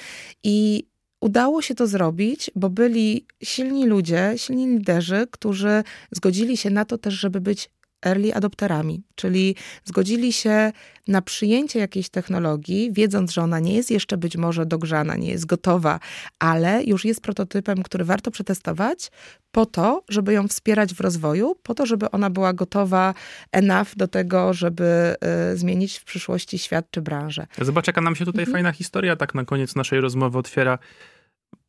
I 0.44 0.84
Udało 1.20 1.62
się 1.62 1.74
to 1.74 1.86
zrobić, 1.86 2.50
bo 2.54 2.70
byli 2.70 3.26
silni 3.42 3.86
ludzie, 3.86 4.32
silni 4.36 4.66
liderzy, 4.66 5.26
którzy 5.30 5.84
zgodzili 6.10 6.56
się 6.56 6.70
na 6.70 6.84
to 6.84 6.98
też, 6.98 7.14
żeby 7.14 7.40
być 7.40 7.70
early 8.06 8.34
adopterami, 8.34 9.02
czyli 9.14 9.56
zgodzili 9.84 10.32
się 10.32 10.72
na 11.08 11.22
przyjęcie 11.22 11.78
jakiejś 11.78 12.08
technologii, 12.08 12.92
wiedząc, 12.92 13.32
że 13.32 13.42
ona 13.42 13.60
nie 13.60 13.74
jest 13.74 13.90
jeszcze 13.90 14.16
być 14.16 14.36
może 14.36 14.66
dogrzana, 14.66 15.16
nie 15.16 15.30
jest 15.30 15.46
gotowa, 15.46 16.00
ale 16.38 16.84
już 16.84 17.04
jest 17.04 17.20
prototypem, 17.20 17.82
który 17.82 18.04
warto 18.04 18.30
przetestować 18.30 19.10
po 19.50 19.66
to, 19.66 20.04
żeby 20.08 20.32
ją 20.32 20.48
wspierać 20.48 20.94
w 20.94 21.00
rozwoju, 21.00 21.54
po 21.62 21.74
to, 21.74 21.86
żeby 21.86 22.10
ona 22.10 22.30
była 22.30 22.52
gotowa 22.52 23.14
enough 23.52 23.88
do 23.96 24.08
tego, 24.08 24.52
żeby 24.52 25.14
y, 25.52 25.56
zmienić 25.56 25.98
w 25.98 26.04
przyszłości 26.04 26.58
świat 26.58 26.90
czy 26.90 27.02
branżę. 27.02 27.46
Zobacz, 27.60 27.86
jaka 27.86 28.00
nam 28.00 28.16
się 28.16 28.24
tutaj 28.24 28.42
mhm. 28.42 28.52
fajna 28.52 28.72
historia 28.72 29.16
tak 29.16 29.34
na 29.34 29.44
koniec 29.44 29.74
naszej 29.74 30.00
rozmowy 30.00 30.38
otwiera. 30.38 30.78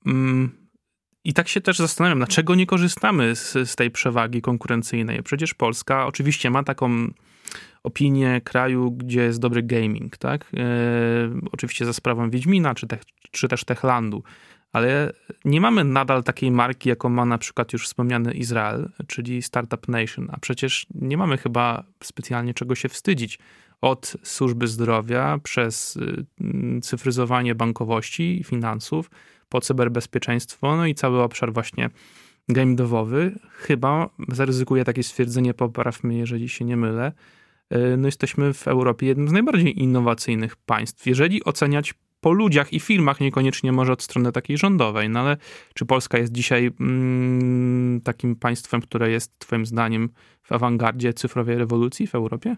Mm 0.05 0.66
i 1.28 1.34
tak 1.34 1.47
się 1.47 1.61
też 1.61 1.78
zastanawiam, 1.78 2.17
dlaczego 2.17 2.55
nie 2.55 2.65
korzystamy 2.65 3.36
z, 3.36 3.69
z 3.69 3.75
tej 3.75 3.91
przewagi 3.91 4.41
konkurencyjnej. 4.41 5.23
Przecież 5.23 5.53
Polska 5.53 6.07
oczywiście 6.07 6.49
ma 6.49 6.63
taką 6.63 7.07
opinię 7.84 8.41
kraju, 8.43 8.91
gdzie 8.91 9.21
jest 9.21 9.39
dobry 9.39 9.63
gaming, 9.63 10.17
tak? 10.17 10.51
E, 10.57 10.67
oczywiście 11.51 11.86
za 11.86 11.93
sprawą 11.93 12.30
Wiedźmina, 12.30 12.75
czy, 12.75 12.88
te, 12.88 12.97
czy 13.32 13.47
też 13.47 13.63
Techlandu, 13.63 14.23
ale 14.73 15.13
nie 15.45 15.61
mamy 15.61 15.84
nadal 15.84 16.23
takiej 16.23 16.51
marki, 16.51 16.89
jaką 16.89 17.09
ma 17.09 17.25
na 17.25 17.38
przykład 17.38 17.73
już 17.73 17.86
wspomniany 17.86 18.34
Izrael, 18.34 18.89
czyli 19.07 19.41
Startup 19.41 19.88
Nation, 19.88 20.28
a 20.32 20.39
przecież 20.39 20.88
nie 20.95 21.17
mamy 21.17 21.38
chyba 21.38 21.84
specjalnie 22.03 22.53
czego 22.53 22.75
się 22.75 22.89
wstydzić. 22.89 23.39
Od 23.82 24.17
służby 24.23 24.67
zdrowia, 24.67 25.39
przez 25.43 25.95
y, 25.95 26.25
cyfryzowanie 26.82 27.55
bankowości 27.55 28.39
i 28.39 28.43
finansów, 28.43 29.09
po 29.49 29.61
cyberbezpieczeństwo, 29.61 30.75
no 30.75 30.85
i 30.85 30.95
cały 30.95 31.21
obszar 31.21 31.53
właśnie 31.53 31.89
game 32.49 32.75
devowy. 32.75 33.39
Chyba 33.49 34.09
zaryzykuję 34.27 34.83
takie 34.83 35.03
stwierdzenie, 35.03 35.53
popraw 35.53 36.03
mnie, 36.03 36.17
jeżeli 36.17 36.49
się 36.49 36.65
nie 36.65 36.77
mylę. 36.77 37.11
E, 37.69 37.97
no 37.97 38.07
jesteśmy 38.07 38.53
w 38.53 38.67
Europie 38.67 39.07
jednym 39.07 39.27
z 39.27 39.31
najbardziej 39.31 39.79
innowacyjnych 39.79 40.55
państw. 40.55 41.07
Jeżeli 41.07 41.43
oceniać 41.43 41.93
po 42.21 42.31
ludziach 42.31 42.73
i 42.73 42.79
filmach, 42.79 43.19
niekoniecznie 43.19 43.71
może 43.71 43.93
od 43.93 44.03
strony 44.03 44.31
takiej 44.31 44.57
rządowej, 44.57 45.09
no 45.09 45.19
ale 45.19 45.37
czy 45.73 45.85
Polska 45.85 46.17
jest 46.17 46.31
dzisiaj 46.31 46.71
mm, 46.79 48.01
takim 48.01 48.35
państwem, 48.35 48.81
które 48.81 49.11
jest 49.11 49.39
twoim 49.39 49.65
zdaniem 49.65 50.09
w 50.43 50.51
awangardzie 50.51 51.13
cyfrowej 51.13 51.57
rewolucji 51.57 52.07
w 52.07 52.15
Europie? 52.15 52.55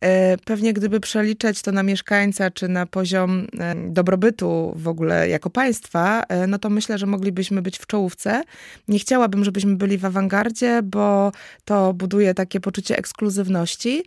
E, 0.00 0.36
pewnie 0.44 0.72
gdyby 0.72 1.00
przeliczać 1.00 1.62
to 1.62 1.72
na 1.72 1.82
mieszkańca, 1.82 2.50
czy 2.50 2.68
na 2.68 2.86
poziom 2.86 3.46
e, 3.58 3.74
dobrobytu 3.88 4.72
w 4.76 4.88
ogóle 4.88 5.28
jako 5.28 5.50
państwa, 5.50 6.22
e, 6.28 6.46
no 6.46 6.58
to 6.58 6.70
myślę, 6.70 6.98
że 6.98 7.06
moglibyśmy 7.06 7.62
być 7.62 7.78
w 7.78 7.86
czołówce. 7.86 8.42
Nie 8.88 8.98
chciałabym, 8.98 9.44
żebyśmy 9.44 9.76
byli 9.76 9.98
w 9.98 10.04
awangardzie, 10.04 10.80
bo 10.82 11.32
to 11.64 11.92
buduje 11.92 12.34
takie 12.34 12.60
poczucie 12.60 12.96
ekskluzywności. 12.98 14.02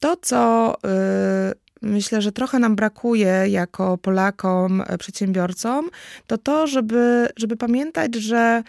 To, 0.00 0.16
co 0.16 0.74
myślę, 1.82 2.22
że 2.22 2.32
trochę 2.32 2.58
nam 2.58 2.76
brakuje 2.76 3.44
jako 3.48 3.98
Polakom, 3.98 4.82
przedsiębiorcom, 4.98 5.90
to 6.26 6.38
to, 6.38 6.66
żeby, 6.66 7.28
żeby 7.36 7.56
pamiętać, 7.56 8.14
że 8.14 8.62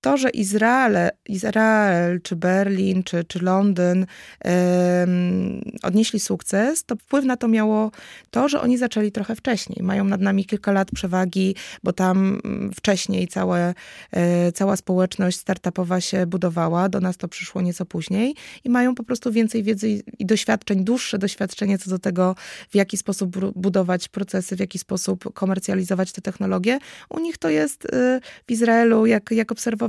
to, 0.00 0.16
że 0.16 0.30
Izrael, 0.30 1.10
Izrael 1.28 2.20
czy 2.22 2.36
Berlin, 2.36 3.02
czy, 3.02 3.24
czy 3.24 3.38
Londyn 3.38 4.06
um, 4.44 5.62
odnieśli 5.82 6.20
sukces, 6.20 6.84
to 6.84 6.96
wpływ 6.96 7.24
na 7.24 7.36
to 7.36 7.48
miało 7.48 7.90
to, 8.30 8.48
że 8.48 8.60
oni 8.60 8.78
zaczęli 8.78 9.12
trochę 9.12 9.36
wcześniej. 9.36 9.82
Mają 9.82 10.04
nad 10.04 10.20
nami 10.20 10.44
kilka 10.44 10.72
lat 10.72 10.90
przewagi, 10.94 11.54
bo 11.82 11.92
tam 11.92 12.40
mm, 12.44 12.72
wcześniej 12.72 13.28
całe, 13.28 13.74
e, 14.12 14.52
cała 14.52 14.76
społeczność 14.76 15.38
startupowa 15.38 16.00
się 16.00 16.26
budowała, 16.26 16.88
do 16.88 17.00
nas 17.00 17.16
to 17.16 17.28
przyszło 17.28 17.62
nieco 17.62 17.86
później 17.86 18.34
i 18.64 18.70
mają 18.70 18.94
po 18.94 19.04
prostu 19.04 19.32
więcej 19.32 19.62
wiedzy 19.62 20.02
i 20.18 20.26
doświadczeń, 20.26 20.84
dłuższe 20.84 21.18
doświadczenie 21.18 21.78
co 21.78 21.90
do 21.90 21.98
tego, 21.98 22.34
w 22.70 22.74
jaki 22.74 22.96
sposób 22.96 23.52
budować 23.56 24.08
procesy, 24.08 24.56
w 24.56 24.60
jaki 24.60 24.78
sposób 24.78 25.34
komercjalizować 25.34 26.12
te 26.12 26.20
technologie. 26.20 26.78
U 27.08 27.20
nich 27.20 27.38
to 27.38 27.48
jest 27.48 27.84
y, 27.84 27.88
w 28.46 28.50
Izraelu, 28.50 29.06
jak, 29.06 29.30
jak 29.30 29.52
obserwowałam, 29.52 29.87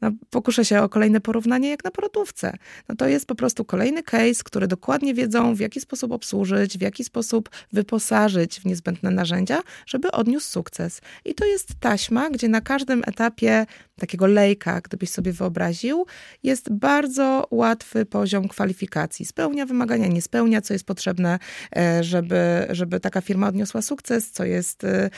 no, 0.00 0.10
pokuszę 0.30 0.64
się 0.64 0.82
o 0.82 0.88
kolejne 0.88 1.20
porównanie 1.20 1.70
jak 1.70 1.84
na 1.84 1.90
porotówce. 1.90 2.56
No 2.88 2.94
to 2.96 3.08
jest 3.08 3.26
po 3.26 3.34
prostu 3.34 3.64
kolejny 3.64 4.02
case, 4.02 4.44
który 4.44 4.66
dokładnie 4.66 5.14
wiedzą, 5.14 5.54
w 5.54 5.60
jaki 5.60 5.80
sposób 5.80 6.12
obsłużyć, 6.12 6.78
w 6.78 6.80
jaki 6.80 7.04
sposób 7.04 7.50
wyposażyć 7.72 8.60
w 8.60 8.64
niezbędne 8.64 9.10
narzędzia, 9.10 9.60
żeby 9.86 10.10
odniósł 10.10 10.50
sukces. 10.50 11.00
I 11.24 11.34
to 11.34 11.44
jest 11.44 11.74
taśma, 11.80 12.30
gdzie 12.30 12.48
na 12.48 12.60
każdym 12.60 13.02
etapie 13.06 13.66
takiego 13.98 14.26
lejka, 14.26 14.80
gdybyś 14.80 15.10
sobie 15.10 15.32
wyobraził, 15.32 16.06
jest 16.42 16.72
bardzo 16.72 17.46
łatwy 17.50 18.06
poziom 18.06 18.48
kwalifikacji. 18.48 19.26
Spełnia 19.26 19.66
wymagania, 19.66 20.06
nie 20.06 20.22
spełnia, 20.22 20.60
co 20.60 20.72
jest 20.72 20.84
potrzebne, 20.84 21.38
e, 21.76 22.04
żeby, 22.04 22.66
żeby 22.70 23.00
taka 23.00 23.20
firma 23.20 23.48
odniosła 23.48 23.82
sukces, 23.82 24.30
co 24.30 24.44
jest, 24.44 24.84
e, 24.84 25.10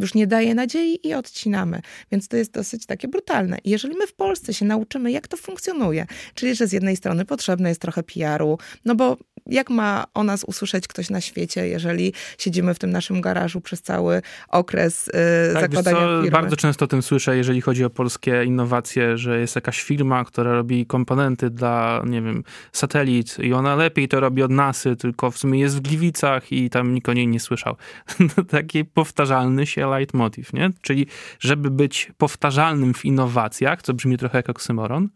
już 0.00 0.14
nie 0.14 0.26
daje 0.26 0.54
nadziei 0.54 1.08
i 1.08 1.14
odcinamy. 1.14 1.80
Więc 2.12 2.28
to 2.28 2.36
jest 2.36 2.50
dosyć 2.50 2.86
takie 2.86 3.08
brutalne. 3.08 3.58
I 3.64 3.70
jeżeli 3.70 3.96
my 3.96 4.06
w 4.06 4.14
Polsce 4.14 4.54
się 4.54 4.64
nauczymy, 4.64 5.12
jak 5.12 5.28
to 5.28 5.36
funkcjonuje, 5.36 6.06
czyli 6.34 6.54
że 6.54 6.66
z 6.66 6.72
jednej 6.72 6.96
strony 6.96 7.24
potrzebne 7.24 7.68
jest 7.68 7.80
trochę 7.80 8.02
PR-u, 8.02 8.58
no 8.84 8.94
bo 8.94 9.16
jak 9.46 9.70
ma 9.70 10.04
o 10.14 10.24
nas 10.24 10.44
usłyszeć 10.44 10.88
ktoś 10.88 11.10
na 11.10 11.20
świecie, 11.20 11.68
jeżeli 11.68 12.12
siedzimy 12.38 12.74
w 12.74 12.78
tym 12.78 12.90
naszym 12.90 13.20
garażu 13.20 13.60
przez 13.60 13.82
cały 13.82 14.22
okres 14.48 15.06
yy, 15.06 15.54
tak, 15.54 15.62
zakładania 15.62 16.06
co, 16.06 16.22
firmy? 16.22 16.30
Bardzo 16.30 16.56
często 16.56 16.84
o 16.84 16.88
tym 16.88 17.02
słyszę, 17.02 17.36
jeżeli 17.36 17.60
chodzi 17.60 17.84
o 17.84 17.90
polskie 17.90 18.44
innowacje, 18.44 19.18
że 19.18 19.40
jest 19.40 19.54
jakaś 19.54 19.82
firma, 19.82 20.24
która 20.24 20.52
robi 20.52 20.86
komponenty 20.86 21.50
dla, 21.50 22.02
nie 22.06 22.22
wiem, 22.22 22.44
satelit 22.72 23.36
i 23.38 23.52
ona 23.52 23.76
lepiej 23.76 24.08
to 24.08 24.20
robi 24.20 24.42
od 24.42 24.50
NASY, 24.50 24.96
tylko 24.96 25.30
w 25.30 25.38
sumie 25.38 25.60
jest 25.60 25.76
w 25.76 25.80
Gliwicach 25.80 26.52
i 26.52 26.70
tam 26.70 26.94
nikt 26.94 27.08
o 27.08 27.12
niej 27.12 27.28
nie 27.28 27.40
słyszał. 27.40 27.76
Taki 28.50 28.84
powtarzalny 28.84 29.66
się 29.66 29.86
leitmotiv, 29.86 30.52
nie? 30.52 30.70
Czyli 30.80 31.06
żeby 31.40 31.70
być 31.70 32.12
powtarzalnym 32.18 32.94
w 32.94 33.04
innowacjach, 33.04 33.82
co 33.82 33.94
brzmi 33.94 34.18
trochę 34.18 34.38
jak 34.38 34.50
oksymoron, 34.50 35.08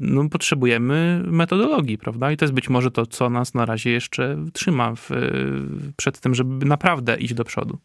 no, 0.00 0.28
potrzebujemy 0.28 1.22
metodologii, 1.26 1.98
prawda? 1.98 2.32
I 2.32 2.36
to 2.36 2.44
jest 2.44 2.54
być 2.54 2.68
może 2.68 2.90
to, 2.90 3.06
co 3.06 3.30
nas 3.30 3.54
na 3.54 3.66
razie 3.66 3.90
jeszcze 3.90 4.36
trzyma 4.52 4.94
w, 4.94 5.10
przed 5.96 6.20
tym, 6.20 6.34
żeby 6.34 6.66
naprawdę 6.66 7.16
iść 7.16 7.34
do 7.34 7.44
przodu. 7.44 7.78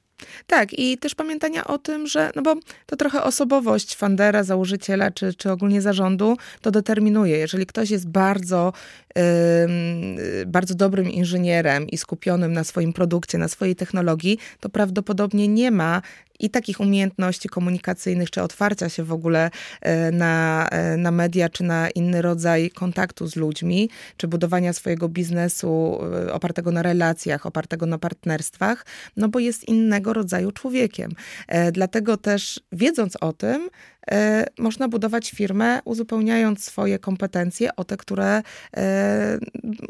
Tak, 0.48 0.80
i 0.80 0.98
też 0.98 1.16
pamiętania 1.16 1.64
o 1.64 1.78
tym, 1.78 2.08
że, 2.08 2.32
no 2.36 2.42
bo 2.42 2.56
to 2.86 2.96
trochę 2.96 3.24
osobowość 3.24 3.96
Fandera, 3.96 4.44
założyciela, 4.44 5.12
czy, 5.12 5.34
czy 5.34 5.52
ogólnie 5.52 5.82
zarządu, 5.82 6.38
to 6.62 6.72
determinuje. 6.72 7.38
Jeżeli 7.38 7.66
ktoś 7.66 7.90
jest 7.90 8.10
bardzo, 8.10 8.74
yy, 9.16 9.24
bardzo 10.46 10.76
dobrym 10.76 11.10
inżynierem 11.10 11.88
i 11.88 11.98
skupionym 11.98 12.54
na 12.54 12.64
swoim 12.64 12.94
produkcie, 12.94 13.38
na 13.38 13.48
swojej 13.48 13.76
technologii, 13.76 14.38
to 14.60 14.70
prawdopodobnie 14.70 15.48
nie 15.48 15.72
ma 15.72 16.02
i 16.40 16.50
takich 16.50 16.80
umiejętności 16.80 17.50
komunikacyjnych, 17.50 18.32
czy 18.32 18.42
otwarcia 18.42 18.90
się 18.90 19.04
w 19.04 19.12
ogóle 19.12 19.52
e, 19.82 20.12
na, 20.12 20.68
e, 20.72 20.98
na 20.98 21.12
media, 21.12 21.50
czy 21.50 21.64
na 21.64 21.90
inny 21.90 22.22
rodzaj 22.22 22.70
kontaktu 22.70 23.28
z 23.28 23.36
ludźmi, 23.36 23.90
czy 24.18 24.28
budowania 24.28 24.74
swojego 24.74 25.10
biznesu 25.10 26.00
e, 26.28 26.34
opartego 26.34 26.72
na 26.72 26.82
relacjach, 26.82 27.46
opartego 27.46 27.86
na 27.86 27.98
partnerstwach, 27.98 28.86
no 29.18 29.30
bo 29.30 29.40
jest 29.40 29.68
innego 29.68 30.14
rodzaju 30.14 30.52
człowiekiem. 30.52 31.12
Dlatego 31.72 32.18
też 32.18 32.60
wiedząc 32.72 33.18
o 33.22 33.34
tym, 33.34 33.70
można 34.60 34.88
budować 34.88 35.32
firmę, 35.32 35.80
uzupełniając 35.86 36.64
swoje 36.64 37.00
kompetencje 37.00 37.76
o 37.76 37.84
te, 37.84 37.98
które, 37.98 38.42
e, 38.78 39.40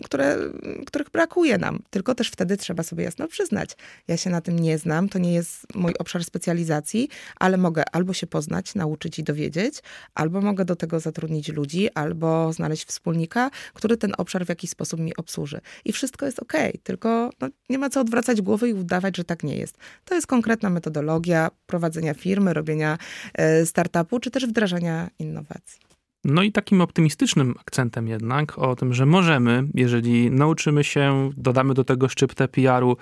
które, 0.04 0.38
których 0.86 1.10
brakuje 1.10 1.58
nam. 1.58 1.80
Tylko 1.90 2.16
też 2.16 2.30
wtedy 2.30 2.58
trzeba 2.58 2.84
sobie 2.84 3.04
jasno 3.04 3.28
przyznać. 3.28 3.78
Ja 4.08 4.18
się 4.18 4.30
na 4.30 4.42
tym 4.42 4.60
nie 4.60 4.78
znam, 4.78 5.10
to 5.10 5.20
nie 5.20 5.34
jest 5.34 5.76
mój 5.76 5.94
obszar 6.00 6.24
specjalizacji, 6.24 7.10
ale 7.36 7.58
mogę 7.58 7.84
albo 7.92 8.14
się 8.14 8.28
poznać, 8.28 8.76
nauczyć 8.76 9.20
i 9.20 9.24
dowiedzieć, 9.24 9.80
albo 10.14 10.42
mogę 10.42 10.66
do 10.66 10.76
tego 10.76 11.00
zatrudnić 11.00 11.48
ludzi, 11.48 11.90
albo 11.94 12.54
znaleźć 12.54 12.86
wspólnika, 12.86 13.52
który 13.74 13.98
ten 13.98 14.12
obszar 14.18 14.46
w 14.46 14.50
jakiś 14.50 14.70
sposób 14.70 15.00
mi 15.00 15.16
obsłuży. 15.16 15.62
I 15.86 15.94
wszystko 15.94 16.26
jest 16.26 16.40
ok, 16.40 16.54
tylko 16.84 17.30
no, 17.42 17.48
nie 17.70 17.78
ma 17.78 17.90
co 17.90 18.02
odwracać 18.02 18.42
głowy 18.42 18.70
i 18.70 18.74
udawać, 18.74 19.18
że 19.18 19.24
tak 19.24 19.44
nie 19.44 19.58
jest. 19.58 19.78
To 20.06 20.16
jest 20.16 20.28
konkretna 20.28 20.70
metodologia 20.70 21.52
prowadzenia 21.66 22.14
firmy, 22.14 22.54
robienia 22.54 22.98
e, 23.34 23.66
startupu, 24.00 24.20
czy 24.20 24.32
też 24.32 24.46
wdrażania 24.48 25.10
innowacji. 25.20 25.80
No 26.24 26.44
i 26.44 26.52
takim 26.52 26.82
optymistycznym 26.82 27.56
akcentem 27.60 28.08
jednak 28.08 28.58
o 28.58 28.76
tym, 28.76 28.94
że 28.94 29.06
możemy, 29.06 29.64
jeżeli 29.74 30.32
nauczymy 30.32 30.84
się, 30.84 31.32
dodamy 31.38 31.74
do 31.74 31.84
tego 31.84 32.10
szczyptę 32.10 32.48
PR-u 32.48 32.98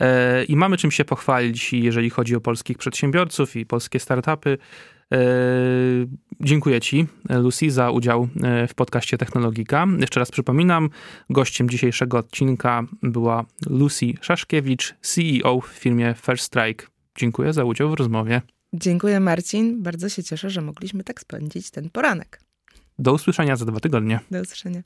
e, 0.00 0.44
i 0.44 0.56
mamy 0.56 0.76
czym 0.76 0.90
się 0.90 1.04
pochwalić, 1.04 1.72
jeżeli 1.72 2.10
chodzi 2.10 2.36
o 2.36 2.40
polskich 2.40 2.78
przedsiębiorców 2.78 3.56
i 3.56 3.66
polskie 3.66 4.00
startupy. 4.00 4.58
E, 5.12 5.18
dziękuję 6.40 6.80
Ci, 6.80 7.06
Lucy, 7.30 7.70
za 7.70 7.90
udział 7.90 8.28
e, 8.42 8.66
w 8.68 8.74
podcaście 8.74 9.18
Technologika. 9.18 9.86
Jeszcze 10.00 10.20
raz 10.20 10.30
przypominam, 10.30 10.90
gościem 11.30 11.70
dzisiejszego 11.70 12.18
odcinka 12.18 12.82
była 13.02 13.44
Lucy 13.70 14.06
Szaszkiewicz, 14.20 14.94
CEO 15.00 15.60
w 15.60 15.66
firmie 15.66 16.14
First 16.26 16.44
Strike. 16.44 16.86
Dziękuję 17.16 17.52
za 17.52 17.64
udział 17.64 17.90
w 17.90 17.94
rozmowie. 17.94 18.42
Dziękuję 18.74 19.20
Marcin. 19.20 19.82
Bardzo 19.82 20.08
się 20.08 20.22
cieszę, 20.24 20.50
że 20.50 20.60
mogliśmy 20.60 21.04
tak 21.04 21.20
spędzić 21.20 21.70
ten 21.70 21.90
poranek. 21.90 22.40
Do 22.98 23.12
usłyszenia 23.12 23.56
za 23.56 23.64
dwa 23.64 23.80
tygodnie. 23.80 24.20
Do 24.30 24.40
usłyszenia. 24.40 24.82